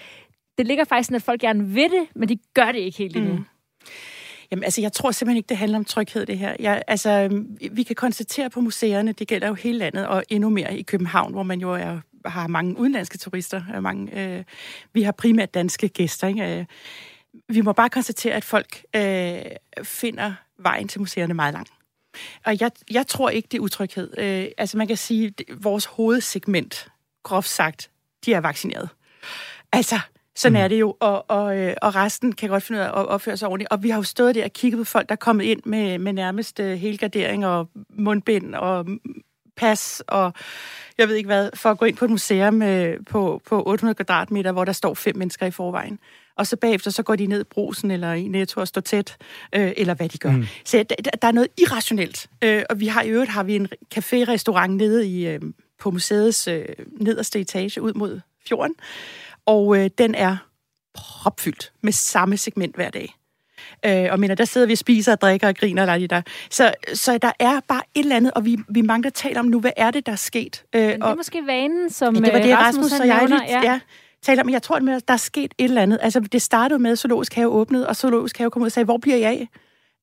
det 0.59 0.67
ligger 0.67 0.85
faktisk 0.85 1.07
sådan, 1.07 1.17
at 1.17 1.23
folk 1.23 1.41
gerne 1.41 1.67
vil 1.67 1.91
det, 1.91 2.07
men 2.15 2.29
de 2.29 2.39
gør 2.55 2.73
det 2.73 2.79
ikke 2.79 2.99
helt 2.99 3.17
endnu. 3.17 3.33
Mm. 3.35 3.45
Jamen, 4.51 4.65
altså, 4.65 4.81
jeg 4.81 4.93
tror 4.93 5.11
simpelthen 5.11 5.37
ikke, 5.37 5.49
det 5.49 5.57
handler 5.57 5.79
om 5.79 5.85
tryghed, 5.85 6.27
det 6.27 6.39
her. 6.39 6.57
Jeg, 6.61 6.83
altså, 6.87 7.43
vi 7.71 7.83
kan 7.83 7.97
konstatere 7.97 8.51
på 8.51 8.61
museerne, 8.61 9.13
det 9.13 9.29
gælder 9.29 9.49
jo 9.49 9.55
hele 9.55 9.79
landet, 9.79 10.07
og 10.07 10.25
endnu 10.29 10.49
mere 10.49 10.79
i 10.79 10.83
København, 10.83 11.33
hvor 11.33 11.43
man 11.43 11.61
jo 11.61 11.73
er, 11.73 12.01
har 12.25 12.47
mange 12.47 12.79
udenlandske 12.79 13.19
turister. 13.19 13.63
Øh, 13.75 13.83
mange, 13.83 14.23
øh, 14.23 14.45
vi 14.93 15.03
har 15.03 15.13
primært 15.13 15.55
danske 15.55 15.89
gæster. 15.89 16.29
Ikke? 16.29 16.59
Øh, 16.59 16.65
vi 17.49 17.61
må 17.61 17.73
bare 17.73 17.91
konstatere, 17.91 18.35
at 18.35 18.45
folk 18.45 18.83
øh, 18.97 19.39
finder 19.83 20.35
vejen 20.59 20.89
til 20.89 21.01
museerne 21.01 21.35
meget 21.35 21.55
lang. 21.55 21.67
Og 22.45 22.61
jeg, 22.61 22.71
jeg 22.91 23.07
tror 23.07 23.31
ikke, 23.31 23.49
det 23.51 23.59
er 23.59 23.63
utryghed. 23.63 24.19
Øh, 24.19 24.47
altså, 24.59 24.79
man 24.79 24.87
kan 24.87 24.97
sige, 24.97 25.27
at 25.27 25.45
vores 25.63 25.85
hovedsegment, 25.85 26.89
groft 27.23 27.49
sagt, 27.49 27.91
de 28.25 28.33
er 28.35 28.41
vaccineret. 28.41 28.89
Altså, 29.73 30.01
sådan 30.37 30.59
mm. 30.59 30.65
er 30.65 30.69
det 30.69 30.81
jo, 30.81 30.97
og, 31.01 31.31
og, 31.31 31.59
øh, 31.59 31.75
og 31.83 31.95
resten 31.95 32.33
kan 32.33 32.49
godt 32.49 32.63
finde 32.63 32.81
ud 32.81 32.85
af 32.85 32.89
at 32.89 33.07
opføre 33.07 33.37
sig 33.37 33.49
ordentligt. 33.49 33.73
Og 33.73 33.83
vi 33.83 33.91
har 33.91 33.97
jo 33.97 34.03
stået 34.03 34.35
der 34.35 34.45
og 34.45 34.53
kigget 34.53 34.79
på 34.79 34.85
folk, 34.85 35.09
der 35.09 35.13
er 35.13 35.17
kommet 35.17 35.45
ind 35.45 35.61
med, 35.65 35.99
med 35.99 36.13
nærmest 36.13 36.61
uh, 36.61 36.67
helgardering 36.67 37.47
og 37.47 37.69
mundbind 37.89 38.55
og 38.55 38.87
pas 39.57 40.03
og 40.07 40.33
jeg 40.99 41.09
ved 41.09 41.15
ikke 41.15 41.27
hvad, 41.27 41.51
for 41.55 41.71
at 41.71 41.79
gå 41.79 41.85
ind 41.85 41.97
på 41.97 42.05
et 42.05 42.11
museum 42.11 42.63
uh, 42.63 42.69
på, 43.11 43.41
på 43.47 43.63
800 43.67 43.95
kvadratmeter, 43.95 44.53
hvor 44.53 44.65
der 44.65 44.73
står 44.73 44.95
fem 44.95 45.17
mennesker 45.17 45.47
i 45.47 45.51
forvejen. 45.51 45.99
Og 46.37 46.47
så 46.47 46.57
bagefter, 46.57 46.91
så 46.91 47.03
går 47.03 47.17
de 47.17 47.27
ned 47.27 47.41
i 47.41 47.45
brusen 47.45 47.91
eller 47.91 48.13
i 48.13 48.29
netto 48.29 48.61
og 48.61 48.69
står 48.69 48.81
tæt, 48.81 49.17
øh, 49.55 49.73
eller 49.77 49.95
hvad 49.95 50.09
de 50.09 50.19
gør. 50.19 50.31
Mm. 50.31 50.47
Så 50.65 50.77
der, 50.77 51.11
der 51.23 51.29
er 51.29 51.33
noget 51.33 51.49
irrationelt. 51.59 52.27
Øh, 52.45 52.63
og 52.71 52.81
vi 52.81 52.87
har 52.87 53.03
i 53.03 53.09
øvrigt 53.09 53.31
har 53.31 53.43
vi 53.43 53.57
en 53.57 53.69
café-restaurant 53.95 54.77
nede 54.77 55.09
i, 55.09 55.27
øh, 55.27 55.41
på 55.79 55.91
museets 55.91 56.49
øh, 56.49 56.65
nederste 57.01 57.41
etage 57.41 57.83
ud 57.83 57.93
mod 57.93 58.21
fjorden, 58.49 58.75
og 59.47 59.79
øh, 59.79 59.91
den 59.99 60.15
er 60.15 60.37
propfyldt 60.95 61.73
med 61.83 61.93
samme 61.93 62.37
segment 62.37 62.75
hver 62.75 62.91
dag. 62.91 63.15
Øh, 63.87 64.09
og 64.11 64.21
mener, 64.21 64.35
der 64.35 64.45
sidder 64.45 64.67
vi 64.67 64.73
og 64.73 64.79
spiser 64.79 65.13
og 65.13 65.21
drikker 65.21 65.49
og 65.49 65.55
griner. 65.55 65.93
Og 65.93 66.11
der. 66.11 66.23
Så, 66.51 66.75
så 66.95 67.19
der 67.19 67.33
er 67.39 67.61
bare 67.69 67.83
et 67.95 68.01
eller 68.01 68.17
andet, 68.17 68.33
og 68.33 68.45
vi, 68.45 68.59
vi 68.69 68.81
mangler 68.81 69.11
at 69.11 69.15
tale 69.15 69.41
om 69.41 69.45
nu, 69.45 69.61
hvad 69.61 69.71
er 69.77 69.91
det, 69.91 70.07
der 70.07 70.13
er 70.13 70.17
sket? 70.17 70.65
Øh, 70.75 70.83
Men 70.83 70.91
det 70.91 71.01
er 71.01 71.05
og, 71.05 71.17
måske 71.17 71.47
vanen, 71.47 71.91
som 71.91 72.15
ja, 72.15 72.21
det 72.21 72.33
var 72.33 72.39
det, 72.39 72.51
øh, 72.51 72.59
Rasmus, 72.59 72.85
Rasmus 72.85 73.01
og 73.01 73.07
jeg 73.07 73.27
lige, 73.29 73.45
ja. 73.49 73.73
ja, 73.73 73.81
talte 74.23 74.41
om. 74.41 74.51
Jeg 74.51 74.63
tror, 74.63 74.77
at 74.77 75.09
der 75.09 75.15
er 75.15 75.19
sket 75.19 75.55
et 75.59 75.65
eller 75.65 75.83
andet. 75.83 75.99
Altså, 76.03 76.21
det 76.21 76.43
startede 76.43 76.79
med, 76.79 76.93
at 76.93 76.99
Zoologisk 76.99 77.35
Have 77.35 77.49
åbnede, 77.49 77.89
og 77.89 77.97
Zoologisk 77.97 78.39
Have 78.39 78.51
kom 78.51 78.63
ud 78.63 78.67
og 78.67 78.73
sagde, 78.73 78.85
hvor 78.85 78.99
bliver 78.99 79.17
jeg 79.17 79.31
af? 79.31 79.49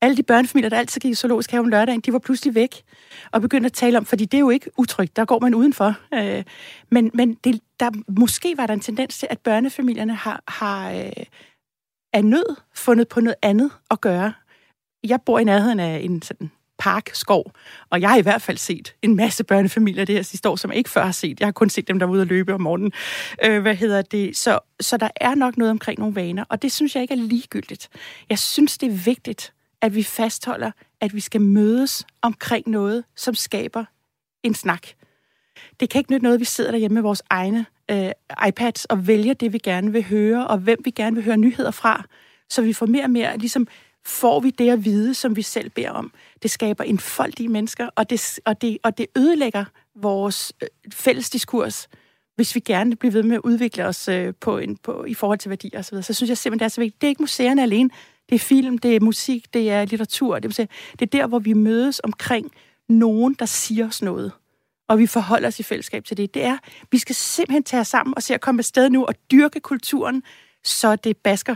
alle 0.03 0.17
de 0.17 0.23
børnefamilier, 0.23 0.69
der 0.69 0.77
altid 0.77 1.01
gik 1.01 1.12
i 1.12 1.15
zoologisk 1.15 1.51
have 1.51 1.60
om 1.60 1.67
lørdagen, 1.67 2.01
de 2.01 2.13
var 2.13 2.19
pludselig 2.19 2.56
væk 2.56 2.84
og 3.32 3.41
begyndte 3.41 3.65
at 3.65 3.73
tale 3.73 3.97
om, 3.97 4.06
fordi 4.06 4.25
det 4.25 4.38
er 4.38 4.39
jo 4.39 4.49
ikke 4.49 4.69
utrygt, 4.77 5.15
der 5.15 5.25
går 5.25 5.39
man 5.39 5.56
udenfor. 5.56 5.95
Øh, 6.13 6.43
men 6.89 7.12
men 7.13 7.34
det, 7.34 7.60
der, 7.84 7.91
måske 8.19 8.54
var 8.58 8.67
der 8.67 8.74
en 8.74 8.80
tendens 8.80 9.17
til, 9.17 9.28
at 9.30 9.39
børnefamilierne 9.39 10.15
har, 10.15 10.43
har 10.48 10.91
øh, 10.91 11.26
af 12.13 12.26
nød 12.26 12.56
fundet 12.75 13.08
på 13.08 13.19
noget 13.19 13.36
andet 13.42 13.71
at 13.92 14.02
gøre. 14.02 14.34
Jeg 15.04 15.19
bor 15.25 15.40
i 15.40 15.44
nærheden 15.44 15.79
af 15.79 16.00
en 16.04 16.21
sådan 16.21 16.52
park, 16.77 17.10
skov, 17.13 17.52
og 17.90 18.02
jeg 18.02 18.10
har 18.10 18.17
i 18.17 18.21
hvert 18.21 18.42
fald 18.42 18.58
set 18.58 18.96
en 19.02 19.15
masse 19.15 19.44
børnefamilier 19.44 20.06
det 20.06 20.15
her 20.15 20.21
sidste 20.21 20.50
år, 20.50 20.56
som 20.56 20.71
jeg 20.71 20.77
ikke 20.77 20.90
før 20.90 21.06
har 21.06 21.12
set. 21.12 21.40
Jeg 21.40 21.48
har 21.48 21.52
kun 21.52 21.69
set 21.69 21.88
dem, 21.88 22.00
der 22.00 22.06
er 22.06 22.12
ude 22.12 22.21
at 22.21 22.27
løbe 22.27 22.54
om 22.54 22.62
morgenen. 22.62 22.92
Øh, 23.46 23.62
hvad 23.62 23.75
hedder 23.75 24.02
det? 24.02 24.38
Så, 24.38 24.60
så 24.79 24.98
der 24.98 25.10
er 25.15 25.36
nok 25.36 25.58
noget 25.58 25.71
omkring 25.71 26.00
nogle 26.00 26.15
vaner, 26.15 26.44
og 26.50 26.62
det 26.62 26.71
synes 26.71 26.96
jeg 26.96 27.02
ikke 27.02 27.13
er 27.13 27.17
ligegyldigt. 27.17 27.90
Jeg 28.29 28.40
synes, 28.40 28.77
det 28.77 28.92
er 28.92 28.98
vigtigt, 29.06 29.54
at 29.81 29.96
vi 29.96 30.04
fastholder, 30.04 30.71
at 31.02 31.13
vi 31.13 31.19
skal 31.19 31.42
mødes 31.42 32.06
omkring 32.21 32.69
noget, 32.69 33.04
som 33.15 33.36
skaber 33.36 33.86
en 34.44 34.56
snak. 34.56 34.88
Det 35.79 35.90
kan 35.90 36.00
ikke 36.00 36.12
nytte 36.12 36.23
noget, 36.23 36.34
at 36.34 36.40
vi 36.40 36.46
sidder 36.46 36.71
derhjemme 36.71 36.94
med 36.94 37.02
vores 37.02 37.23
egne 37.29 37.65
øh, 37.92 38.12
iPads 38.48 38.86
og 38.86 39.08
vælger 39.08 39.34
det, 39.34 39.54
vi 39.54 39.58
gerne 39.58 39.92
vil 39.92 40.04
høre, 40.04 40.48
og 40.48 40.58
hvem 40.58 40.79
vi 40.86 40.92
gerne 40.92 41.15
vil 41.15 41.25
høre 41.25 41.38
nyheder 41.38 41.71
fra, 41.71 42.04
så 42.50 42.62
vi 42.62 42.73
får 42.73 42.86
mere 42.86 43.04
og 43.04 43.10
mere, 43.10 43.38
ligesom 43.38 43.67
får 44.06 44.40
vi 44.40 44.50
det 44.50 44.69
at 44.69 44.86
vide, 44.86 45.13
som 45.13 45.36
vi 45.36 45.42
selv 45.42 45.69
beder 45.69 45.90
om. 45.90 46.12
Det 46.44 46.52
skaber 46.52 46.84
en 46.84 47.00
i 47.40 47.48
mennesker, 47.48 47.90
og 47.96 48.10
det, 48.10 48.40
og 48.46 48.62
det, 48.62 48.77
og 48.84 48.98
det 48.98 49.06
ødelægger 49.17 49.65
vores 49.96 50.54
øh, 50.62 50.67
fælles 50.94 51.29
diskurs, 51.29 51.88
hvis 52.36 52.56
vi 52.56 52.60
gerne 52.60 52.90
vil 52.90 52.96
blive 52.96 53.13
ved 53.13 53.23
med 53.23 53.36
at 53.36 53.42
udvikle 53.44 53.86
os 53.86 54.08
øh, 54.08 54.34
på 54.42 54.58
en, 54.58 54.77
på, 54.77 55.06
i 55.06 55.13
forhold 55.13 55.40
til 55.40 55.50
værdier 55.50 55.79
osv. 55.79 55.84
Så, 55.84 55.92
videre. 55.92 56.04
så 56.04 56.13
synes 56.13 56.29
jeg 56.29 56.38
simpelthen, 56.38 56.60
det 56.60 56.65
er 56.65 56.69
så 56.69 56.81
vigtigt. 56.81 57.02
Det 57.02 57.08
er 57.08 57.10
ikke 57.10 57.23
museerne 57.23 57.63
alene. 57.63 57.90
Det 58.29 58.36
er 58.36 58.40
film, 58.40 58.77
det 58.77 58.96
er 58.96 59.00
musik, 59.00 59.54
det 59.54 59.71
er 59.71 59.86
litteratur. 59.86 60.40
Det, 60.40 60.58
vil 60.58 60.67
det 61.00 61.02
er 61.02 61.19
der, 61.19 61.27
hvor 61.27 61.40
vi 61.40 61.54
mødes 61.54 62.02
omkring 62.04 62.52
nogen, 62.90 63.36
der 63.40 63.46
siger 63.46 63.88
os 63.88 64.02
noget. 64.02 64.31
Og 64.88 65.00
vi 65.00 65.08
forholder 65.08 65.48
os 65.48 65.60
i 65.60 65.63
fællesskab 65.63 66.06
til 66.06 66.17
det. 66.17 66.34
Det 66.34 66.44
er, 66.44 66.58
vi 66.92 66.98
skal 66.98 67.15
simpelthen 67.15 67.63
tage 67.63 67.81
os 67.81 67.88
sammen 67.88 68.13
og 68.15 68.23
se 68.23 68.34
at 68.34 68.42
komme 68.42 68.60
afsted 68.60 68.90
nu 68.90 69.06
og 69.06 69.13
dyrke 69.31 69.60
kulturen, 69.60 70.23
så 70.63 70.96
det 70.96 71.17
basker 71.17 71.56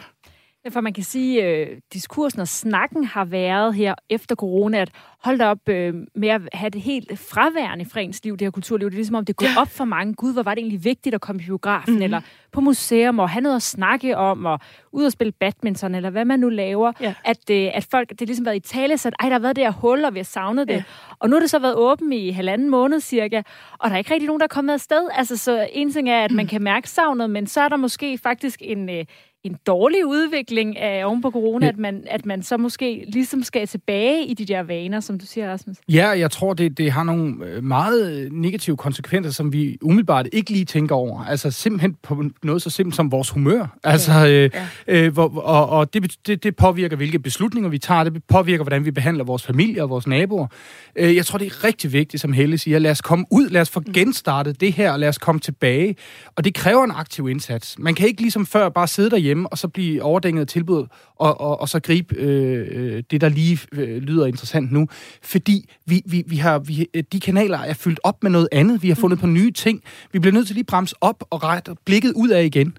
for 0.71 0.81
man 0.81 0.93
kan 0.93 1.03
sige, 1.03 1.43
at 1.43 1.69
øh, 1.69 1.77
diskursen 1.93 2.41
og 2.41 2.47
snakken 2.47 3.03
har 3.03 3.25
været 3.25 3.75
her 3.75 3.95
efter 4.09 4.35
corona, 4.35 4.77
at 4.77 4.89
hold 5.23 5.41
op 5.41 5.69
øh, 5.69 5.93
med 6.15 6.29
at 6.29 6.41
have 6.53 6.69
det 6.69 6.81
helt 6.81 7.19
fraværende 7.19 7.85
i 7.95 7.99
ens 7.99 8.23
liv, 8.23 8.37
det 8.37 8.45
her 8.45 8.51
kulturliv. 8.51 8.89
Det 8.89 8.93
er 8.93 8.97
ligesom 8.97 9.15
om, 9.15 9.25
det 9.25 9.35
går 9.35 9.47
op 9.57 9.67
for 9.67 9.85
mange. 9.85 10.13
Gud, 10.13 10.33
hvor 10.33 10.43
var 10.43 10.55
det 10.55 10.61
egentlig 10.61 10.83
vigtigt 10.83 11.15
at 11.15 11.21
komme 11.21 11.41
i 11.41 11.45
biografen, 11.45 11.93
mm-hmm. 11.93 12.03
eller 12.03 12.21
på 12.51 12.61
museum, 12.61 13.19
og 13.19 13.29
have 13.29 13.41
noget 13.41 13.55
at 13.55 13.61
snakke 13.61 14.17
om, 14.17 14.45
og 14.45 14.59
ud 14.91 15.05
og 15.05 15.11
spille 15.11 15.31
badminton, 15.31 15.95
eller 15.95 16.09
hvad 16.09 16.25
man 16.25 16.39
nu 16.39 16.49
laver. 16.49 16.91
Ja. 17.01 17.13
At, 17.25 17.49
øh, 17.51 17.69
at 17.73 17.87
folk, 17.91 18.09
det 18.09 18.21
er 18.21 18.25
ligesom 18.25 18.45
været 18.45 18.55
i 18.55 18.59
tale, 18.59 18.97
så 18.97 19.07
at, 19.07 19.13
ej, 19.19 19.29
der 19.29 19.33
har 19.33 19.39
været 19.39 19.55
det 19.55 19.63
her 19.63 19.71
hul, 19.71 20.05
og 20.05 20.13
vi 20.13 20.19
har 20.19 20.23
savnet 20.23 20.67
det. 20.67 20.73
Ja. 20.73 20.83
Og 21.19 21.29
nu 21.29 21.35
har 21.35 21.41
det 21.41 21.49
så 21.49 21.59
været 21.59 21.75
åben 21.75 22.13
i 22.13 22.31
halvanden 22.31 22.69
måned 22.69 22.99
cirka, 22.99 23.41
og 23.79 23.89
der 23.89 23.93
er 23.93 23.97
ikke 23.97 24.13
rigtig 24.13 24.27
nogen, 24.27 24.39
der 24.39 24.43
er 24.43 24.47
kommet 24.47 24.73
afsted. 24.73 25.07
Altså, 25.13 25.37
så 25.37 25.67
en 25.73 25.91
ting 25.91 26.09
er, 26.09 26.23
at 26.23 26.31
man 26.31 26.47
kan 26.47 26.61
mærke 26.61 26.89
savnet, 26.89 27.29
men 27.29 27.47
så 27.47 27.61
er 27.61 27.69
der 27.69 27.77
måske 27.77 28.17
faktisk 28.17 28.61
en, 28.63 28.89
øh, 28.89 29.05
en 29.43 29.57
dårlig 29.67 30.05
udvikling 30.05 30.77
af 30.77 31.05
oven 31.05 31.21
på 31.21 31.31
corona, 31.31 31.65
ja. 31.65 31.71
at, 31.71 31.77
man, 31.77 32.03
at 32.07 32.25
man 32.25 32.43
så 32.43 32.57
måske 32.57 33.05
ligesom 33.07 33.43
skal 33.43 33.67
tilbage 33.67 34.25
i 34.25 34.33
de 34.33 34.45
der 34.45 34.63
vaner, 34.63 34.99
som 34.99 35.19
du 35.19 35.25
siger, 35.25 35.51
Rasmus? 35.51 35.75
Ja, 35.89 36.07
jeg 36.07 36.31
tror, 36.31 36.53
det, 36.53 36.77
det 36.77 36.91
har 36.91 37.03
nogle 37.03 37.45
øh, 37.45 37.63
meget 37.63 38.33
negative 38.33 38.77
konsekvenser, 38.77 39.31
som 39.31 39.53
vi 39.53 39.77
umiddelbart 39.81 40.27
ikke 40.31 40.51
lige 40.51 40.65
tænker 40.65 40.95
over. 40.95 41.25
Altså 41.25 41.51
simpelthen 41.51 41.95
på 42.03 42.23
noget 42.43 42.61
så 42.61 42.69
simpelt 42.69 42.95
som 42.95 43.11
vores 43.11 43.29
humør. 43.29 43.77
Altså, 43.83 44.27
øh, 44.27 44.49
ja. 44.53 44.67
øh, 44.87 45.13
hvor, 45.13 45.39
og, 45.41 45.69
og 45.69 45.93
det, 45.93 46.15
det, 46.27 46.43
det 46.43 46.55
påvirker, 46.55 46.95
hvilke 46.95 47.19
beslutninger 47.19 47.69
vi 47.69 47.77
tager. 47.77 48.03
Det 48.03 48.23
påvirker, 48.23 48.63
hvordan 48.63 48.85
vi 48.85 48.91
behandler 48.91 49.23
vores 49.23 49.43
familie 49.43 49.83
og 49.83 49.89
vores 49.89 50.07
naboer. 50.07 50.47
Øh, 50.95 51.15
jeg 51.15 51.25
tror, 51.25 51.37
det 51.37 51.45
er 51.45 51.63
rigtig 51.63 51.93
vigtigt, 51.93 52.21
som 52.21 52.33
Helle 52.33 52.57
siger. 52.57 52.79
Lad 52.79 52.91
os 52.91 53.01
komme 53.01 53.25
ud, 53.31 53.49
lad 53.49 53.61
os 53.61 53.69
få 53.69 53.79
mm. 53.79 53.93
genstartet 53.93 54.61
det 54.61 54.73
her, 54.73 54.91
og 54.91 54.99
lad 54.99 55.09
os 55.09 55.17
komme 55.17 55.39
tilbage. 55.39 55.95
Og 56.35 56.45
det 56.45 56.53
kræver 56.53 56.83
en 56.83 56.91
aktiv 56.91 57.29
indsats. 57.29 57.79
Man 57.79 57.95
kan 57.95 58.07
ikke 58.07 58.21
ligesom 58.21 58.45
før 58.45 58.69
bare 58.69 58.87
sidde 58.87 59.09
derhjemme 59.09 59.26
og 59.35 59.57
så 59.57 59.67
blive 59.67 60.03
overdænget 60.03 60.41
af 60.41 60.47
tilbud, 60.47 60.85
og, 61.15 61.41
og, 61.41 61.61
og 61.61 61.69
så 61.69 61.79
gribe 61.79 62.15
øh, 62.15 62.67
øh, 62.71 63.03
det, 63.11 63.21
der 63.21 63.29
lige 63.29 63.59
øh, 63.71 63.97
lyder 63.97 64.25
interessant 64.25 64.71
nu. 64.71 64.87
Fordi 65.21 65.69
vi, 65.85 66.01
vi, 66.05 66.23
vi 66.27 66.37
har, 66.37 66.59
vi, 66.59 66.87
de 67.11 67.19
kanaler 67.19 67.59
er 67.59 67.73
fyldt 67.73 67.99
op 68.03 68.23
med 68.23 68.31
noget 68.31 68.49
andet. 68.51 68.83
Vi 68.83 68.87
har 68.87 68.95
fundet 68.95 69.17
mm. 69.17 69.21
på 69.21 69.27
nye 69.27 69.51
ting. 69.51 69.83
Vi 70.11 70.19
bliver 70.19 70.33
nødt 70.33 70.47
til 70.47 70.53
lige 70.53 70.63
at 70.63 70.67
bremse 70.67 70.95
op 71.01 71.23
og 71.29 71.43
rette 71.43 71.75
blikket 71.85 72.13
ud 72.15 72.29
af 72.29 72.43
igen 72.43 72.77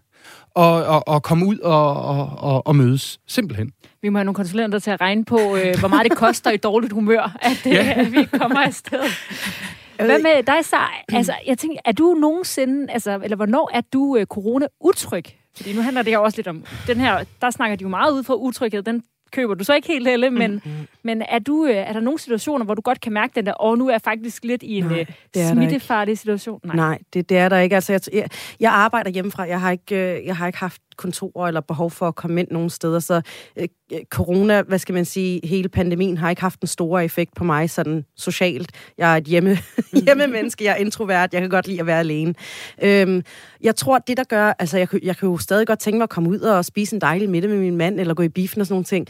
og, 0.55 0.84
og, 0.84 1.09
og 1.09 1.22
komme 1.22 1.46
ud 1.46 1.59
og, 1.59 1.94
og, 2.38 2.66
og 2.66 2.76
mødes. 2.76 3.20
Simpelthen. 3.26 3.72
Vi 4.03 4.09
må 4.09 4.18
have 4.18 4.24
nogle 4.24 4.34
konsulenter 4.34 4.78
til 4.78 4.90
at 4.90 5.01
regne 5.01 5.24
på, 5.24 5.38
øh, 5.57 5.78
hvor 5.78 5.88
meget 5.88 6.11
det 6.11 6.18
koster 6.18 6.51
i 6.51 6.57
dårligt 6.57 6.92
humør, 6.92 7.36
at, 7.40 7.66
øh, 7.66 7.72
ja. 7.72 7.94
at 7.96 8.12
vi 8.12 8.24
kommer 8.24 8.59
afsted. 8.59 9.01
Hvad 9.96 10.22
med 10.22 10.42
dig, 10.42 10.64
Sar? 10.64 11.05
Altså, 11.12 11.32
jeg 11.46 11.59
tænker, 11.59 11.78
er 11.84 11.92
du 11.92 12.14
nogensinde, 12.14 12.92
altså, 12.92 13.20
eller 13.24 13.36
hvornår 13.36 13.70
er 13.74 13.80
du 13.92 14.16
øh, 14.16 14.26
corona-utryg? 14.26 15.24
Fordi 15.59 15.72
nu 15.72 15.82
handler 15.82 16.02
det 16.02 16.12
her 16.12 16.18
også 16.18 16.38
lidt 16.38 16.48
om, 16.48 16.64
den 16.86 17.00
her, 17.00 17.24
der 17.42 17.50
snakker 17.50 17.76
de 17.76 17.82
jo 17.82 17.88
meget 17.88 18.12
ud 18.12 18.22
fra 18.22 18.34
utryghed, 18.34 18.82
den 18.82 19.02
køber 19.32 19.54
du 19.54 19.64
så 19.64 19.74
ikke 19.74 19.88
helt, 19.88 20.09
Helle, 20.09 20.30
men, 20.30 20.50
mm-hmm. 20.50 20.86
men 21.02 21.22
er, 21.28 21.38
du, 21.38 21.66
øh, 21.66 21.76
er 21.76 21.92
der 21.92 22.00
nogle 22.00 22.18
situationer, 22.18 22.64
hvor 22.64 22.74
du 22.74 22.82
godt 22.82 23.00
kan 23.00 23.12
mærke 23.12 23.32
den 23.34 23.46
der, 23.46 23.52
og 23.52 23.78
nu 23.78 23.86
er 23.88 23.92
jeg 23.92 24.02
faktisk 24.02 24.44
lidt 24.44 24.62
i 24.62 24.78
en 24.78 24.84
Nej, 24.84 25.06
øh, 25.36 25.44
smittefarlig 25.50 26.18
situation? 26.18 26.61
Nej, 26.64 26.76
Nej 26.76 26.98
det, 27.12 27.28
det 27.28 27.38
er 27.38 27.48
der 27.48 27.59
ikke. 27.59 27.74
Altså, 27.74 27.92
jeg, 27.92 28.00
jeg, 28.12 28.28
jeg 28.61 28.72
arbejder 28.72 29.11
hjemmefra. 29.11 29.42
Jeg 29.42 29.61
har, 29.61 29.70
ikke, 29.70 29.96
øh, 29.96 30.26
jeg 30.26 30.36
har 30.36 30.46
ikke 30.46 30.59
haft 30.59 30.82
kontor 30.99 31.46
eller 31.46 31.61
behov 31.61 31.90
for 31.90 32.09
at 32.09 32.14
komme 32.14 32.40
ind 32.40 32.49
nogen 32.51 32.70
steder, 32.70 32.99
så 32.99 33.20
øh, 33.57 33.68
corona, 34.11 34.62
hvad 34.62 34.78
skal 34.78 34.94
man 34.94 35.05
sige, 35.05 35.40
hele 35.44 35.68
pandemien 35.68 36.18
har 36.18 36.30
ikke 36.30 36.42
haft 36.42 36.61
en 36.61 36.66
stor 36.66 36.99
effekt 36.99 37.34
på 37.34 37.44
mig 37.44 37.70
sådan 37.70 38.05
socialt. 38.16 38.72
Jeg 38.99 39.12
er 39.12 39.16
et 39.16 39.24
hjemme, 39.24 39.59
hjemme 40.05 40.26
menneske, 40.26 40.64
jeg 40.64 40.72
er 40.72 40.76
introvert, 40.76 41.32
jeg 41.32 41.40
kan 41.40 41.51
godt 41.51 41.66
lide 41.66 41.80
at 41.80 41.86
være 41.86 41.99
alene. 41.99 42.34
Øhm, 42.82 43.22
jeg 43.61 43.76
tror, 43.76 43.99
det 43.99 44.16
der 44.16 44.24
gør, 44.24 44.53
altså 44.59 44.78
jeg, 44.78 44.88
jeg 45.03 45.16
kan 45.16 45.28
jo 45.28 45.38
stadig 45.38 45.66
godt 45.66 45.78
tænke 45.78 45.96
mig 45.99 46.03
at 46.03 46.11
komme 46.11 46.28
ud 46.28 46.40
og 46.40 46.64
spise 46.64 46.94
en 46.94 47.01
dejlig 47.01 47.30
middag 47.30 47.51
med 47.51 47.59
min 47.59 47.76
mand, 47.76 48.01
eller 48.01 48.14
gå 48.14 48.22
i 48.22 48.28
biffen 48.28 48.61
og 48.61 48.66
sådan 48.66 48.74
nogle 48.74 48.84
ting. 48.84 49.07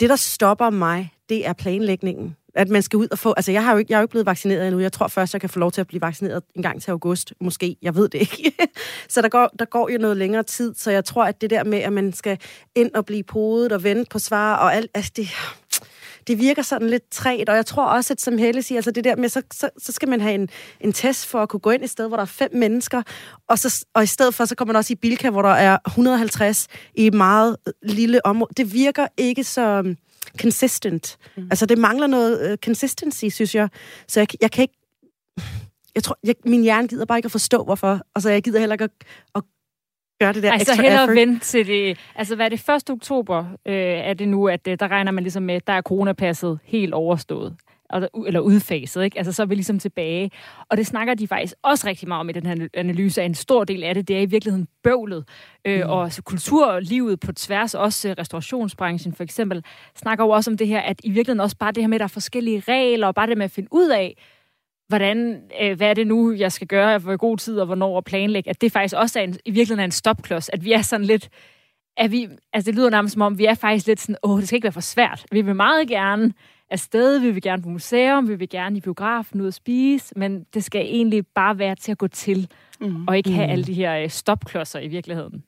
Det, 0.00 0.08
der 0.10 0.16
stopper 0.16 0.70
mig, 0.70 1.12
det 1.28 1.46
er 1.46 1.52
planlægningen. 1.52 2.36
At 2.56 2.68
man 2.68 2.82
skal 2.82 2.96
ud 2.96 3.08
og 3.10 3.18
få... 3.18 3.34
Altså, 3.36 3.52
jeg, 3.52 3.64
har 3.64 3.72
jo 3.72 3.78
ikke, 3.78 3.92
jeg 3.92 3.96
er 3.96 4.00
jo 4.00 4.04
ikke 4.04 4.10
blevet 4.10 4.26
vaccineret 4.26 4.66
endnu. 4.66 4.80
Jeg 4.80 4.92
tror 4.92 5.08
først, 5.08 5.32
jeg 5.32 5.40
kan 5.40 5.50
få 5.50 5.58
lov 5.58 5.72
til 5.72 5.80
at 5.80 5.86
blive 5.86 6.00
vaccineret 6.00 6.42
en 6.54 6.62
gang 6.62 6.82
til 6.82 6.90
august. 6.90 7.32
Måske. 7.40 7.76
Jeg 7.82 7.94
ved 7.94 8.08
det 8.08 8.20
ikke. 8.20 8.52
så 9.08 9.22
der 9.22 9.28
går, 9.28 9.50
der 9.58 9.64
går 9.64 9.88
jo 9.88 9.98
noget 9.98 10.16
længere 10.16 10.42
tid. 10.42 10.74
Så 10.74 10.90
jeg 10.90 11.04
tror, 11.04 11.24
at 11.24 11.40
det 11.40 11.50
der 11.50 11.64
med, 11.64 11.78
at 11.78 11.92
man 11.92 12.12
skal 12.12 12.38
ind 12.74 12.94
og 12.94 13.06
blive 13.06 13.22
podet 13.22 13.72
og 13.72 13.84
vente 13.84 14.08
på 14.10 14.18
svar 14.18 14.56
og 14.56 14.74
alt... 14.74 14.90
Altså, 14.94 15.12
det, 15.16 15.28
det 16.26 16.38
virker 16.38 16.62
sådan 16.62 16.90
lidt 16.90 17.10
træt, 17.10 17.48
og 17.48 17.56
jeg 17.56 17.66
tror 17.66 17.84
også, 17.84 18.12
at 18.12 18.20
som 18.20 18.38
Helle 18.38 18.62
siger, 18.62 18.78
altså 18.78 18.90
det 18.90 19.04
der 19.04 19.16
med, 19.16 19.28
så, 19.28 19.42
så, 19.52 19.70
så 19.78 19.92
skal 19.92 20.08
man 20.08 20.20
have 20.20 20.34
en, 20.34 20.48
en 20.80 20.92
test 20.92 21.26
for 21.26 21.42
at 21.42 21.48
kunne 21.48 21.60
gå 21.60 21.70
ind 21.70 21.82
i 21.82 21.84
et 21.84 21.90
sted, 21.90 22.08
hvor 22.08 22.16
der 22.16 22.22
er 22.22 22.26
fem 22.26 22.50
mennesker, 22.54 23.02
og, 23.48 23.58
så, 23.58 23.84
og 23.94 24.02
i 24.02 24.06
stedet 24.06 24.34
for, 24.34 24.44
så 24.44 24.54
kommer 24.54 24.72
man 24.72 24.78
også 24.78 24.92
i 24.92 24.96
Bilka, 24.96 25.30
hvor 25.30 25.42
der 25.42 25.48
er 25.48 25.78
150 25.86 26.66
i 26.94 27.06
et 27.06 27.14
meget 27.14 27.56
lille 27.82 28.26
område. 28.26 28.50
Det 28.56 28.72
virker 28.72 29.06
ikke 29.16 29.44
så 29.44 29.94
consistent. 30.36 31.16
Mm. 31.36 31.42
Altså, 31.42 31.66
det 31.66 31.78
mangler 31.78 32.06
noget 32.06 32.52
uh, 32.52 32.56
consistency, 32.56 33.24
synes 33.30 33.54
jeg. 33.54 33.68
Så 34.08 34.20
jeg, 34.20 34.28
jeg 34.40 34.50
kan 34.50 34.62
ikke... 34.62 34.78
Jeg 35.94 36.02
tror, 36.02 36.18
jeg, 36.24 36.34
min 36.44 36.62
hjerne 36.62 36.88
gider 36.88 37.04
bare 37.04 37.18
ikke 37.18 37.26
at 37.26 37.32
forstå, 37.32 37.64
hvorfor. 37.64 38.00
Og 38.14 38.22
så 38.22 38.30
jeg 38.30 38.42
gider 38.42 38.58
heller 38.58 38.74
ikke 38.74 38.84
at, 38.84 38.90
at 39.34 39.42
gøre 40.20 40.32
det 40.32 40.42
der 40.42 40.52
altså, 40.52 40.72
extra 40.72 40.82
hellere 40.82 41.02
effort. 41.02 41.16
vente 41.16 41.44
til 41.44 41.66
det... 41.66 41.98
Altså, 42.14 42.36
hvad 42.36 42.46
er 42.46 42.48
det 42.48 42.68
1. 42.68 42.90
oktober, 42.90 43.44
øh, 43.66 43.74
er 43.76 44.14
det 44.14 44.28
nu, 44.28 44.48
at 44.48 44.68
øh, 44.68 44.76
der 44.80 44.88
regner 44.88 45.12
man 45.12 45.24
ligesom 45.24 45.42
med, 45.42 45.60
der 45.66 45.72
er 45.72 45.82
coronapasset 45.82 46.58
helt 46.64 46.94
overstået 46.94 47.56
eller 48.26 48.40
udfaset, 48.40 49.04
ikke? 49.04 49.18
Altså, 49.18 49.32
så 49.32 49.42
er 49.42 49.46
vi 49.46 49.54
ligesom 49.54 49.78
tilbage. 49.78 50.30
Og 50.70 50.76
det 50.76 50.86
snakker 50.86 51.14
de 51.14 51.28
faktisk 51.28 51.54
også 51.62 51.86
rigtig 51.86 52.08
meget 52.08 52.20
om 52.20 52.28
i 52.28 52.32
den 52.32 52.46
her 52.46 52.68
analyse, 52.74 53.22
at 53.22 53.26
en 53.26 53.34
stor 53.34 53.64
del 53.64 53.84
af 53.84 53.94
det, 53.94 54.08
det 54.08 54.16
er 54.16 54.20
i 54.20 54.26
virkeligheden 54.26 54.68
bøvlet. 54.82 55.24
Øh, 55.64 55.84
mm. 55.84 55.90
Og 55.90 56.04
altså, 56.04 56.22
kulturlivet 56.22 57.20
på 57.20 57.32
tværs, 57.32 57.74
også 57.74 58.14
restaurationsbranchen 58.18 59.14
for 59.14 59.22
eksempel, 59.22 59.64
snakker 59.96 60.24
jo 60.24 60.30
også 60.30 60.50
om 60.50 60.56
det 60.56 60.66
her, 60.66 60.80
at 60.80 61.00
i 61.04 61.10
virkeligheden 61.10 61.40
også 61.40 61.56
bare 61.56 61.72
det 61.72 61.82
her 61.82 61.88
med, 61.88 61.96
at 61.96 62.00
der 62.00 62.04
er 62.04 62.08
forskellige 62.08 62.62
regler, 62.68 63.06
og 63.06 63.14
bare 63.14 63.26
det 63.26 63.38
med 63.38 63.44
at 63.44 63.50
finde 63.50 63.68
ud 63.72 63.88
af, 63.88 64.16
hvordan, 64.88 65.40
øh, 65.62 65.76
hvad 65.76 65.90
er 65.90 65.94
det 65.94 66.06
nu, 66.06 66.32
jeg 66.32 66.52
skal 66.52 66.66
gøre 66.66 67.00
for 67.00 67.16
god 67.16 67.36
tid, 67.36 67.60
og 67.60 67.66
hvornår 67.66 67.98
at 67.98 68.04
planlægge, 68.04 68.50
at 68.50 68.60
det 68.60 68.72
faktisk 68.72 68.94
også 68.96 69.18
er 69.18 69.24
en, 69.24 69.36
i 69.44 69.50
virkeligheden 69.50 69.80
er 69.80 69.84
en 69.84 69.90
stopklods, 69.90 70.48
at 70.48 70.64
vi 70.64 70.72
er 70.72 70.82
sådan 70.82 71.06
lidt, 71.06 71.28
at 71.96 72.12
vi, 72.12 72.28
altså 72.52 72.70
det 72.70 72.78
lyder 72.78 72.90
nærmest 72.90 73.12
som 73.12 73.22
om, 73.22 73.38
vi 73.38 73.44
er 73.44 73.54
faktisk 73.54 73.86
lidt 73.86 74.00
sådan, 74.00 74.16
åh, 74.22 74.40
det 74.40 74.48
skal 74.48 74.56
ikke 74.56 74.64
være 74.64 74.72
for 74.72 74.80
svært. 74.80 75.26
Vi 75.32 75.40
vil 75.40 75.56
meget 75.56 75.88
gerne 75.88 76.32
afsted, 76.70 77.18
vi 77.18 77.30
vil 77.30 77.42
gerne 77.42 77.62
på 77.62 77.68
museum, 77.68 78.28
vi 78.28 78.34
vil 78.34 78.48
gerne 78.48 78.76
i 78.76 78.80
biografen 78.80 79.40
ud 79.40 79.46
og 79.46 79.54
spise, 79.54 80.18
men 80.18 80.46
det 80.54 80.64
skal 80.64 80.80
egentlig 80.80 81.26
bare 81.26 81.58
være 81.58 81.74
til 81.74 81.92
at 81.92 81.98
gå 81.98 82.08
til, 82.08 82.50
mm. 82.80 83.08
og 83.08 83.16
ikke 83.16 83.30
have 83.30 83.46
mm. 83.46 83.52
alle 83.52 83.64
de 83.64 83.74
her 83.74 83.96
øh, 83.96 84.10
stopklodser 84.10 84.80
i 84.80 84.88
virkeligheden. 84.88 85.44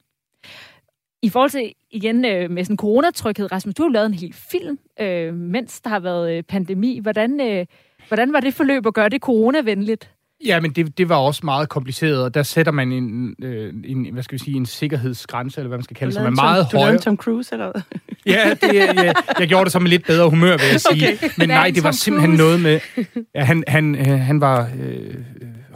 I 1.23 1.29
forhold 1.29 1.51
til, 1.51 1.73
igen, 1.91 2.25
øh, 2.25 2.51
med 2.51 2.65
sådan 2.65 2.77
coronatrykhed, 2.77 3.53
Rasmus, 3.53 3.75
du 3.75 3.83
har 3.83 3.91
lavet 3.91 4.07
en 4.07 4.15
hel 4.15 4.33
film, 4.33 4.79
øh, 5.01 5.35
mens 5.35 5.81
der 5.81 5.91
har 5.91 6.01
været 6.01 6.37
øh, 6.37 6.43
pandemi. 6.43 6.99
Hvordan, 6.99 7.41
øh, 7.41 7.67
hvordan 8.09 8.33
var 8.33 8.41
det 8.41 8.55
forløb 8.55 8.87
at 8.87 8.95
gøre 8.95 9.09
det 9.09 9.23
coronavenligt? 9.23 10.15
Ja, 10.47 10.61
men 10.61 10.71
det, 10.71 10.99
det 10.99 11.09
var 11.09 11.17
også 11.17 11.41
meget 11.45 11.69
kompliceret, 11.69 12.23
og 12.25 12.35
der 12.35 12.43
sætter 12.43 12.73
man 12.73 12.93
en, 12.93 13.35
øh, 13.43 13.75
en, 13.85 14.13
hvad 14.13 14.23
skal 14.23 14.39
vi 14.39 14.45
sige, 14.45 14.57
en 14.57 14.67
sikkerhedsgrænse, 14.67 15.61
eller 15.61 15.69
hvad 15.69 15.79
man 15.79 15.85
skal 15.85 15.97
kalde 15.97 16.11
det, 16.11 16.15
som 16.15 16.27
er 16.27 16.31
meget 16.31 16.65
høj. 16.65 16.81
Du 16.81 16.87
lavede 16.87 17.03
Tom 17.03 17.17
Cruise, 17.17 17.53
eller 17.53 17.73
Ja, 18.27 18.55
det, 18.63 18.75
ja, 18.75 19.13
jeg 19.39 19.49
gjorde 19.49 19.65
det 19.65 19.73
som 19.73 19.83
en 19.83 19.89
lidt 19.89 20.07
bedre 20.07 20.31
humør, 20.31 20.57
vil 20.57 20.67
jeg 20.71 20.81
sige. 20.93 21.13
Okay. 21.13 21.29
Men 21.37 21.49
nej, 21.49 21.71
det 21.75 21.85
var 21.85 21.91
simpelthen 21.91 22.35
noget 22.37 22.61
med... 22.61 22.81
Ja, 23.35 23.45
han, 23.45 23.65
han, 23.69 23.95
øh, 23.95 24.21
han 24.21 24.41
var... 24.41 24.69
Øh, 24.83 25.15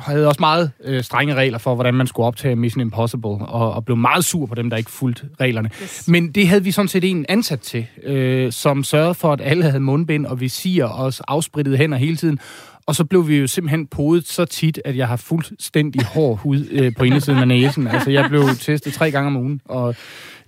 havde 0.03 0.29
også 0.29 0.41
meget 0.41 0.71
øh, 0.85 1.03
strenge 1.03 1.35
regler 1.35 1.59
for, 1.59 1.75
hvordan 1.75 1.95
man 1.95 2.07
skulle 2.07 2.27
optage 2.27 2.57
Mission 2.57 2.81
Impossible, 2.81 3.31
og, 3.31 3.73
og 3.73 3.85
blev 3.85 3.97
meget 3.97 4.25
sur 4.25 4.47
på 4.47 4.55
dem, 4.55 4.71
der 4.71 4.77
ikke 4.77 4.91
fulgte 4.91 5.29
reglerne. 5.41 5.71
Yes. 5.83 6.09
Men 6.09 6.33
det 6.33 6.49
havde 6.49 6.65
vi 6.65 6.71
sådan 6.71 6.89
set 6.89 7.05
en 7.05 7.27
ansat 7.29 7.61
til, 7.61 7.87
øh, 8.03 8.53
som 8.53 8.85
sørgede 8.85 9.15
for, 9.15 9.33
at 9.33 9.41
alle 9.41 9.65
havde 9.65 9.81
mundbind 9.81 10.27
og 10.27 10.41
visir 10.41 10.85
og 10.85 11.13
afsprittede 11.29 11.77
hænder 11.77 11.99
hele 11.99 12.17
tiden. 12.17 12.39
Og 12.87 12.95
så 12.95 13.05
blev 13.05 13.29
vi 13.29 13.37
jo 13.39 13.47
simpelthen 13.47 13.87
podet 13.87 14.27
så 14.27 14.45
tit, 14.45 14.81
at 14.85 14.97
jeg 14.97 15.09
har 15.09 15.17
fuldstændig 15.17 16.05
hård 16.05 16.39
hud 16.39 16.67
øh, 16.71 16.93
på 16.99 17.05
indersiden 17.05 17.39
af 17.39 17.49
næsen. 17.49 17.87
Altså, 17.87 18.11
jeg 18.11 18.27
blev 18.29 18.43
testet 18.61 18.93
tre 18.93 19.11
gange 19.11 19.27
om 19.27 19.37
ugen, 19.37 19.61
og 19.65 19.95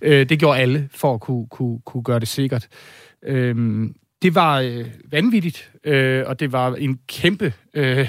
øh, 0.01 0.29
det 0.29 0.39
gjorde 0.39 0.59
alle 0.59 0.89
for 0.91 1.13
at 1.13 1.21
kunne, 1.21 1.47
kunne, 1.47 1.79
kunne 1.85 2.03
gøre 2.03 2.19
det 2.19 2.27
sikkert. 2.27 2.67
Øh, 3.25 3.85
det 4.21 4.35
var 4.35 4.59
øh, 4.59 4.85
vanvittigt, 5.11 5.71
øh, 5.83 6.23
og 6.27 6.39
det 6.39 6.51
var 6.51 6.75
en 6.75 6.99
kæmpe 7.07 7.53
øh, 7.73 8.07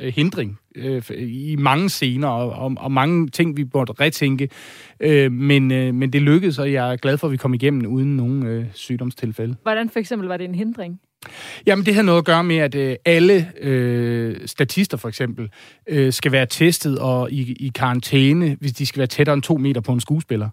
hindring 0.00 0.58
øh, 0.76 1.02
i 1.18 1.56
mange 1.58 1.90
scener, 1.90 2.28
og, 2.28 2.50
og, 2.50 2.74
og 2.76 2.92
mange 2.92 3.28
ting, 3.28 3.56
vi 3.56 3.64
burde 3.64 3.92
retænke. 4.00 4.48
Øh, 5.00 5.32
men, 5.32 5.72
øh, 5.72 5.94
men 5.94 6.12
det 6.12 6.22
lykkedes, 6.22 6.58
og 6.58 6.72
jeg 6.72 6.92
er 6.92 6.96
glad 6.96 7.18
for, 7.18 7.26
at 7.26 7.32
vi 7.32 7.36
kom 7.36 7.54
igennem 7.54 7.86
uden 7.86 8.16
nogen 8.16 8.46
øh, 8.46 8.64
sygdomstilfælde. 8.74 9.56
Hvordan 9.62 9.90
for 9.90 9.98
eksempel 9.98 10.28
var 10.28 10.36
det 10.36 10.44
en 10.44 10.54
hindring? 10.54 11.00
Jamen, 11.66 11.86
det 11.86 11.94
har 11.94 12.02
noget 12.02 12.18
at 12.18 12.24
gøre 12.24 12.44
med, 12.44 12.56
at 12.56 12.74
øh, 12.74 12.96
alle 13.04 13.52
øh, 13.60 14.36
statister 14.46 14.96
for 14.96 15.08
eksempel 15.08 15.50
øh, 15.88 16.12
skal 16.12 16.32
være 16.32 16.46
testet 16.46 16.98
og 16.98 17.30
i, 17.30 17.52
i 17.52 17.72
karantæne, 17.74 18.56
hvis 18.60 18.72
de 18.72 18.86
skal 18.86 18.98
være 18.98 19.06
tættere 19.06 19.34
end 19.34 19.42
to 19.42 19.56
meter 19.56 19.80
på 19.80 19.92
en 19.92 20.00
skuespiller. 20.00 20.48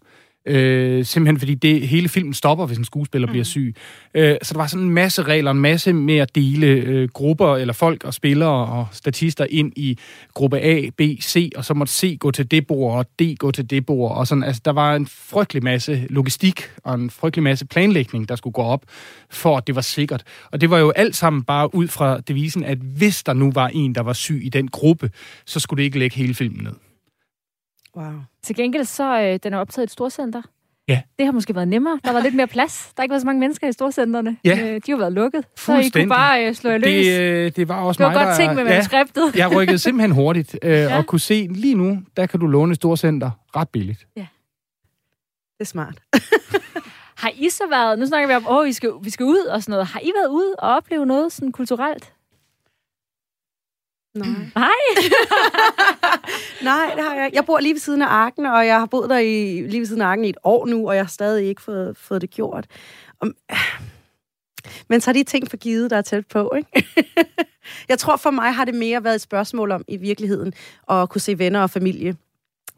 Øh, 0.48 1.06
simpelthen 1.06 1.40
fordi 1.40 1.56
det, 1.56 1.88
hele 1.88 2.10
filmen 2.10 2.34
stopper, 2.34 2.66
hvis 2.66 2.78
en 2.78 2.86
skuespiller 2.86 3.28
mm. 3.28 3.32
bliver 3.32 3.44
syg. 3.44 3.76
Øh, 4.14 4.36
så 4.42 4.54
der 4.54 4.60
var 4.60 4.68
sådan 4.68 4.86
en 4.86 4.92
masse 4.92 5.24
regler, 5.24 5.52
en 5.52 5.60
masse 5.60 5.94
med 5.94 6.18
at 6.18 6.36
dele 6.36 6.68
øh, 6.68 7.10
grupper 7.10 7.56
eller 7.56 7.74
folk 7.74 8.04
og 8.04 8.14
spillere 8.14 8.68
og 8.68 8.88
statister 8.92 9.46
ind 9.50 9.74
i 9.76 9.98
gruppe 10.34 10.60
A, 10.60 10.90
B, 10.98 11.02
C, 11.22 11.52
og 11.56 11.66
så 11.66 11.74
måtte 11.74 11.94
C 11.94 12.18
gå 12.20 12.32
til 12.32 12.52
det 12.52 12.68
bord, 12.68 12.98
og 12.98 13.06
D 13.20 13.38
gå 13.40 13.52
til 13.52 13.70
det 13.70 13.86
bord. 13.86 14.18
Og 14.18 14.28
sådan, 14.28 14.44
altså, 14.44 14.62
der 14.66 14.72
var 14.72 14.96
en 14.96 15.08
frygtelig 15.08 15.64
masse 15.64 16.08
logistik 16.10 16.62
og 16.84 16.94
en 16.96 17.10
frygtelig 17.10 17.44
masse 17.44 17.66
planlægning, 17.66 18.30
der 18.30 18.36
skulle 18.36 18.54
gå 18.54 18.62
op, 18.62 18.86
for 19.30 19.58
at 19.58 19.68
det 19.68 19.76
var 19.76 19.82
sikkert. 19.82 20.24
Og 20.52 20.62
det 20.62 20.70
var 20.70 20.78
jo 20.78 20.90
alt 20.90 21.16
sammen 21.16 21.44
bare 21.44 21.76
ud 21.76 21.88
fra 21.88 22.20
devisen, 22.20 22.64
at 22.64 22.78
hvis 22.78 23.24
der 23.24 23.34
nu 23.34 23.52
var 23.52 23.68
en, 23.68 23.96
der 23.96 24.02
var 24.02 24.14
syg 24.14 24.42
i 24.44 24.50
den 24.50 24.68
gruppe, 24.68 25.12
så 25.46 25.60
skulle 25.60 25.78
det 25.78 25.84
ikke 25.84 26.00
lægge 26.00 26.16
hele 26.16 26.34
filmen 26.34 26.64
ned. 26.64 26.87
Wow. 27.98 28.14
Til 28.44 28.56
gengæld 28.56 28.86
så 28.86 29.22
øh, 29.22 29.40
den 29.44 29.54
er 29.54 29.58
optaget 29.58 29.84
i 29.84 29.88
et 29.88 29.92
storcenter. 29.92 30.42
Ja. 30.88 31.02
Det 31.18 31.26
har 31.26 31.34
måske 31.34 31.56
været 31.56 31.68
nemmere. 31.68 32.00
Der 32.06 32.12
var 32.12 32.20
lidt 32.20 32.36
mere 32.36 32.48
plads. 32.48 32.92
Der 32.96 33.02
har 33.02 33.04
ikke 33.04 33.12
været 33.12 33.22
så 33.22 33.26
mange 33.26 33.40
mennesker 33.40 33.68
i 33.68 33.72
storcenterne. 33.72 34.38
Ja. 34.44 34.60
Øh, 34.62 34.82
de 34.86 34.92
har 34.92 34.98
været 34.98 35.14
lukket. 35.14 35.46
Så 35.56 35.78
I 35.78 35.90
kunne 35.90 36.10
bare 36.10 36.48
øh, 36.48 36.54
slå 36.56 36.70
jer 36.70 36.78
løs. 36.78 37.06
Det, 37.06 37.20
øh, 37.20 37.52
det 37.56 37.68
var 37.68 37.82
også 37.82 37.98
det 37.98 38.06
var 38.06 38.14
mig, 38.14 38.26
godt 38.26 38.38
ting 38.38 38.56
med 38.56 38.64
manuskriptet. 38.64 39.36
Ja, 39.36 39.48
jeg 39.48 39.56
rykkede 39.58 39.78
simpelthen 39.78 40.12
hurtigt 40.12 40.60
øh, 40.62 40.72
ja. 40.72 40.98
og 40.98 41.06
kunne 41.06 41.20
se, 41.20 41.48
lige 41.52 41.76
nu, 41.76 42.00
der 42.18 42.26
kan 42.26 42.40
du 42.40 42.48
låne 42.48 42.76
storcenter 42.76 43.32
ret 43.56 43.70
billigt. 43.70 44.08
Ja. 44.16 44.28
Det 45.58 45.60
er 45.60 45.66
smart. 45.66 46.00
har 47.24 47.32
I 47.36 47.50
så 47.50 47.64
været, 47.70 48.00
nu 48.00 48.06
snakker 48.06 48.28
vi 48.28 48.34
om, 48.34 48.48
åh, 48.50 48.66
vi 48.66 48.74
skal, 48.74 48.92
vi 49.02 49.10
skal 49.10 49.24
ud 49.24 49.46
og 49.46 49.64
sådan 49.64 49.72
noget. 49.72 49.88
Har 49.88 50.00
I 50.00 50.12
været 50.16 50.30
ude 50.30 50.56
og 50.60 50.76
opleve 50.76 51.06
noget 51.06 51.32
sådan 51.32 51.52
kulturelt? 51.52 52.14
Nej. 54.26 54.52
Nej? 54.56 54.70
Nej, 56.64 56.94
det 56.96 57.04
har 57.04 57.16
jeg 57.16 57.30
Jeg 57.34 57.46
bor 57.46 57.60
lige 57.60 57.74
ved 57.74 57.80
siden 57.80 58.02
af 58.02 58.08
Arken, 58.08 58.46
og 58.46 58.68
jeg 58.68 58.80
har 58.80 58.86
boet 58.86 59.10
der 59.10 59.18
i, 59.18 59.62
lige 59.68 59.80
ved 59.80 59.88
siden 59.88 60.02
af 60.02 60.06
Arken 60.06 60.26
i 60.26 60.30
et 60.30 60.38
år 60.44 60.66
nu, 60.66 60.90
og 60.90 60.96
jeg 60.96 61.04
har 61.04 61.10
stadig 61.10 61.48
ikke 61.48 61.62
fået, 61.62 61.98
fået 61.98 62.22
det 62.22 62.30
gjort. 62.30 62.66
Og, 63.20 63.28
men 64.90 65.02
så 65.02 65.12
er 65.12 65.14
de 65.14 65.24
ting 65.24 65.50
for 65.50 65.58
givet, 65.58 65.92
der 65.92 65.98
er 65.98 66.02
tæt 66.02 66.28
på, 66.28 66.54
ikke? 66.58 66.88
jeg 67.90 68.00
tror 68.00 68.16
for 68.16 68.32
mig 68.32 68.54
har 68.54 68.66
det 68.66 68.74
mere 68.74 69.04
været 69.04 69.16
et 69.16 69.22
spørgsmål 69.22 69.72
om 69.72 69.84
i 69.88 69.98
virkeligheden 69.98 70.54
at 70.90 71.10
kunne 71.10 71.22
se 71.22 71.40
venner 71.40 71.62
og 71.62 71.70
familie. 71.70 72.16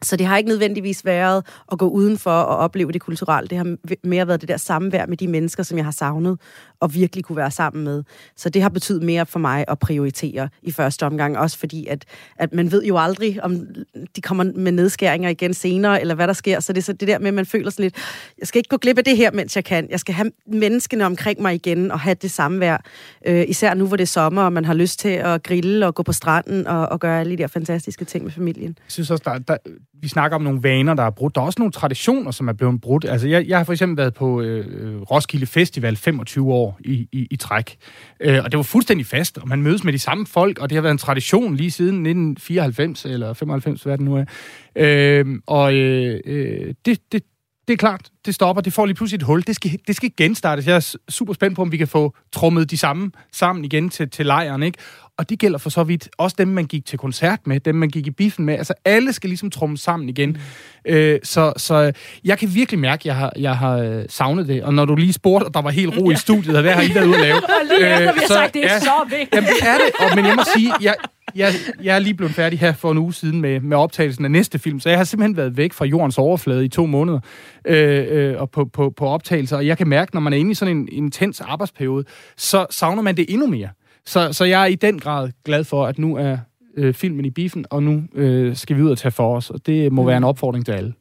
Så 0.02 0.16
det 0.16 0.26
har 0.26 0.36
ikke 0.36 0.48
nødvendigvis 0.48 1.04
været 1.04 1.46
at 1.72 1.78
gå 1.78 1.88
udenfor 1.88 2.30
og 2.30 2.56
opleve 2.56 2.92
det 2.92 3.00
kulturelle. 3.00 3.48
Det 3.48 3.58
har 3.58 3.76
mere 4.04 4.28
været 4.28 4.40
det 4.40 4.48
der 4.48 4.56
samvær 4.56 5.06
med 5.06 5.16
de 5.16 5.28
mennesker, 5.28 5.62
som 5.62 5.78
jeg 5.78 5.84
har 5.84 5.92
savnet 5.92 6.38
og 6.80 6.94
virkelig 6.94 7.24
kunne 7.24 7.36
være 7.36 7.50
sammen 7.50 7.84
med. 7.84 8.02
Så 8.36 8.50
det 8.50 8.62
har 8.62 8.68
betydet 8.68 9.02
mere 9.02 9.26
for 9.26 9.38
mig 9.38 9.64
at 9.68 9.78
prioritere 9.78 10.48
i 10.62 10.72
første 10.72 11.06
omgang. 11.06 11.38
Også 11.38 11.58
fordi, 11.58 11.86
at, 11.86 12.04
at 12.36 12.54
man 12.54 12.72
ved 12.72 12.84
jo 12.84 12.98
aldrig, 12.98 13.44
om 13.44 13.66
de 14.16 14.20
kommer 14.20 14.44
med 14.44 14.72
nedskæringer 14.72 15.28
igen 15.28 15.54
senere, 15.54 16.00
eller 16.00 16.14
hvad 16.14 16.26
der 16.26 16.32
sker. 16.32 16.60
Så 16.60 16.72
det 16.72 16.80
er 16.80 16.82
så 16.82 16.92
det 16.92 17.08
der 17.08 17.18
med, 17.18 17.28
at 17.28 17.34
man 17.34 17.46
føler 17.46 17.70
sådan 17.70 17.82
lidt, 17.82 17.96
jeg 18.38 18.48
skal 18.48 18.58
ikke 18.58 18.68
gå 18.68 18.76
glip 18.76 18.98
af 18.98 19.04
det 19.04 19.16
her, 19.16 19.30
mens 19.32 19.56
jeg 19.56 19.64
kan. 19.64 19.90
Jeg 19.90 20.00
skal 20.00 20.14
have 20.14 20.30
menneskene 20.46 21.06
omkring 21.06 21.42
mig 21.42 21.54
igen 21.54 21.90
og 21.90 22.00
have 22.00 22.14
det 22.14 22.30
samvær. 22.30 22.84
Øh, 23.26 23.44
især 23.48 23.74
nu, 23.74 23.86
hvor 23.86 23.96
det 23.96 24.02
er 24.02 24.06
sommer, 24.06 24.42
og 24.42 24.52
man 24.52 24.64
har 24.64 24.74
lyst 24.74 24.98
til 24.98 25.08
at 25.08 25.42
grille 25.42 25.86
og 25.86 25.94
gå 25.94 26.02
på 26.02 26.12
stranden 26.12 26.66
og, 26.66 26.88
og 26.88 27.00
gøre 27.00 27.20
alle 27.20 27.32
de 27.32 27.42
der 27.42 27.46
fantastiske 27.46 28.04
ting 28.04 28.24
med 28.24 28.32
familien. 28.32 28.76
Jeg 28.78 28.92
synes 28.92 29.10
også, 29.10 29.22
der, 29.26 29.38
der, 29.38 29.56
vi 30.02 30.08
snakker 30.08 30.34
om 30.34 30.42
nogle 30.42 30.62
vaner, 30.62 30.94
der 30.94 31.02
er 31.02 31.10
brudt. 31.10 31.34
Der 31.34 31.40
er 31.40 31.44
også 31.44 31.58
nogle 31.58 31.72
traditioner, 31.72 32.30
som 32.30 32.48
er 32.48 32.52
blevet 32.52 32.80
brudt. 32.80 33.04
Altså, 33.04 33.28
jeg, 33.28 33.48
jeg 33.48 33.58
har 33.58 33.64
for 33.64 33.72
eksempel 33.72 33.96
været 33.96 34.14
på 34.14 34.40
øh, 34.40 34.66
øh 34.68 35.00
Roskilde 35.00 35.46
Festival 35.46 35.96
25 35.96 36.52
år 36.52 36.78
i, 36.84 37.08
i, 37.12 37.26
i 37.30 37.36
træk. 37.36 37.76
Øh, 38.20 38.40
og 38.44 38.52
det 38.52 38.56
var 38.56 38.62
fuldstændig 38.62 39.06
fast, 39.06 39.38
og 39.38 39.48
man 39.48 39.62
mødes 39.62 39.84
med 39.84 39.92
de 39.92 39.98
samme 39.98 40.26
folk, 40.26 40.58
og 40.58 40.70
det 40.70 40.76
har 40.76 40.82
været 40.82 40.92
en 40.92 40.98
tradition 40.98 41.56
lige 41.56 41.70
siden 41.70 41.94
1994 41.94 43.04
eller 43.04 43.32
95, 43.32 43.82
hvad 43.82 43.98
det 43.98 44.04
nu 44.04 44.16
er. 44.16 44.24
Øh, 44.76 45.26
og 45.46 45.74
øh, 45.74 46.20
øh, 46.26 46.74
det, 46.86 47.00
det, 47.12 47.22
det 47.68 47.74
er 47.74 47.78
klart, 47.78 48.10
det 48.26 48.34
stopper, 48.34 48.62
det 48.62 48.72
får 48.72 48.86
lige 48.86 48.94
pludselig 48.94 49.18
et 49.18 49.22
hul. 49.22 49.42
Det 49.46 49.56
skal, 49.56 49.78
det 49.86 49.96
skal 49.96 50.10
genstartes. 50.16 50.66
Jeg 50.66 50.76
er 50.76 50.96
super 51.08 51.32
spændt 51.32 51.56
på, 51.56 51.62
om 51.62 51.72
vi 51.72 51.76
kan 51.76 51.88
få 51.88 52.14
trummet 52.32 52.70
de 52.70 52.78
samme 52.78 53.10
sammen 53.32 53.64
igen 53.64 53.90
til, 53.90 54.10
til 54.10 54.26
lejren, 54.26 54.62
ikke? 54.62 54.78
Og 55.20 55.30
det 55.30 55.38
gælder 55.38 55.58
for 55.58 55.70
så 55.70 55.84
vidt 55.84 56.08
også 56.18 56.36
dem, 56.38 56.48
man 56.48 56.64
gik 56.64 56.86
til 56.86 56.98
koncert 56.98 57.46
med, 57.46 57.60
dem, 57.60 57.74
man 57.74 57.88
gik 57.88 58.06
i 58.06 58.10
biffen 58.10 58.44
med. 58.44 58.54
Altså, 58.54 58.74
alle 58.84 59.12
skal 59.12 59.28
ligesom 59.30 59.50
trumme 59.50 59.78
sammen 59.78 60.08
igen. 60.08 60.30
Mm. 60.30 60.92
Øh, 60.92 61.18
så, 61.22 61.52
så 61.56 61.92
jeg 62.24 62.38
kan 62.38 62.54
virkelig 62.54 62.80
mærke, 62.80 63.00
at 63.00 63.06
jeg 63.06 63.16
har, 63.16 63.32
jeg 63.38 63.56
har 63.56 63.76
øh, 63.76 64.04
savnet 64.08 64.48
det. 64.48 64.62
Og 64.62 64.74
når 64.74 64.84
du 64.84 64.94
lige 64.94 65.12
spurgte, 65.12 65.44
og 65.44 65.54
der 65.54 65.62
var 65.62 65.70
helt 65.70 65.98
ro 65.98 66.10
i 66.10 66.14
studiet, 66.14 66.56
og 66.56 66.62
hvad 66.62 66.72
har 66.72 66.82
I 66.82 66.94
været 66.94 67.06
ude 67.06 67.14
at 67.14 67.20
lave? 67.20 67.40
lige 67.78 67.92
efter, 67.92 68.12
vi 68.12 68.18
har 68.18 68.26
så, 68.26 68.34
sagt, 68.34 68.54
det 68.54 68.64
er 68.64 68.72
ja, 68.72 68.80
så 68.80 68.90
vigtigt. 69.10 69.34
Jamen, 69.34 69.48
det 69.48 69.68
er 69.68 69.74
det. 69.74 70.06
Og, 70.10 70.16
men 70.16 70.26
jeg 70.26 70.34
må 70.36 70.42
sige, 70.56 70.72
jeg, 70.80 70.94
jeg, 71.34 71.52
jeg 71.82 71.94
er 71.94 71.98
lige 71.98 72.14
blevet 72.14 72.34
færdig 72.34 72.58
her 72.58 72.72
for 72.72 72.92
en 72.92 72.98
uge 72.98 73.14
siden 73.14 73.40
med, 73.40 73.60
med 73.60 73.76
optagelsen 73.76 74.24
af 74.24 74.30
næste 74.30 74.58
film, 74.58 74.80
så 74.80 74.88
jeg 74.88 74.98
har 74.98 75.04
simpelthen 75.04 75.36
været 75.36 75.56
væk 75.56 75.72
fra 75.72 75.84
jordens 75.84 76.18
overflade 76.18 76.64
i 76.64 76.68
to 76.68 76.86
måneder 76.86 77.20
øh, 77.64 78.06
øh, 78.10 78.40
og 78.40 78.50
på, 78.50 78.64
på, 78.64 78.90
på 78.96 79.06
optagelser, 79.06 79.56
og 79.56 79.66
jeg 79.66 79.78
kan 79.78 79.88
mærke, 79.88 80.14
når 80.14 80.20
man 80.20 80.32
er 80.32 80.36
inde 80.36 80.50
i 80.50 80.54
sådan 80.54 80.76
en 80.76 80.88
intens 80.92 81.40
arbejdsperiode, 81.40 82.04
så 82.36 82.66
savner 82.70 83.02
man 83.02 83.16
det 83.16 83.26
endnu 83.28 83.46
mere. 83.46 83.68
Så, 84.06 84.32
så 84.32 84.44
jeg 84.44 84.62
er 84.62 84.66
i 84.66 84.74
den 84.74 84.98
grad 84.98 85.30
glad 85.44 85.64
for, 85.64 85.86
at 85.86 85.98
nu 85.98 86.16
er 86.16 86.38
øh, 86.76 86.94
filmen 86.94 87.24
i 87.24 87.30
biffen, 87.30 87.64
og 87.70 87.82
nu 87.82 88.02
øh, 88.14 88.56
skal 88.56 88.76
vi 88.76 88.82
ud 88.82 88.90
og 88.90 88.98
tage 88.98 89.12
for 89.12 89.36
os, 89.36 89.50
og 89.50 89.66
det 89.66 89.92
må 89.92 90.04
være 90.04 90.16
en 90.16 90.24
opfordring 90.24 90.64
til 90.64 90.72
alle. 90.72 90.94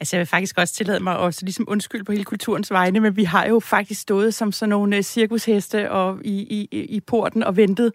Altså, 0.00 0.16
jeg 0.16 0.18
vil 0.18 0.26
faktisk 0.26 0.58
også 0.58 0.74
tillade 0.74 1.00
mig 1.00 1.18
at 1.18 1.42
ligesom 1.42 1.64
undskylde 1.68 2.04
på 2.04 2.12
hele 2.12 2.24
kulturens 2.24 2.70
vegne, 2.70 3.00
men 3.00 3.16
vi 3.16 3.24
har 3.24 3.46
jo 3.46 3.60
faktisk 3.60 4.00
stået 4.00 4.34
som 4.34 4.52
sådan 4.52 4.70
nogle 4.70 5.02
cirkusheste 5.02 5.90
og 5.90 6.18
i, 6.24 6.32
i, 6.32 6.78
i 6.80 7.00
porten 7.00 7.42
og 7.42 7.56
ventet 7.56 7.92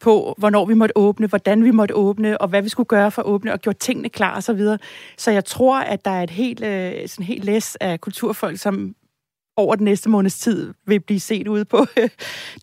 på, 0.00 0.34
hvornår 0.38 0.64
vi 0.64 0.74
måtte 0.74 0.96
åbne, 0.96 1.26
hvordan 1.26 1.64
vi 1.64 1.70
måtte 1.70 1.94
åbne, 1.94 2.40
og 2.40 2.48
hvad 2.48 2.62
vi 2.62 2.68
skulle 2.68 2.86
gøre 2.86 3.10
for 3.10 3.22
at 3.22 3.26
åbne, 3.26 3.52
og 3.52 3.60
gjort 3.60 3.76
tingene 3.76 4.08
klar 4.08 4.36
osv. 4.36 4.42
Så, 4.42 4.52
videre. 4.52 4.78
så 5.16 5.30
jeg 5.30 5.44
tror, 5.44 5.78
at 5.78 6.04
der 6.04 6.10
er 6.10 6.22
et 6.22 6.30
helt, 6.30 6.64
øh, 6.64 7.08
sådan 7.08 7.26
helt 7.26 7.44
læs 7.44 7.76
af 7.76 8.00
kulturfolk, 8.00 8.58
som 8.58 8.94
over 9.56 9.76
den 9.76 9.84
næste 9.84 10.08
måneds 10.08 10.38
tid 10.38 10.74
vil 10.86 11.00
blive 11.00 11.20
set 11.20 11.48
ude 11.48 11.64
på 11.64 11.86
øh, 11.98 12.08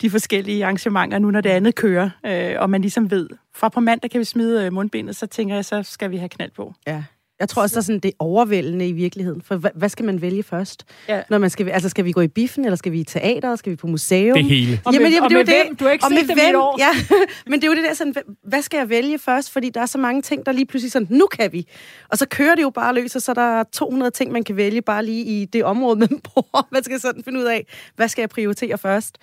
de 0.02 0.10
forskellige 0.10 0.64
arrangementer, 0.66 1.20
nu 1.20 1.32
når 1.32 1.42
det 1.42 1.50
andet 1.50 1.76
kører, 1.76 2.10
øh, 2.26 2.56
og 2.60 2.70
man 2.70 2.82
ligesom 2.82 3.12
ved, 3.12 3.30
fra 3.56 3.70
på 3.70 3.80
mandag 3.80 4.12
kan 4.12 4.20
vi 4.20 4.26
smide 4.26 4.66
øh, 4.66 4.74
mundbindet, 4.74 5.16
så 5.16 5.28
tænker 5.28 5.56
jeg, 5.56 5.66
så 5.66 5.84
skal 5.84 6.12
vi 6.12 6.18
have 6.18 6.30
knald 6.30 6.52
på. 6.52 6.74
Ja. 6.88 7.04
Jeg 7.42 7.50
tror 7.50 7.62
også, 7.62 7.74
der 7.74 7.80
er 7.80 7.84
sådan 7.84 8.00
det 8.00 8.12
overvældende 8.20 8.88
i 8.88 8.92
virkeligheden. 8.92 9.42
For 9.42 9.56
hvad, 9.56 9.72
hvad 9.76 9.90
skal 9.90 10.06
man 10.06 10.22
vælge 10.22 10.44
først? 10.44 10.86
Ja. 11.08 11.22
Når 11.30 11.38
man 11.38 11.50
skal, 11.50 11.70
altså, 11.70 11.90
skal 11.90 12.06
vi 12.06 12.12
gå 12.12 12.22
i 12.22 12.28
biffen, 12.28 12.66
eller 12.66 12.76
skal 12.76 12.92
vi 12.92 13.00
i 13.00 13.04
teater, 13.04 13.56
skal 13.56 13.72
vi 13.72 13.76
på 13.76 13.88
museum? 13.88 14.38
Det 14.38 14.46
hele. 14.46 14.82
Og 14.86 14.94
med, 14.94 15.00
jamen, 15.00 15.14
jamen, 15.14 15.24
og 15.24 15.30
det 15.30 15.38
med 15.38 15.46
det. 15.46 15.56
hvem? 15.66 15.76
Du 15.76 15.86
har 15.86 15.92
ikke 15.92 16.06
og 16.06 16.12
set 16.12 16.28
med 16.28 16.36
hvem? 16.36 16.56
år. 16.56 16.76
Ja, 16.80 17.18
men 17.50 17.62
det 17.62 17.64
er 17.64 17.72
jo 17.72 17.76
det 17.76 17.84
der 17.84 17.94
sådan, 17.94 18.16
hvad 18.44 18.62
skal 18.62 18.78
jeg 18.78 18.90
vælge 18.90 19.20
først? 19.20 19.52
Fordi 19.52 19.70
der 19.70 19.82
er 19.82 19.86
så 19.86 19.98
mange 19.98 20.22
ting, 20.22 20.46
der 20.46 20.52
lige 20.52 20.66
pludselig 20.66 20.92
sådan, 20.92 21.08
nu 21.12 21.28
kan 21.28 21.52
vi. 21.52 21.68
Og 22.10 22.18
så 22.18 22.26
kører 22.28 22.56
det 22.56 22.62
jo 22.62 22.70
bare 22.70 22.96
løs, 22.96 23.16
og 23.16 23.22
så 23.22 23.32
er 23.32 23.36
der 23.36 23.64
200 23.64 24.12
ting, 24.12 24.32
man 24.32 24.44
kan 24.44 24.58
vælge 24.58 24.82
bare 24.82 25.06
lige 25.06 25.24
i 25.24 25.46
det 25.46 25.64
område, 25.64 26.00
man 26.00 26.10
bor. 26.34 26.68
Man 26.72 26.84
skal 26.84 27.00
sådan 27.00 27.24
finde 27.24 27.40
ud 27.40 27.46
af, 27.46 27.66
hvad 27.96 28.08
skal 28.08 28.22
jeg 28.22 28.30
prioritere 28.30 28.78
først? 28.78 29.18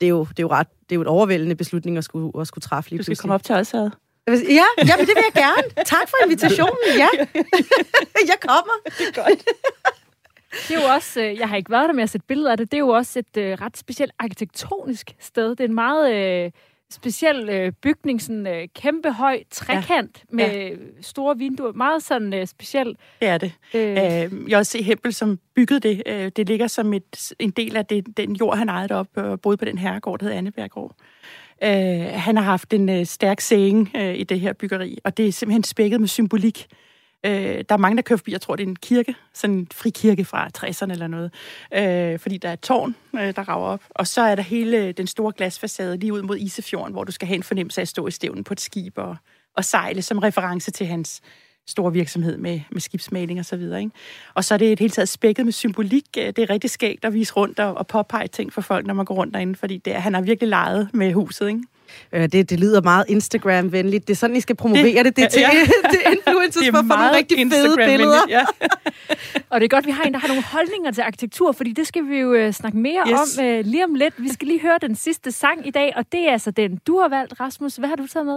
Det 0.00 0.06
er 0.06 0.10
jo, 0.10 0.20
det 0.24 0.38
er 0.38 0.42
jo, 0.42 0.50
ret, 0.50 0.66
det 0.82 0.92
er 0.92 0.96
jo 0.96 1.02
et 1.02 1.06
overvældende 1.06 1.54
beslutning 1.54 1.98
at 1.98 2.04
skulle, 2.04 2.40
at 2.40 2.46
skulle 2.46 2.62
træffe 2.62 2.90
lige 2.90 2.98
pludselig. 2.98 3.16
Du 3.16 3.18
skal 3.18 3.22
komme 3.22 3.34
op 3.34 3.44
til 3.44 3.54
os, 3.54 3.74
Ja, 4.28 4.64
jamen, 4.88 5.06
det 5.06 5.14
vil 5.16 5.24
jeg 5.34 5.42
gerne. 5.44 5.84
Tak 5.84 6.08
for 6.08 6.16
invitationen, 6.24 6.76
ja. 6.96 7.08
jeg 8.32 8.38
kommer. 8.40 8.74
Det 8.84 9.08
er 9.08 9.24
godt. 9.24 9.44
Det 10.68 10.76
er 10.76 10.80
jo 10.82 10.94
også, 10.94 11.20
øh, 11.20 11.38
jeg 11.38 11.48
har 11.48 11.56
ikke 11.56 11.70
været 11.70 11.88
der 11.88 11.94
med 11.94 12.02
at 12.02 12.10
sætte 12.10 12.26
billeder 12.26 12.50
af 12.50 12.56
det, 12.56 12.70
det 12.72 12.76
er 12.76 12.80
jo 12.80 12.88
også 12.88 13.18
et 13.18 13.36
uh, 13.36 13.42
ret 13.42 13.76
specielt 13.76 14.12
arkitektonisk 14.18 15.10
sted. 15.20 15.50
Det 15.50 15.60
er 15.60 15.64
en 15.64 15.74
meget 15.74 16.44
uh, 16.46 16.50
speciel 16.90 17.66
uh, 17.66 17.72
bygning, 17.82 18.22
sådan 18.22 18.46
uh, 18.46 18.64
kæmpe 18.74 19.12
høj 19.12 19.42
trekant 19.50 20.24
ja. 20.30 20.36
med 20.36 20.46
ja. 20.46 20.76
store 21.00 21.38
vinduer. 21.38 21.72
Meget 21.72 22.02
sådan 22.02 22.34
uh, 22.34 22.46
speciel. 22.46 22.96
Det 23.20 23.28
er 23.28 23.38
det. 23.38 23.52
Jeg 23.74 24.30
har 24.50 24.58
også 24.58 24.72
set 24.72 24.84
Hempel, 24.84 25.14
som 25.14 25.38
byggede 25.54 25.80
det. 25.80 26.36
Det 26.36 26.48
ligger 26.48 26.66
som 26.66 26.94
et, 26.94 27.32
en 27.38 27.50
del 27.50 27.76
af 27.76 27.86
det, 27.86 28.16
den 28.16 28.36
jord, 28.36 28.56
han 28.58 28.68
ejede 28.68 28.94
op, 28.94 29.08
og 29.14 29.40
boede 29.40 29.56
på 29.56 29.64
den 29.64 29.78
herregård, 29.78 30.18
der 30.18 30.24
hedder 30.24 30.38
Anneberggård. 30.38 30.96
Øh, 31.62 32.12
han 32.12 32.36
har 32.36 32.44
haft 32.44 32.72
en 32.72 32.88
øh, 32.88 33.06
stærk 33.06 33.40
saying 33.40 33.90
øh, 33.96 34.14
i 34.14 34.24
det 34.24 34.40
her 34.40 34.52
byggeri, 34.52 34.98
og 35.04 35.16
det 35.16 35.28
er 35.28 35.32
simpelthen 35.32 35.64
spækket 35.64 36.00
med 36.00 36.08
symbolik. 36.08 36.66
Øh, 37.26 37.64
der 37.68 37.74
er 37.74 37.76
mange, 37.76 37.96
der 37.96 38.02
kører 38.02 38.16
forbi, 38.16 38.32
jeg 38.32 38.40
tror, 38.40 38.56
det 38.56 38.64
er 38.64 38.68
en 38.68 38.76
kirke, 38.76 39.14
sådan 39.34 39.56
en 39.56 39.68
frikirke 39.72 40.24
fra 40.24 40.48
60'erne 40.58 40.92
eller 40.92 41.06
noget, 41.06 41.32
øh, 41.74 42.18
fordi 42.18 42.36
der 42.36 42.48
er 42.48 42.52
et 42.52 42.60
tårn, 42.60 42.94
øh, 43.14 43.36
der 43.36 43.48
rager 43.48 43.66
op, 43.66 43.80
og 43.90 44.06
så 44.06 44.22
er 44.22 44.34
der 44.34 44.42
hele 44.42 44.76
øh, 44.76 44.94
den 44.96 45.06
store 45.06 45.32
glasfacade 45.36 45.96
lige 45.96 46.12
ud 46.12 46.22
mod 46.22 46.38
Isefjorden, 46.38 46.92
hvor 46.92 47.04
du 47.04 47.12
skal 47.12 47.28
have 47.28 47.36
en 47.36 47.42
fornemmelse 47.42 47.80
af 47.80 47.82
at 47.82 47.88
stå 47.88 48.06
i 48.06 48.10
stævnen 48.10 48.44
på 48.44 48.54
et 48.54 48.60
skib 48.60 48.98
og, 48.98 49.16
og 49.56 49.64
sejle 49.64 50.02
som 50.02 50.18
reference 50.18 50.70
til 50.70 50.86
hans 50.86 51.20
stor 51.70 51.90
virksomhed 51.90 52.36
med, 52.36 52.60
med 52.70 52.80
skibsmaling 52.80 53.38
og 53.38 53.44
så 53.44 53.56
videre. 53.56 53.80
Ikke? 53.80 53.92
Og 54.34 54.44
så 54.44 54.54
er 54.54 54.58
det 54.58 54.72
et 54.72 54.78
helt 54.78 54.94
taget 54.94 55.08
spækket 55.08 55.44
med 55.44 55.52
symbolik. 55.52 56.04
Øh, 56.18 56.26
det 56.26 56.38
er 56.38 56.50
rigtig 56.50 56.70
skægt 56.70 57.04
at 57.04 57.14
vise 57.14 57.32
rundt 57.32 57.60
og, 57.60 57.74
og 57.74 57.86
påpege 57.86 58.28
ting 58.28 58.52
for 58.52 58.60
folk, 58.60 58.86
når 58.86 58.94
man 58.94 59.04
går 59.04 59.14
rundt 59.14 59.34
derinde, 59.34 59.54
fordi 59.54 59.78
det, 59.78 59.94
han 59.94 60.14
har 60.14 60.20
virkelig 60.20 60.48
leget 60.48 60.88
med 60.92 61.12
huset. 61.12 61.48
Ikke? 61.48 61.62
Øh, 62.12 62.22
det, 62.22 62.50
det 62.50 62.60
lyder 62.60 62.82
meget 62.82 63.04
Instagram-venligt. 63.08 64.08
Det 64.08 64.14
er 64.14 64.16
sådan, 64.16 64.36
I 64.36 64.40
skal 64.40 64.56
promovere 64.56 65.04
det, 65.04 65.04
det, 65.04 65.16
det 65.16 65.30
til, 65.30 65.40
ja. 65.40 65.50
til 65.90 66.00
influencers 66.16 66.68
for 66.70 66.78
at 66.78 66.84
få 66.84 66.96
nogle 66.96 67.16
rigtig 67.16 67.50
fede 67.52 67.76
billeder. 67.76 68.20
Ja. 68.28 68.44
og 69.50 69.60
det 69.60 69.64
er 69.64 69.68
godt, 69.68 69.86
vi 69.86 69.90
har 69.90 70.02
en, 70.02 70.12
der 70.12 70.18
har 70.18 70.28
nogle 70.28 70.42
holdninger 70.42 70.90
til 70.90 71.00
arkitektur, 71.00 71.52
fordi 71.52 71.72
det 71.72 71.86
skal 71.86 72.08
vi 72.08 72.16
jo 72.16 72.46
uh, 72.46 72.50
snakke 72.52 72.78
mere 72.78 73.02
yes. 73.08 73.38
om 73.38 73.44
uh, 73.44 73.60
lige 73.64 73.84
om 73.84 73.94
lidt. 73.94 74.14
Vi 74.18 74.28
skal 74.28 74.48
lige 74.48 74.60
høre 74.60 74.78
den 74.82 74.94
sidste 74.94 75.32
sang 75.32 75.66
i 75.66 75.70
dag, 75.70 75.92
og 75.96 76.04
det 76.12 76.28
er 76.28 76.32
altså 76.32 76.50
den, 76.50 76.78
du 76.86 76.98
har 76.98 77.08
valgt, 77.08 77.40
Rasmus. 77.40 77.76
Hvad 77.76 77.88
har 77.88 77.96
du 77.96 78.06
taget 78.06 78.26
med? 78.26 78.36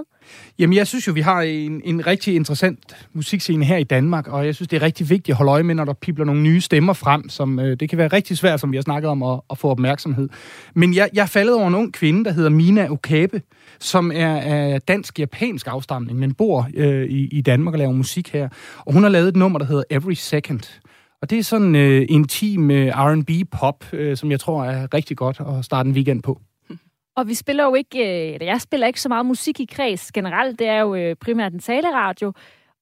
Jamen, 0.60 0.76
jeg 0.76 0.88
synes 0.88 1.08
jo, 1.08 1.14
vi 1.14 1.22
har 1.22 1.42
en, 1.42 1.82
en 1.84 2.08
rigtig 2.08 2.36
interessant 2.36 3.08
musikscene 3.14 3.66
her 3.66 3.78
i 3.78 3.84
Danmark, 3.84 4.28
og 4.28 4.46
jeg 4.46 4.56
synes, 4.56 4.68
det 4.68 4.78
er 4.78 4.82
rigtig 4.82 5.10
vigtigt 5.10 5.30
at 5.30 5.36
holde 5.36 5.52
øje 5.52 5.64
med, 5.64 5.76
når 5.76 5.86
der 5.86 5.94
pipler 5.94 6.26
nogle 6.26 6.42
nye 6.42 6.62
stemmer 6.62 6.94
frem, 6.94 7.30
som 7.30 7.60
uh, 7.60 7.66
det 7.66 7.90
kan 7.90 7.98
være 7.98 8.08
rigtig 8.08 8.38
svært, 8.38 8.60
som 8.60 8.72
vi 8.72 8.78
har 8.78 8.82
snakket 8.82 9.10
om, 9.10 9.24
at, 9.24 9.40
at 9.50 9.58
få 9.58 9.70
opmærksomhed. 9.70 10.30
Men 10.74 10.94
jeg, 10.94 11.10
jeg 11.14 11.30
faldet 11.30 11.56
over 11.56 11.68
en 11.68 11.76
ung 11.76 11.94
kvinde, 11.94 12.26
der 12.26 12.32
hedder 12.32 12.50
Mina 12.50 12.88
Okabe, 12.90 13.42
som 13.80 14.12
er 14.16 14.38
af 14.38 14.82
dansk-japansk 14.82 15.68
afstamning, 15.68 16.20
men 16.20 16.34
bor 16.34 16.70
øh, 16.74 17.06
i, 17.10 17.28
i 17.28 17.42
Danmark 17.42 17.74
og 17.74 17.80
laver 17.80 17.92
musik 17.92 18.34
her. 18.34 18.50
Og 18.80 18.94
hun 18.94 19.04
har 19.04 19.10
lavet 19.10 19.28
et 19.28 19.36
nummer, 19.36 19.60
der 19.60 19.66
hedder 19.66 19.84
Every 19.90 20.14
Second. 20.14 20.82
Og 21.22 21.30
det 21.30 21.40
er 21.40 21.44
sådan 21.44 21.76
øh, 21.76 22.06
intim 22.10 22.72
øh, 22.72 22.88
R&B-pop, 22.88 23.94
øh, 23.94 24.18
som 24.18 24.32
jeg 24.32 24.40
tror 24.40 24.66
er 24.66 24.94
rigtig 24.94 25.18
godt 25.18 25.40
at 25.40 25.66
starte 25.66 25.88
en 25.88 25.96
weekend 25.96 26.24
på. 26.24 26.42
Og 27.16 27.28
vi 27.28 27.34
spiller 27.34 27.64
jo 27.64 27.76
ikke, 27.76 28.00
øh, 28.00 28.34
eller 28.34 28.46
jeg 28.46 28.62
spiller 28.62 28.88
ikke 28.88 29.02
så 29.02 29.10
meget 29.10 29.26
musik 29.26 29.60
i 29.60 29.66
kreds 29.66 30.12
generelt. 30.12 30.60
Det 30.60 30.68
er 30.68 30.80
jo 30.80 30.96
øh, 30.96 31.16
primært 31.16 31.54
en 31.54 31.60
taleradio. 31.60 32.34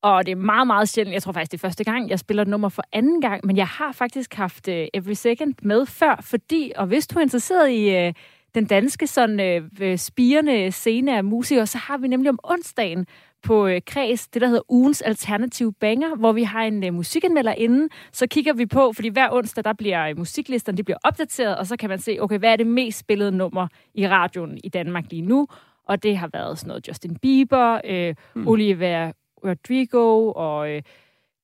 Og 0.04 0.26
det 0.26 0.32
er 0.32 0.36
meget, 0.36 0.68
meget 0.68 0.90
sjældent. 0.90 1.14
Jeg 1.14 1.24
tror 1.24 1.32
faktisk, 1.32 1.52
det 1.52 1.58
er 1.58 1.68
første 1.68 1.84
gang, 1.84 2.10
jeg 2.10 2.20
spiller 2.20 2.44
et 2.44 2.48
nummer 2.48 2.70
for 2.70 2.84
anden 2.94 3.22
gang. 3.22 3.46
Men 3.46 3.58
jeg 3.58 3.68
har 3.68 3.92
faktisk 3.92 4.34
haft 4.34 4.68
øh, 4.68 4.88
Every 4.94 5.14
Second 5.14 5.54
med 5.62 5.86
før, 5.86 6.20
fordi, 6.22 6.72
og 6.76 6.88
hvis 6.88 7.08
du 7.08 7.20
er 7.20 7.24
interesseret 7.24 7.72
i 7.72 7.90
Øh, 7.90 8.14
den 8.56 8.66
danske 8.66 9.08
sådan 9.08 9.40
øh, 9.82 9.98
spirende 9.98 10.72
scene 10.72 11.18
af 11.18 11.24
musikere, 11.24 11.68
så 11.68 11.78
har 11.78 11.98
vi 11.98 12.08
nemlig 12.08 12.30
om 12.30 12.40
onsdagen 12.44 13.08
på 13.44 13.68
øh, 13.68 13.82
Kreds, 13.86 14.28
det 14.28 14.42
der 14.42 14.48
hedder 14.48 14.72
ugens 14.72 15.02
alternative 15.02 15.74
banger, 15.74 16.16
hvor 16.16 16.32
vi 16.32 16.44
har 16.44 16.64
en 16.64 16.84
øh, 16.84 16.94
musikanmelder 16.94 17.54
inden. 17.54 17.90
Så 18.12 18.28
kigger 18.28 18.54
vi 18.54 18.66
på, 18.66 18.94
fordi 18.94 19.08
hver 19.08 19.30
onsdag, 19.32 19.64
der 19.64 19.74
bliver 19.74 20.10
øh, 20.10 20.18
musiklisterne 20.18 20.78
de 20.78 20.84
bliver 20.84 20.98
opdateret, 21.04 21.58
og 21.58 21.68
så 21.68 21.78
kan 21.78 21.90
man 21.90 22.00
se, 22.00 22.18
okay, 22.20 22.40
hvad 22.40 22.52
er 22.52 22.56
det 22.56 22.68
mest 22.68 23.00
spillede 23.00 23.32
nummer 23.32 23.68
i 23.94 24.08
radioen 24.08 24.60
i 24.64 24.70
Danmark 24.70 25.06
lige 25.10 25.22
nu? 25.22 25.48
Og 25.88 26.04
det 26.04 26.18
har 26.18 26.30
været 26.34 26.60
sådan 26.60 26.68
noget 26.68 26.88
Justin 26.88 27.16
Bieber, 27.16 27.82
øh, 27.86 28.16
mm. 28.36 28.48
Oliver 28.48 29.12
Rodrigo 29.46 30.32
og 30.32 30.72
øh, 30.72 30.82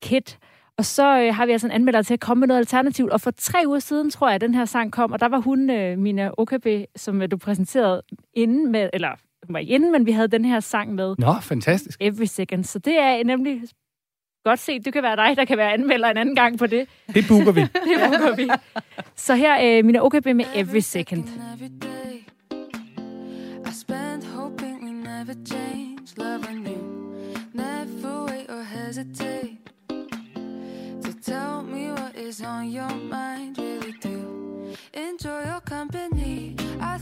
Kit. 0.01 0.39
Og 0.77 0.85
så 0.85 1.19
øh, 1.21 1.35
har 1.35 1.45
vi 1.45 1.51
altså 1.51 1.67
en 1.67 1.71
anmelder 1.71 2.01
til 2.01 2.13
at 2.13 2.19
komme 2.19 2.39
med 2.39 2.47
noget 2.47 2.59
alternativt. 2.59 3.11
Og 3.11 3.21
for 3.21 3.31
tre 3.31 3.63
uger 3.67 3.79
siden, 3.79 4.09
tror 4.09 4.27
jeg, 4.27 4.35
at 4.35 4.41
den 4.41 4.55
her 4.55 4.65
sang 4.65 4.91
kom, 4.91 5.11
og 5.11 5.19
der 5.19 5.27
var 5.27 5.37
hun, 5.39 5.69
øh, 5.69 5.97
Mina 5.97 6.31
OKB, 6.37 6.67
som 6.95 7.21
øh, 7.21 7.31
du 7.31 7.37
præsenterede 7.37 8.01
inden 8.33 8.71
med, 8.71 8.89
eller 8.93 9.09
hun 9.47 9.53
var 9.53 9.59
inden, 9.59 9.91
men 9.91 10.05
vi 10.05 10.11
havde 10.11 10.27
den 10.27 10.45
her 10.45 10.59
sang 10.59 10.95
med. 10.95 11.15
Nå, 11.17 11.33
fantastisk. 11.41 11.97
Every 12.01 12.25
Second. 12.25 12.63
Så 12.63 12.79
det 12.79 12.99
er 12.99 13.23
nemlig 13.23 13.61
godt 14.43 14.59
set. 14.59 14.85
Det 14.85 14.93
kan 14.93 15.03
være 15.03 15.15
dig, 15.15 15.37
der 15.37 15.45
kan 15.45 15.57
være 15.57 15.73
anmelder 15.73 16.09
en 16.09 16.17
anden 16.17 16.35
gang 16.35 16.57
på 16.59 16.67
det. 16.67 16.87
Det 17.13 17.25
booker 17.29 17.51
vi. 17.51 17.61
det 17.89 17.99
booker 18.09 18.35
vi. 18.35 18.49
Så 19.15 19.35
her 19.35 19.77
øh, 19.77 19.85
Mina 19.85 19.99
OKB 20.05 20.25
med 20.25 20.45
Every 20.55 20.79
Second. 20.79 21.23
I 23.65 23.71
spent 23.71 24.25
hoping 24.25 24.83
we 24.83 24.91
never 24.91 25.33
change, 25.45 25.99
loving 26.17 26.67
you. 26.67 26.77
Never 27.53 28.25
wait 28.29 28.49
or 28.49 28.63
hesitate 28.63 29.36
is 32.17 32.41
on 32.41 32.69
your 32.69 32.89
mind. 32.89 33.57
Really 33.59 33.91
do 33.93 34.73
enjoy 34.93 35.43
your 35.45 35.61
company. 35.61 36.55
I 36.81 36.97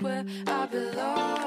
where 0.00 0.24
I 0.46 0.66
belong. 0.66 1.37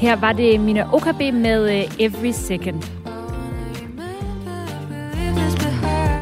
Her 0.00 0.16
var 0.16 0.32
det 0.32 0.60
Mina 0.60 0.94
OKB 0.94 1.20
med 1.20 1.62
uh, 1.64 2.00
Every 2.00 2.30
Second. 2.32 2.82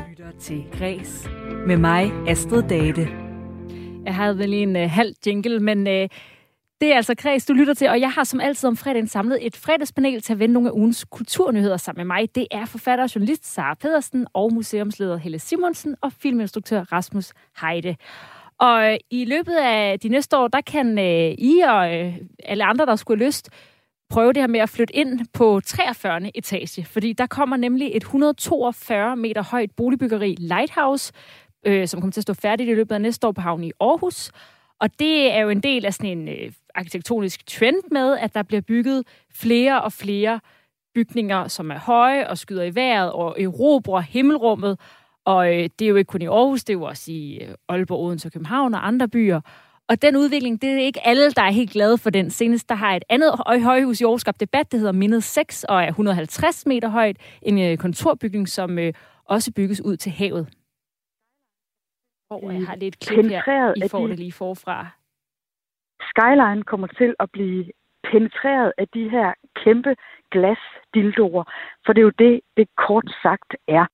lytter 0.09 0.39
til 0.41 0.65
Græs 0.79 1.29
med 1.67 1.77
mig, 1.77 2.13
Astrid 2.29 2.63
Date. 2.63 3.09
Jeg 4.05 4.15
havde 4.15 4.39
vel 4.39 4.49
lige 4.49 4.63
en 4.63 4.77
uh, 4.77 4.83
halv 4.83 5.15
jingle, 5.27 5.61
men 5.61 5.79
uh, 5.79 6.09
det 6.81 6.93
er 6.93 6.97
altså 6.97 7.15
Kreds, 7.15 7.47
du 7.47 7.53
lytter 7.53 7.75
til, 7.75 7.89
og 7.89 8.01
jeg 8.01 8.11
har 8.11 8.25
som 8.25 8.41
altid 8.41 8.69
om 8.69 8.77
fredagen 8.77 9.09
samlet 9.09 9.47
et 9.47 9.57
fredagspanel 9.57 10.23
til 10.23 10.33
at 10.33 10.39
vende 10.39 10.53
nogle 10.53 10.69
af 10.69 10.73
ugens 10.73 11.05
kulturnyheder 11.11 11.77
sammen 11.77 12.07
med 12.07 12.17
mig. 12.17 12.35
Det 12.35 12.47
er 12.51 12.65
forfatter 12.65 13.05
og 13.05 13.15
journalist 13.15 13.55
Sara 13.55 13.75
Pedersen 13.75 14.27
og 14.35 14.53
museumsleder 14.53 15.17
Helle 15.17 15.39
Simonsen 15.39 15.97
og 16.01 16.13
filminstruktør 16.13 16.81
Rasmus 16.81 17.33
Heide. 17.61 17.97
Og 18.59 18.93
øh, 18.93 18.99
i 19.11 19.25
løbet 19.25 19.57
af 19.57 20.01
de 20.01 20.09
næste 20.09 20.39
år, 20.39 20.49
der 20.49 20.61
kan 20.61 20.99
øh, 20.99 21.35
I 21.39 21.61
og 21.61 21.95
øh, 21.95 22.15
alle 22.45 22.65
andre, 22.65 22.87
der 22.87 22.97
skulle 22.97 23.21
have 23.21 23.27
lyst, 23.27 23.51
prøve 24.11 24.33
det 24.33 24.43
her 24.43 24.47
med 24.47 24.61
at 24.61 24.69
flytte 24.69 24.97
ind 24.97 25.21
på 25.33 25.61
43. 25.67 26.37
etage, 26.37 26.85
fordi 26.85 27.13
der 27.13 27.27
kommer 27.27 27.57
nemlig 27.57 27.91
et 27.95 28.03
142 28.03 29.17
meter 29.17 29.43
højt 29.43 29.71
boligbyggeri 29.77 30.35
Lighthouse, 30.39 31.13
øh, 31.67 31.89
som 31.89 32.01
kommer 32.01 32.13
til 32.13 32.21
at 32.21 32.23
stå 32.23 32.35
færdigt 32.35 32.71
i 32.71 32.75
løbet 32.75 32.95
af 32.95 33.01
næste 33.01 33.27
år 33.27 33.33
på 33.33 33.41
havnen 33.41 33.65
i 33.65 33.73
Aarhus. 33.81 34.31
Og 34.81 34.99
det 34.99 35.33
er 35.33 35.41
jo 35.41 35.49
en 35.49 35.61
del 35.61 35.85
af 35.85 35.95
sådan 35.95 36.19
en 36.19 36.29
øh, 36.29 36.53
arkitektonisk 36.75 37.47
trend 37.47 37.83
med, 37.91 38.19
at 38.19 38.35
der 38.35 38.43
bliver 38.43 38.61
bygget 38.61 39.05
flere 39.35 39.83
og 39.83 39.93
flere 39.93 40.41
bygninger, 40.95 41.49
som 41.49 41.71
er 41.71 41.79
høje 41.79 42.29
og 42.29 42.39
skyder 42.39 42.63
i 42.63 42.75
vejret 42.75 43.13
og 43.13 43.43
erobrer 43.43 44.01
himmelrummet. 44.01 44.81
Og 45.25 45.55
øh, 45.55 45.69
det 45.79 45.83
er 45.85 45.89
jo 45.89 45.97
ikke 45.97 46.09
kun 46.09 46.23
i 46.23 46.27
Aarhus, 46.27 46.65
det 46.65 46.73
er 46.75 46.79
jo 46.79 46.83
også 46.85 47.13
i 47.13 47.39
øh, 47.43 47.55
Aalborg, 47.69 48.01
Odense 48.07 48.29
og 48.29 48.33
København 48.33 48.75
og 48.75 48.87
andre 48.87 49.09
byer. 49.09 49.41
Og 49.89 50.03
den 50.03 50.17
udvikling, 50.17 50.63
det 50.63 50.71
er 50.71 50.79
ikke 50.79 51.07
alle, 51.07 51.31
der 51.31 51.43
er 51.43 51.51
helt 51.51 51.71
glade 51.71 51.99
for 51.99 52.11
den. 52.11 52.31
Senest 52.31 52.69
der 52.69 52.75
har 52.75 52.97
et 52.97 53.05
andet 53.09 53.31
høj- 53.47 53.59
højhus 53.63 54.01
i 54.01 54.05
Aarhus 54.05 54.21
skabt 54.21 54.41
debat, 54.41 54.73
det 54.73 54.81
hedder 54.81 54.93
Mindet 54.93 55.23
6 55.25 55.65
og 55.65 55.83
er 55.83 55.87
150 55.89 56.67
meter 56.67 56.89
højt. 56.89 57.17
En 57.43 57.59
øh, 57.63 57.77
kontorbygning, 57.79 58.49
som 58.49 58.79
øh, 58.79 58.93
også 59.25 59.53
bygges 59.57 59.81
ud 59.85 59.97
til 59.97 60.13
havet. 60.13 60.49
Og 62.31 62.43
jeg 62.55 62.67
har 62.67 62.77
lidt 62.77 62.99
klip 63.01 63.25
her. 63.31 63.73
I 63.77 63.89
får 63.91 63.99
de- 64.03 64.09
det 64.09 64.19
lige 64.19 64.33
forfra. 64.33 64.87
Skyline 66.11 66.63
kommer 66.63 66.87
til 66.87 67.15
at 67.21 67.31
blive 67.31 67.65
penetreret 68.11 68.73
af 68.79 68.89
de 68.89 69.09
her 69.11 69.33
kæmpe 69.65 69.95
glasdildoer, 70.31 71.45
for 71.87 71.93
det 71.93 72.01
er 72.01 72.09
jo 72.11 72.13
det, 72.19 72.41
det 72.57 72.69
kort 72.87 73.09
sagt 73.23 73.51
er. 73.69 73.87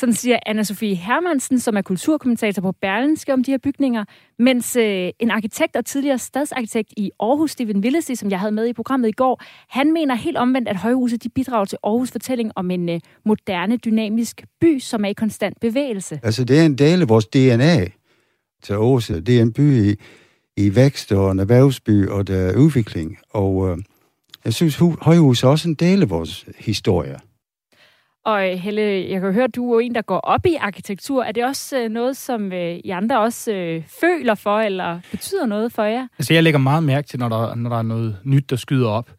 Sådan 0.00 0.12
siger 0.12 0.38
Anna-Sophie 0.48 0.94
Hermansen, 0.94 1.58
som 1.60 1.76
er 1.76 1.82
kulturkommentator 1.82 2.62
på 2.62 2.72
Berlinske 2.72 3.32
om 3.32 3.44
de 3.44 3.50
her 3.50 3.58
bygninger, 3.58 4.04
mens 4.38 4.76
øh, 4.76 5.10
en 5.18 5.30
arkitekt 5.30 5.76
og 5.76 5.84
tidligere 5.84 6.18
stadsarkitekt 6.18 6.92
i 6.96 7.10
Aarhus, 7.20 7.50
Steven 7.50 7.78
Willesi, 7.78 8.14
som 8.14 8.30
jeg 8.30 8.40
havde 8.40 8.52
med 8.52 8.66
i 8.66 8.72
programmet 8.72 9.08
i 9.08 9.12
går, 9.12 9.42
han 9.68 9.92
mener 9.92 10.14
helt 10.14 10.36
omvendt, 10.36 10.68
at 10.68 10.76
højhuset 10.76 11.22
de 11.22 11.28
bidrager 11.28 11.64
til 11.64 11.78
Aarhus 11.84 12.10
fortælling 12.10 12.52
om 12.56 12.70
en 12.70 12.88
øh, 12.88 13.00
moderne, 13.24 13.76
dynamisk 13.76 14.44
by, 14.60 14.78
som 14.78 15.04
er 15.04 15.08
i 15.08 15.12
konstant 15.12 15.60
bevægelse. 15.60 16.20
Altså, 16.22 16.44
det 16.44 16.60
er 16.60 16.64
en 16.64 16.78
del 16.78 17.02
af 17.02 17.08
vores 17.08 17.26
DNA. 17.26 17.86
til 18.62 18.72
Aarhus. 18.72 19.06
Det 19.06 19.28
er 19.28 19.42
en 19.42 19.52
by 19.52 19.90
i, 19.90 19.96
i 20.56 20.74
vækst 20.76 21.12
og 21.12 21.32
en 21.32 21.38
erhvervsby 21.38 22.08
og 22.08 22.26
der 22.26 22.36
er 22.36 22.56
udvikling. 22.56 23.18
Og 23.30 23.70
øh, 23.70 23.78
jeg 24.44 24.54
synes, 24.54 24.76
Højhus 25.00 25.42
er 25.42 25.48
også 25.48 25.68
en 25.68 25.74
del 25.74 26.02
af 26.02 26.10
vores 26.10 26.46
historie. 26.58 27.18
Og 28.24 28.50
øh, 28.50 28.58
Helle, 28.58 28.82
jeg 29.10 29.20
kan 29.20 29.32
høre, 29.32 29.44
at 29.44 29.54
du 29.54 29.72
er 29.72 29.80
en, 29.80 29.94
der 29.94 30.02
går 30.02 30.18
op 30.18 30.46
i 30.46 30.54
arkitektur. 30.54 31.22
Er 31.24 31.32
det 31.32 31.44
også 31.44 31.78
øh, 31.78 31.88
noget, 31.88 32.16
som 32.16 32.52
øh, 32.52 32.76
I 32.84 32.90
andre 32.90 33.20
også 33.20 33.50
føler 34.00 34.34
for, 34.34 34.58
eller 34.60 35.00
betyder 35.10 35.46
noget 35.46 35.72
for 35.72 35.82
jer? 35.82 36.06
Altså, 36.18 36.34
jeg 36.34 36.42
lægger 36.42 36.58
meget 36.58 36.82
mærke 36.82 37.08
til, 37.08 37.18
når 37.18 37.28
der, 37.28 37.54
når 37.54 37.70
der 37.70 37.78
er 37.78 37.82
noget 37.82 38.16
nyt, 38.24 38.50
der 38.50 38.56
skyder 38.56 38.88
op 38.88 39.10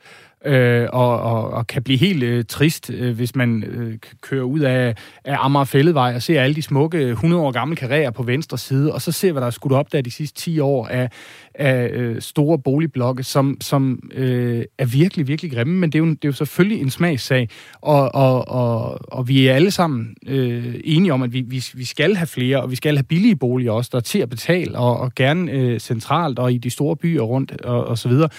øh, 0.45 0.87
og, 0.93 1.19
og, 1.19 1.49
og 1.49 1.67
kan 1.67 1.83
blive 1.83 1.97
helt 1.97 2.23
øh, 2.23 2.45
trist, 2.45 2.89
øh, 2.89 3.15
hvis 3.15 3.35
man 3.35 3.63
øh, 3.63 3.97
kører 4.21 4.43
ud 4.43 4.59
af, 4.59 4.95
af 5.25 5.37
Amager 5.39 5.65
Fælledvej 5.65 6.15
og 6.15 6.21
ser 6.21 6.41
alle 6.41 6.55
de 6.55 6.61
smukke 6.61 6.97
øh, 6.97 7.09
100 7.09 7.43
år 7.43 7.51
gamle 7.51 7.75
karrierer 7.75 8.11
på 8.11 8.23
venstre 8.23 8.57
side, 8.57 8.93
og 8.93 9.01
så 9.01 9.11
ser, 9.11 9.31
hvad 9.31 9.41
der 9.41 9.47
er 9.47 9.51
skudt 9.51 9.73
op 9.73 9.91
der 9.91 10.01
de 10.01 10.11
sidste 10.11 10.41
10 10.41 10.59
år 10.59 10.87
af, 10.87 11.09
af 11.55 11.89
øh, 11.93 12.21
store 12.21 12.59
boligblokke, 12.59 13.23
som, 13.23 13.57
som 13.61 14.09
øh, 14.13 14.63
er 14.77 14.85
virkelig, 14.85 15.27
virkelig 15.27 15.51
grimme, 15.51 15.73
men 15.79 15.91
det 15.91 15.99
er 15.99 16.03
jo, 16.03 16.09
det 16.09 16.25
er 16.25 16.29
jo 16.29 16.31
selvfølgelig 16.31 16.81
en 16.81 16.89
smagssag, 16.89 17.49
og, 17.81 18.15
og, 18.15 18.47
og, 18.47 18.99
og 19.11 19.27
vi 19.27 19.47
er 19.47 19.53
alle 19.53 19.71
sammen 19.71 20.15
øh, 20.27 20.75
enige 20.83 21.13
om, 21.13 21.21
at 21.21 21.33
vi, 21.33 21.41
vi, 21.41 21.63
vi 21.73 21.85
skal 21.85 22.15
have 22.15 22.27
flere, 22.27 22.61
og 22.61 22.71
vi 22.71 22.75
skal 22.75 22.95
have 22.95 23.03
billige 23.03 23.35
boliger 23.35 23.71
også, 23.71 23.89
der 23.91 23.97
er 23.97 24.01
til 24.01 24.19
at 24.19 24.29
betale, 24.29 24.77
og, 24.77 24.99
og 24.99 25.15
gerne 25.15 25.51
øh, 25.51 25.79
centralt 25.79 26.39
og 26.39 26.53
i 26.53 26.57
de 26.57 26.69
store 26.69 26.95
byer 26.95 27.21
rundt, 27.21 27.61
og, 27.61 27.87
og 27.87 27.97
så 27.97 28.09
videre. 28.09 28.29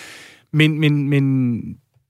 Men, 0.52 0.80
men, 0.80 1.09
men 1.09 1.61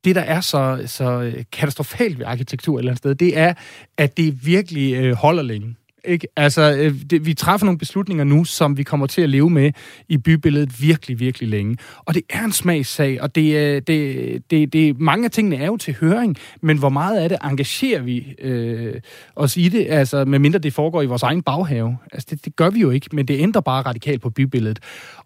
det, 0.06 0.14
der 0.14 0.22
er 0.22 0.40
så, 0.40 0.82
så 0.86 1.20
øh, 1.20 1.44
katastrofalt 1.52 2.18
ved 2.18 2.26
arkitektur 2.26 2.76
et 2.76 2.80
eller 2.80 2.90
andet 2.90 2.98
sted, 2.98 3.14
det 3.14 3.38
er, 3.38 3.54
at 3.96 4.16
det 4.16 4.46
virkelig 4.46 4.94
øh, 4.94 5.14
holder 5.14 5.42
længe. 5.42 5.74
Ikke? 6.06 6.28
Altså, 6.36 6.76
øh, 6.78 6.94
det, 7.10 7.26
vi 7.26 7.34
træffer 7.34 7.64
nogle 7.64 7.78
beslutninger 7.78 8.24
nu, 8.24 8.44
som 8.44 8.76
vi 8.76 8.82
kommer 8.82 9.06
til 9.06 9.22
at 9.22 9.28
leve 9.28 9.50
med 9.50 9.72
i 10.08 10.18
bybilledet 10.18 10.82
virkelig, 10.82 11.20
virkelig 11.20 11.48
længe. 11.48 11.76
Og 12.04 12.14
det 12.14 12.22
er 12.30 12.44
en 12.44 12.52
smagssag, 12.52 13.22
og 13.22 13.34
det, 13.34 13.56
øh, 13.56 13.82
det, 13.86 14.50
det, 14.50 14.72
det, 14.72 15.00
mange 15.00 15.24
af 15.24 15.30
tingene 15.30 15.56
er 15.56 15.66
jo 15.66 15.76
til 15.76 15.96
høring, 16.00 16.36
men 16.60 16.78
hvor 16.78 16.88
meget 16.88 17.18
af 17.18 17.28
det 17.28 17.38
engagerer 17.44 18.02
vi 18.02 18.34
øh, 18.42 18.94
os 19.36 19.56
i 19.56 19.68
det, 19.68 19.86
altså 19.88 20.24
medmindre 20.24 20.58
det 20.58 20.72
foregår 20.72 21.02
i 21.02 21.06
vores 21.06 21.22
egen 21.22 21.42
baghave. 21.42 21.98
Altså, 22.12 22.26
det, 22.30 22.44
det 22.44 22.56
gør 22.56 22.70
vi 22.70 22.80
jo 22.80 22.90
ikke, 22.90 23.08
men 23.12 23.28
det 23.28 23.40
ændrer 23.40 23.60
bare 23.60 23.82
radikalt 23.82 24.22
på 24.22 24.30
bybilledet. 24.30 24.78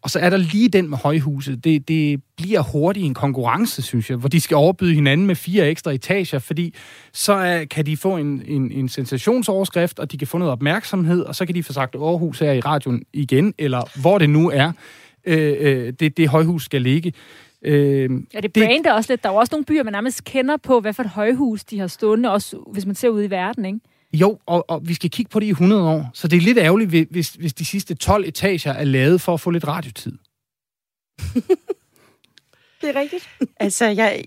Og 0.03 0.11
så 0.11 0.19
er 0.19 0.31
der 0.31 0.37
lige 0.37 0.69
den 0.69 0.91
med 0.91 0.99
højhuset. 0.99 1.65
Det, 1.65 1.89
det 1.89 2.21
bliver 2.37 2.61
hurtigt 2.63 3.07
en 3.07 3.15
konkurrence, 3.15 3.83
synes 3.83 4.11
jeg, 4.11 4.19
hvor 4.19 4.29
de 4.29 4.41
skal 4.41 4.57
overbyde 4.57 4.95
hinanden 4.95 5.27
med 5.27 5.35
fire 5.35 5.69
ekstra 5.69 5.91
etager, 5.91 6.39
fordi 6.39 6.75
så 7.13 7.33
er, 7.33 7.65
kan 7.65 7.87
de 7.87 7.97
få 7.97 8.17
en, 8.17 8.43
en, 8.47 8.73
en 8.73 8.89
sensationsoverskrift, 8.89 9.99
og 9.99 10.13
de 10.13 10.19
kan 10.19 10.27
få 10.27 10.39
noget 10.39 10.53
opmærksomhed, 10.53 10.70
og 11.27 11.35
så 11.35 11.47
kan 11.47 11.55
de 11.55 11.63
få 11.63 11.73
sagt 11.73 11.95
Aarhus 11.95 12.39
her 12.39 12.53
i 12.53 12.61
radioen 12.61 13.03
igen, 13.13 13.55
eller 13.59 14.01
hvor 14.01 14.19
det 14.19 14.31
nu 14.31 14.51
er, 14.51 14.73
øh, 15.25 15.57
øh, 15.61 15.93
det, 16.01 16.17
det 16.17 16.29
højhus 16.29 16.65
skal 16.65 16.83
ligge. 16.83 17.13
Øh, 17.63 18.11
ja, 18.35 18.41
det 18.41 18.53
brander 18.53 18.93
også 18.93 19.13
lidt. 19.13 19.23
Der 19.23 19.29
er 19.29 19.33
jo 19.33 19.39
også 19.39 19.55
nogle 19.55 19.65
byer, 19.65 19.83
man 19.83 19.93
nærmest 19.93 20.25
kender 20.25 20.57
på, 20.57 20.81
hvad 20.81 20.93
for 20.93 21.03
et 21.03 21.09
højhus 21.09 21.65
de 21.65 21.79
har 21.79 21.87
stående, 21.87 22.31
også 22.31 22.57
hvis 22.73 22.87
man 22.87 22.95
ser 22.95 23.09
ud 23.09 23.23
i 23.23 23.31
verden, 23.31 23.65
ikke? 23.65 23.81
Jo, 24.13 24.39
og, 24.47 24.71
og 24.71 24.89
vi 24.89 24.95
skal 24.95 25.11
kigge 25.11 25.31
på 25.31 25.41
det 25.41 25.47
i 25.47 25.51
100 25.51 25.83
år. 25.83 26.11
Så 26.15 26.29
det 26.29 26.37
er 26.37 26.41
lidt 26.41 26.59
ærgerligt, 26.59 27.09
hvis, 27.11 27.31
hvis 27.31 27.55
de 27.55 27.65
sidste 27.65 27.95
12 27.95 28.25
etager 28.29 28.73
er 28.73 28.85
lavet 28.85 29.21
for 29.21 29.35
at 29.35 29.41
få 29.41 29.51
lidt 29.51 29.67
radiotid. 29.69 30.13
det 32.81 32.89
er 32.89 33.01
rigtigt. 33.01 33.29
altså, 33.57 33.87
jeg, 33.87 34.25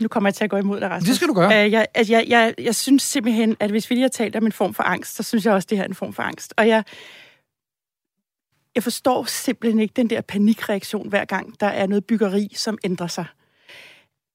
nu 0.00 0.08
kommer 0.08 0.28
jeg 0.28 0.34
til 0.34 0.44
at 0.44 0.50
gå 0.50 0.56
imod 0.56 0.80
dig, 0.80 0.90
Rasmus. 0.90 1.08
Det 1.08 1.16
skal 1.16 1.28
du 1.28 1.32
gøre. 1.32 1.66
Uh, 1.66 1.72
jeg, 1.72 1.86
altså, 1.94 2.12
jeg, 2.12 2.24
jeg, 2.28 2.54
jeg 2.58 2.74
synes 2.74 3.02
simpelthen, 3.02 3.56
at 3.60 3.70
hvis 3.70 3.90
vi 3.90 3.94
lige 3.94 4.02
har 4.02 4.08
talt 4.08 4.36
om 4.36 4.46
en 4.46 4.52
form 4.52 4.74
for 4.74 4.82
angst, 4.82 5.16
så 5.16 5.22
synes 5.22 5.44
jeg 5.44 5.54
også, 5.54 5.66
at 5.66 5.70
det 5.70 5.78
her 5.78 5.84
er 5.84 5.88
en 5.88 5.94
form 5.94 6.12
for 6.12 6.22
angst. 6.22 6.54
Og 6.56 6.68
jeg, 6.68 6.84
jeg 8.74 8.82
forstår 8.82 9.24
simpelthen 9.24 9.80
ikke 9.80 9.92
den 9.96 10.10
der 10.10 10.20
panikreaktion, 10.20 11.08
hver 11.08 11.24
gang 11.24 11.60
der 11.60 11.66
er 11.66 11.86
noget 11.86 12.04
byggeri, 12.04 12.52
som 12.54 12.78
ændrer 12.84 13.06
sig. 13.06 13.24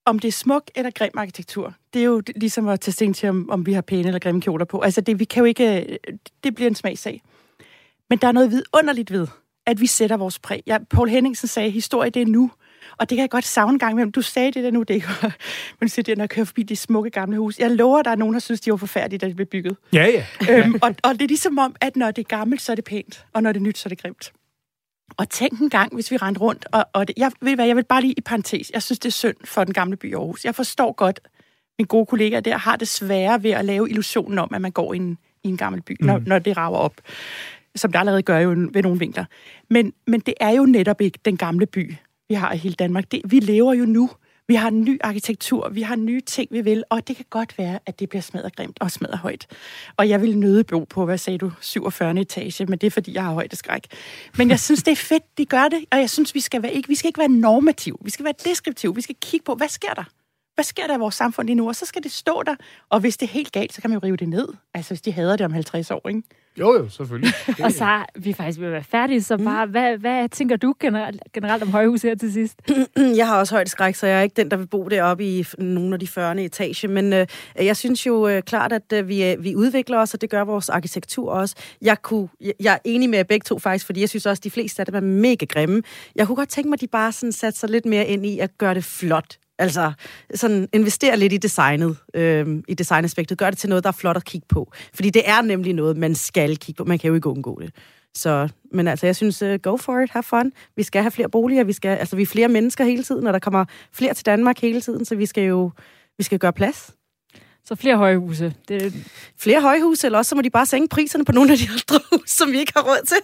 Om 0.05 0.19
det 0.19 0.27
er 0.27 0.31
smuk 0.31 0.63
eller 0.75 0.91
grim 0.91 1.11
arkitektur, 1.17 1.73
det 1.93 1.99
er 1.99 2.05
jo 2.05 2.21
ligesom 2.35 2.67
at 2.67 2.79
tage 2.79 2.93
stilling 2.93 3.15
til, 3.15 3.29
om, 3.29 3.49
om 3.49 3.65
vi 3.65 3.73
har 3.73 3.81
pæne 3.81 4.07
eller 4.07 4.19
grimme 4.19 4.41
kjoler 4.41 4.65
på. 4.65 4.79
Altså, 4.79 5.01
det, 5.01 5.19
vi 5.19 5.23
kan 5.23 5.41
jo 5.41 5.45
ikke, 5.45 5.97
det 6.43 6.55
bliver 6.55 6.67
en 6.69 6.75
smagssag. 6.75 7.21
Men 8.09 8.19
der 8.19 8.27
er 8.27 8.31
noget 8.31 8.51
vidunderligt 8.51 9.11
ved, 9.11 9.27
at 9.65 9.81
vi 9.81 9.87
sætter 9.87 10.17
vores 10.17 10.39
præg. 10.39 10.63
Ja, 10.67 10.77
Paul 10.89 11.09
Henningsen 11.09 11.47
sagde, 11.47 11.67
at 11.67 11.73
historie 11.73 12.09
det 12.09 12.21
er 12.21 12.25
nu. 12.25 12.51
Og 12.97 13.09
det 13.09 13.15
kan 13.15 13.21
jeg 13.21 13.29
godt 13.29 13.45
savne 13.45 13.79
gang 13.79 13.91
imellem. 13.91 14.11
Du 14.11 14.21
sagde 14.21 14.51
det 14.51 14.63
der 14.63 14.71
nu, 14.71 14.83
det 14.83 15.03
men 15.79 15.89
du 15.89 16.01
det, 16.01 16.17
når 16.17 16.23
jeg 16.23 16.29
kører 16.29 16.45
forbi 16.45 16.63
de 16.63 16.75
smukke 16.75 17.09
gamle 17.09 17.37
huse. 17.37 17.61
Jeg 17.61 17.71
lover, 17.71 18.01
der 18.01 18.11
er 18.11 18.15
nogen, 18.15 18.33
der 18.33 18.39
synes, 18.39 18.61
de 18.61 18.71
var 18.71 18.77
forfærdelige, 18.77 19.19
da 19.19 19.27
de 19.27 19.35
blev 19.35 19.47
bygget. 19.47 19.77
Ja, 19.93 20.05
ja. 20.05 20.25
øhm, 20.49 20.79
og, 20.81 20.95
og 21.03 21.13
det 21.13 21.21
er 21.21 21.27
ligesom 21.27 21.57
om, 21.57 21.75
at 21.81 21.95
når 21.95 22.11
det 22.11 22.21
er 22.21 22.37
gammelt, 22.37 22.61
så 22.61 22.71
er 22.71 22.75
det 22.75 22.85
pænt, 22.85 23.25
og 23.33 23.43
når 23.43 23.51
det 23.51 23.59
er 23.59 23.63
nyt, 23.63 23.77
så 23.77 23.87
er 23.87 23.89
det 23.89 24.01
grimt. 24.01 24.33
Og 25.17 25.29
tænk 25.29 25.59
en 25.59 25.69
gang, 25.69 25.93
hvis 25.93 26.11
vi 26.11 26.17
rendte 26.17 26.41
rundt, 26.41 26.65
og, 26.71 26.85
og 26.93 27.07
det, 27.07 27.17
jeg, 27.17 27.31
ved 27.41 27.55
hvad, 27.55 27.67
jeg 27.67 27.75
vil 27.75 27.83
bare 27.83 28.01
lige 28.01 28.13
i 28.17 28.21
parentes, 28.21 28.71
jeg 28.73 28.83
synes, 28.83 28.99
det 28.99 29.09
er 29.09 29.11
synd 29.11 29.35
for 29.45 29.63
den 29.63 29.73
gamle 29.73 29.97
by 29.97 30.15
Aarhus. 30.15 30.45
Jeg 30.45 30.55
forstår 30.55 30.91
godt, 30.91 31.19
min 31.79 31.85
gode 31.87 32.05
kollega 32.05 32.39
der 32.39 32.57
har 32.57 32.75
det 32.75 32.87
svære 32.87 33.43
ved 33.43 33.51
at 33.51 33.65
lave 33.65 33.89
illusionen 33.89 34.39
om, 34.39 34.51
at 34.53 34.61
man 34.61 34.71
går 34.71 34.93
i 34.93 34.97
en, 34.97 35.17
i 35.43 35.47
en 35.47 35.57
gammel 35.57 35.81
by, 35.81 35.97
mm. 35.99 36.05
når, 36.05 36.21
når 36.25 36.39
det 36.39 36.57
rager 36.57 36.77
op 36.77 37.01
som 37.75 37.91
det 37.91 37.99
allerede 37.99 38.21
gør 38.21 38.39
jo 38.39 38.49
ved 38.49 38.83
nogle 38.83 38.99
vinkler. 38.99 39.25
Men, 39.69 39.93
men 40.07 40.19
det 40.19 40.33
er 40.39 40.49
jo 40.49 40.65
netop 40.65 41.01
ikke 41.01 41.19
den 41.25 41.37
gamle 41.37 41.65
by, 41.65 41.95
vi 42.33 42.37
har 42.37 42.53
i 42.53 42.57
hele 42.57 42.75
Danmark. 42.75 43.11
Det, 43.11 43.21
vi 43.25 43.39
lever 43.39 43.73
jo 43.73 43.85
nu. 43.85 44.09
Vi 44.47 44.55
har 44.55 44.67
en 44.67 44.81
ny 44.81 44.99
arkitektur, 45.03 45.69
vi 45.69 45.81
har 45.81 45.95
nye 45.95 46.21
ting, 46.21 46.47
vi 46.51 46.61
vil, 46.61 46.83
og 46.89 47.07
det 47.07 47.15
kan 47.15 47.25
godt 47.29 47.57
være, 47.57 47.79
at 47.85 47.99
det 47.99 48.09
bliver 48.09 48.21
smadret 48.21 48.55
grimt 48.55 48.77
og 48.81 48.91
smadret 48.91 49.17
højt. 49.17 49.47
Og 49.97 50.09
jeg 50.09 50.21
vil 50.21 50.37
nøde 50.37 50.63
bo 50.63 50.83
på, 50.83 51.05
hvad 51.05 51.17
sagde 51.17 51.37
du, 51.37 51.51
47. 51.61 52.19
etage, 52.21 52.65
men 52.65 52.79
det 52.79 52.87
er, 52.87 52.91
fordi 52.91 53.13
jeg 53.13 53.23
har 53.23 53.33
højdeskræk. 53.33 53.83
Men 54.37 54.49
jeg 54.49 54.59
synes, 54.59 54.83
det 54.83 54.91
er 54.91 54.95
fedt, 54.95 55.37
de 55.37 55.45
gør 55.45 55.67
det, 55.67 55.85
og 55.91 55.99
jeg 55.99 56.09
synes, 56.09 56.35
vi 56.35 56.39
skal, 56.39 56.63
være, 56.63 56.73
ikke, 56.73 56.87
vi 56.87 56.95
skal 56.95 57.07
ikke 57.07 57.19
være 57.19 57.27
normativ, 57.27 57.99
vi 58.01 58.09
skal 58.09 58.25
være 58.25 58.33
deskriptiv, 58.45 58.95
vi 58.95 59.01
skal 59.01 59.15
kigge 59.21 59.43
på, 59.43 59.55
hvad 59.55 59.67
sker 59.67 59.93
der? 59.93 60.03
Hvad 60.55 60.63
sker 60.63 60.87
der 60.87 60.95
i 60.95 60.99
vores 60.99 61.15
samfund 61.15 61.47
lige 61.47 61.55
nu? 61.55 61.67
Og 61.67 61.75
så 61.75 61.85
skal 61.85 62.03
det 62.03 62.11
stå 62.11 62.43
der, 62.45 62.55
og 62.89 62.99
hvis 62.99 63.17
det 63.17 63.25
er 63.27 63.31
helt 63.31 63.51
galt, 63.51 63.73
så 63.73 63.81
kan 63.81 63.89
man 63.89 63.99
jo 63.99 64.05
rive 64.05 64.17
det 64.17 64.29
ned. 64.29 64.47
Altså, 64.73 64.89
hvis 64.89 65.01
de 65.01 65.11
hader 65.11 65.35
det 65.35 65.45
om 65.45 65.53
50 65.53 65.91
år, 65.91 66.07
ikke? 66.07 66.21
Jo, 66.59 66.73
jo, 66.73 66.89
selvfølgelig. 66.89 67.33
og 67.65 67.71
så 67.71 67.85
er 67.85 68.05
vi 68.15 68.33
faktisk 68.33 68.59
ved 68.59 68.67
at 68.67 68.73
være 68.73 68.83
færdige, 68.83 69.23
så 69.23 69.37
mm. 69.37 69.43
bare, 69.43 69.65
hvad, 69.65 69.97
hvad 69.97 70.29
tænker 70.29 70.55
du 70.55 70.73
generelt, 70.79 71.21
generelt 71.33 71.63
om 71.63 71.69
højhus 71.69 72.01
her 72.01 72.15
til 72.15 72.33
sidst? 72.33 72.61
Jeg 73.17 73.27
har 73.27 73.39
også 73.39 73.55
højt 73.55 73.69
skræk, 73.69 73.95
så 73.95 74.07
jeg 74.07 74.17
er 74.17 74.21
ikke 74.21 74.33
den, 74.33 74.51
der 74.51 74.57
vil 74.57 74.67
bo 74.67 74.87
deroppe 74.87 75.25
i 75.25 75.45
nogle 75.57 75.93
af 75.93 75.99
de 75.99 76.07
40. 76.07 76.43
etage, 76.43 76.87
men 76.87 77.13
øh, 77.13 77.27
jeg 77.55 77.77
synes 77.77 78.07
jo 78.07 78.27
øh, 78.27 78.41
klart, 78.41 78.71
at 78.73 78.93
øh, 78.93 79.07
vi, 79.07 79.31
øh, 79.31 79.43
vi 79.43 79.55
udvikler 79.55 79.99
os, 79.99 80.13
og 80.13 80.21
det 80.21 80.29
gør 80.29 80.43
vores 80.43 80.69
arkitektur 80.69 81.31
også. 81.31 81.55
Jeg, 81.81 82.01
kunne, 82.01 82.29
jeg, 82.41 82.53
jeg 82.59 82.73
er 82.73 82.79
enig 82.85 83.09
med 83.09 83.25
begge 83.25 83.43
to 83.43 83.59
faktisk, 83.59 83.85
fordi 83.85 84.01
jeg 84.01 84.09
synes 84.09 84.25
også, 84.25 84.39
at 84.39 84.43
de 84.43 84.51
fleste 84.51 84.79
af 84.79 84.85
dem 84.85 84.95
er 84.95 84.99
mega 84.99 85.45
grimme. 85.45 85.83
Jeg 86.15 86.27
kunne 86.27 86.35
godt 86.35 86.49
tænke 86.49 86.69
mig, 86.69 86.75
at 86.75 86.81
de 86.81 86.87
bare 86.87 87.11
sådan 87.11 87.31
satte 87.31 87.59
sig 87.59 87.69
lidt 87.69 87.85
mere 87.85 88.05
ind 88.05 88.25
i 88.25 88.39
at 88.39 88.57
gøre 88.57 88.73
det 88.73 88.83
flot. 88.83 89.37
Altså, 89.63 89.91
sådan 90.35 90.69
investere 90.73 91.17
lidt 91.17 91.33
i 91.33 91.37
designet, 91.37 91.97
øh, 92.13 92.63
i 92.67 92.73
designaspektet. 92.73 93.37
Gør 93.37 93.49
det 93.49 93.59
til 93.59 93.69
noget, 93.69 93.83
der 93.83 93.87
er 93.87 93.91
flot 93.93 94.17
at 94.17 94.25
kigge 94.25 94.47
på. 94.49 94.71
Fordi 94.93 95.09
det 95.09 95.29
er 95.29 95.41
nemlig 95.41 95.73
noget, 95.73 95.97
man 95.97 96.15
skal 96.15 96.57
kigge 96.57 96.77
på. 96.77 96.83
Man 96.83 96.99
kan 96.99 97.07
jo 97.07 97.15
ikke 97.15 97.29
undgå 97.29 97.59
det. 97.61 97.71
Så, 98.15 98.49
men 98.71 98.87
altså, 98.87 99.05
jeg 99.05 99.15
synes, 99.15 99.41
uh, 99.41 99.55
go 99.55 99.77
for 99.77 99.99
it, 99.99 100.09
have 100.09 100.23
fun. 100.23 100.51
Vi 100.75 100.83
skal 100.83 101.01
have 101.01 101.11
flere 101.11 101.29
boliger, 101.29 101.63
vi 101.63 101.73
skal, 101.73 101.97
altså, 101.97 102.15
vi 102.15 102.21
er 102.21 102.25
flere 102.25 102.47
mennesker 102.47 102.85
hele 102.85 103.03
tiden, 103.03 103.27
og 103.27 103.33
der 103.33 103.39
kommer 103.39 103.65
flere 103.93 104.13
til 104.13 104.25
Danmark 104.25 104.59
hele 104.59 104.81
tiden, 104.81 105.05
så 105.05 105.15
vi 105.15 105.25
skal 105.25 105.43
jo, 105.43 105.71
vi 106.17 106.23
skal 106.23 106.39
gøre 106.39 106.53
plads. 106.53 106.91
Så 107.65 107.75
flere 107.75 107.97
højhuse. 107.97 108.53
Det... 108.67 108.93
Flere 109.39 109.61
højhuse, 109.61 110.07
eller 110.07 110.17
også 110.17 110.29
så 110.29 110.35
må 110.35 110.41
de 110.41 110.49
bare 110.49 110.65
sænke 110.65 110.87
priserne 110.89 111.25
på 111.25 111.31
nogle 111.31 111.51
af 111.51 111.57
de 111.57 111.67
andre 111.71 112.05
huse, 112.11 112.35
som 112.35 112.51
vi 112.51 112.59
ikke 112.59 112.73
har 112.75 112.83
råd 112.83 113.05
til 113.07 113.17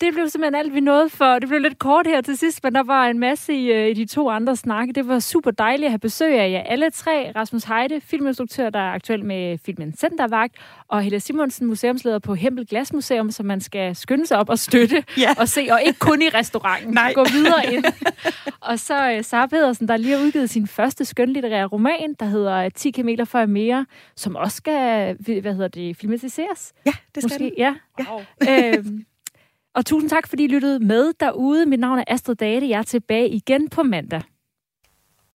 det 0.00 0.14
blev 0.14 0.28
simpelthen 0.28 0.54
alt, 0.54 0.74
vi 0.74 0.80
nåede 0.80 1.10
for. 1.10 1.38
Det 1.38 1.48
blev 1.48 1.60
lidt 1.60 1.78
kort 1.78 2.06
her 2.06 2.20
til 2.20 2.38
sidst, 2.38 2.64
men 2.64 2.74
der 2.74 2.82
var 2.82 3.06
en 3.06 3.18
masse 3.18 3.54
i, 3.54 3.72
øh, 3.72 3.88
i 3.88 3.92
de 3.94 4.06
to 4.06 4.30
andre 4.30 4.56
snakke. 4.56 4.92
Det 4.92 5.08
var 5.08 5.18
super 5.18 5.50
dejligt 5.50 5.84
at 5.84 5.90
have 5.90 5.98
besøg 5.98 6.38
af 6.38 6.50
jer 6.50 6.62
alle 6.62 6.90
tre. 6.90 7.32
Rasmus 7.36 7.64
Heide, 7.64 8.00
filminstruktør, 8.00 8.70
der 8.70 8.78
er 8.78 8.92
aktuel 8.92 9.24
med 9.24 9.58
filmen 9.66 9.94
Centervagt, 9.96 10.54
og 10.88 11.02
Helle 11.02 11.20
Simonsen, 11.20 11.66
museumsleder 11.66 12.18
på 12.18 12.34
Hempel 12.34 12.66
Glasmuseum, 12.66 13.30
som 13.30 13.46
man 13.46 13.60
skal 13.60 13.96
skynde 13.96 14.26
sig 14.26 14.38
op 14.38 14.48
og 14.48 14.58
støtte 14.58 15.04
ja. 15.18 15.34
og 15.38 15.48
se, 15.48 15.68
og 15.70 15.82
ikke 15.82 15.98
kun 15.98 16.22
i 16.22 16.28
restauranten. 16.28 16.94
Nej. 17.02 17.12
Gå 17.12 17.24
videre 17.32 17.72
ind. 17.74 17.84
og 18.60 18.78
så 18.78 19.16
uh, 19.18 19.24
Sara 19.24 19.46
Pedersen, 19.46 19.88
der 19.88 19.96
lige 19.96 20.16
har 20.16 20.24
udgivet 20.24 20.50
sin 20.50 20.66
første 20.66 21.04
skønlitterære 21.04 21.66
roman, 21.66 22.14
der 22.20 22.26
hedder 22.26 22.68
10 22.68 22.90
kameler 22.90 23.24
for 23.24 23.46
mere, 23.46 23.86
som 24.16 24.36
også 24.36 24.56
skal, 24.56 25.16
hvad 25.42 25.52
hedder 25.52 25.68
det, 25.68 25.96
filmatiseres. 25.96 26.72
Ja, 26.86 26.92
det 27.14 27.22
skal 27.22 27.42
Måske, 27.42 27.52
Ja. 27.58 27.74
Wow. 28.10 28.20
øhm, 28.50 29.04
og 29.78 29.86
tusind 29.86 30.10
tak, 30.10 30.26
fordi 30.26 30.44
I 30.44 30.46
lyttede 30.46 30.78
med 30.78 31.12
derude. 31.20 31.66
Mit 31.66 31.80
navn 31.80 31.98
er 31.98 32.04
Astrid 32.06 32.36
Date. 32.36 32.68
Jeg 32.68 32.78
er 32.78 32.82
tilbage 32.82 33.28
igen 33.28 33.68
på 33.68 33.82
mandag. 33.82 34.22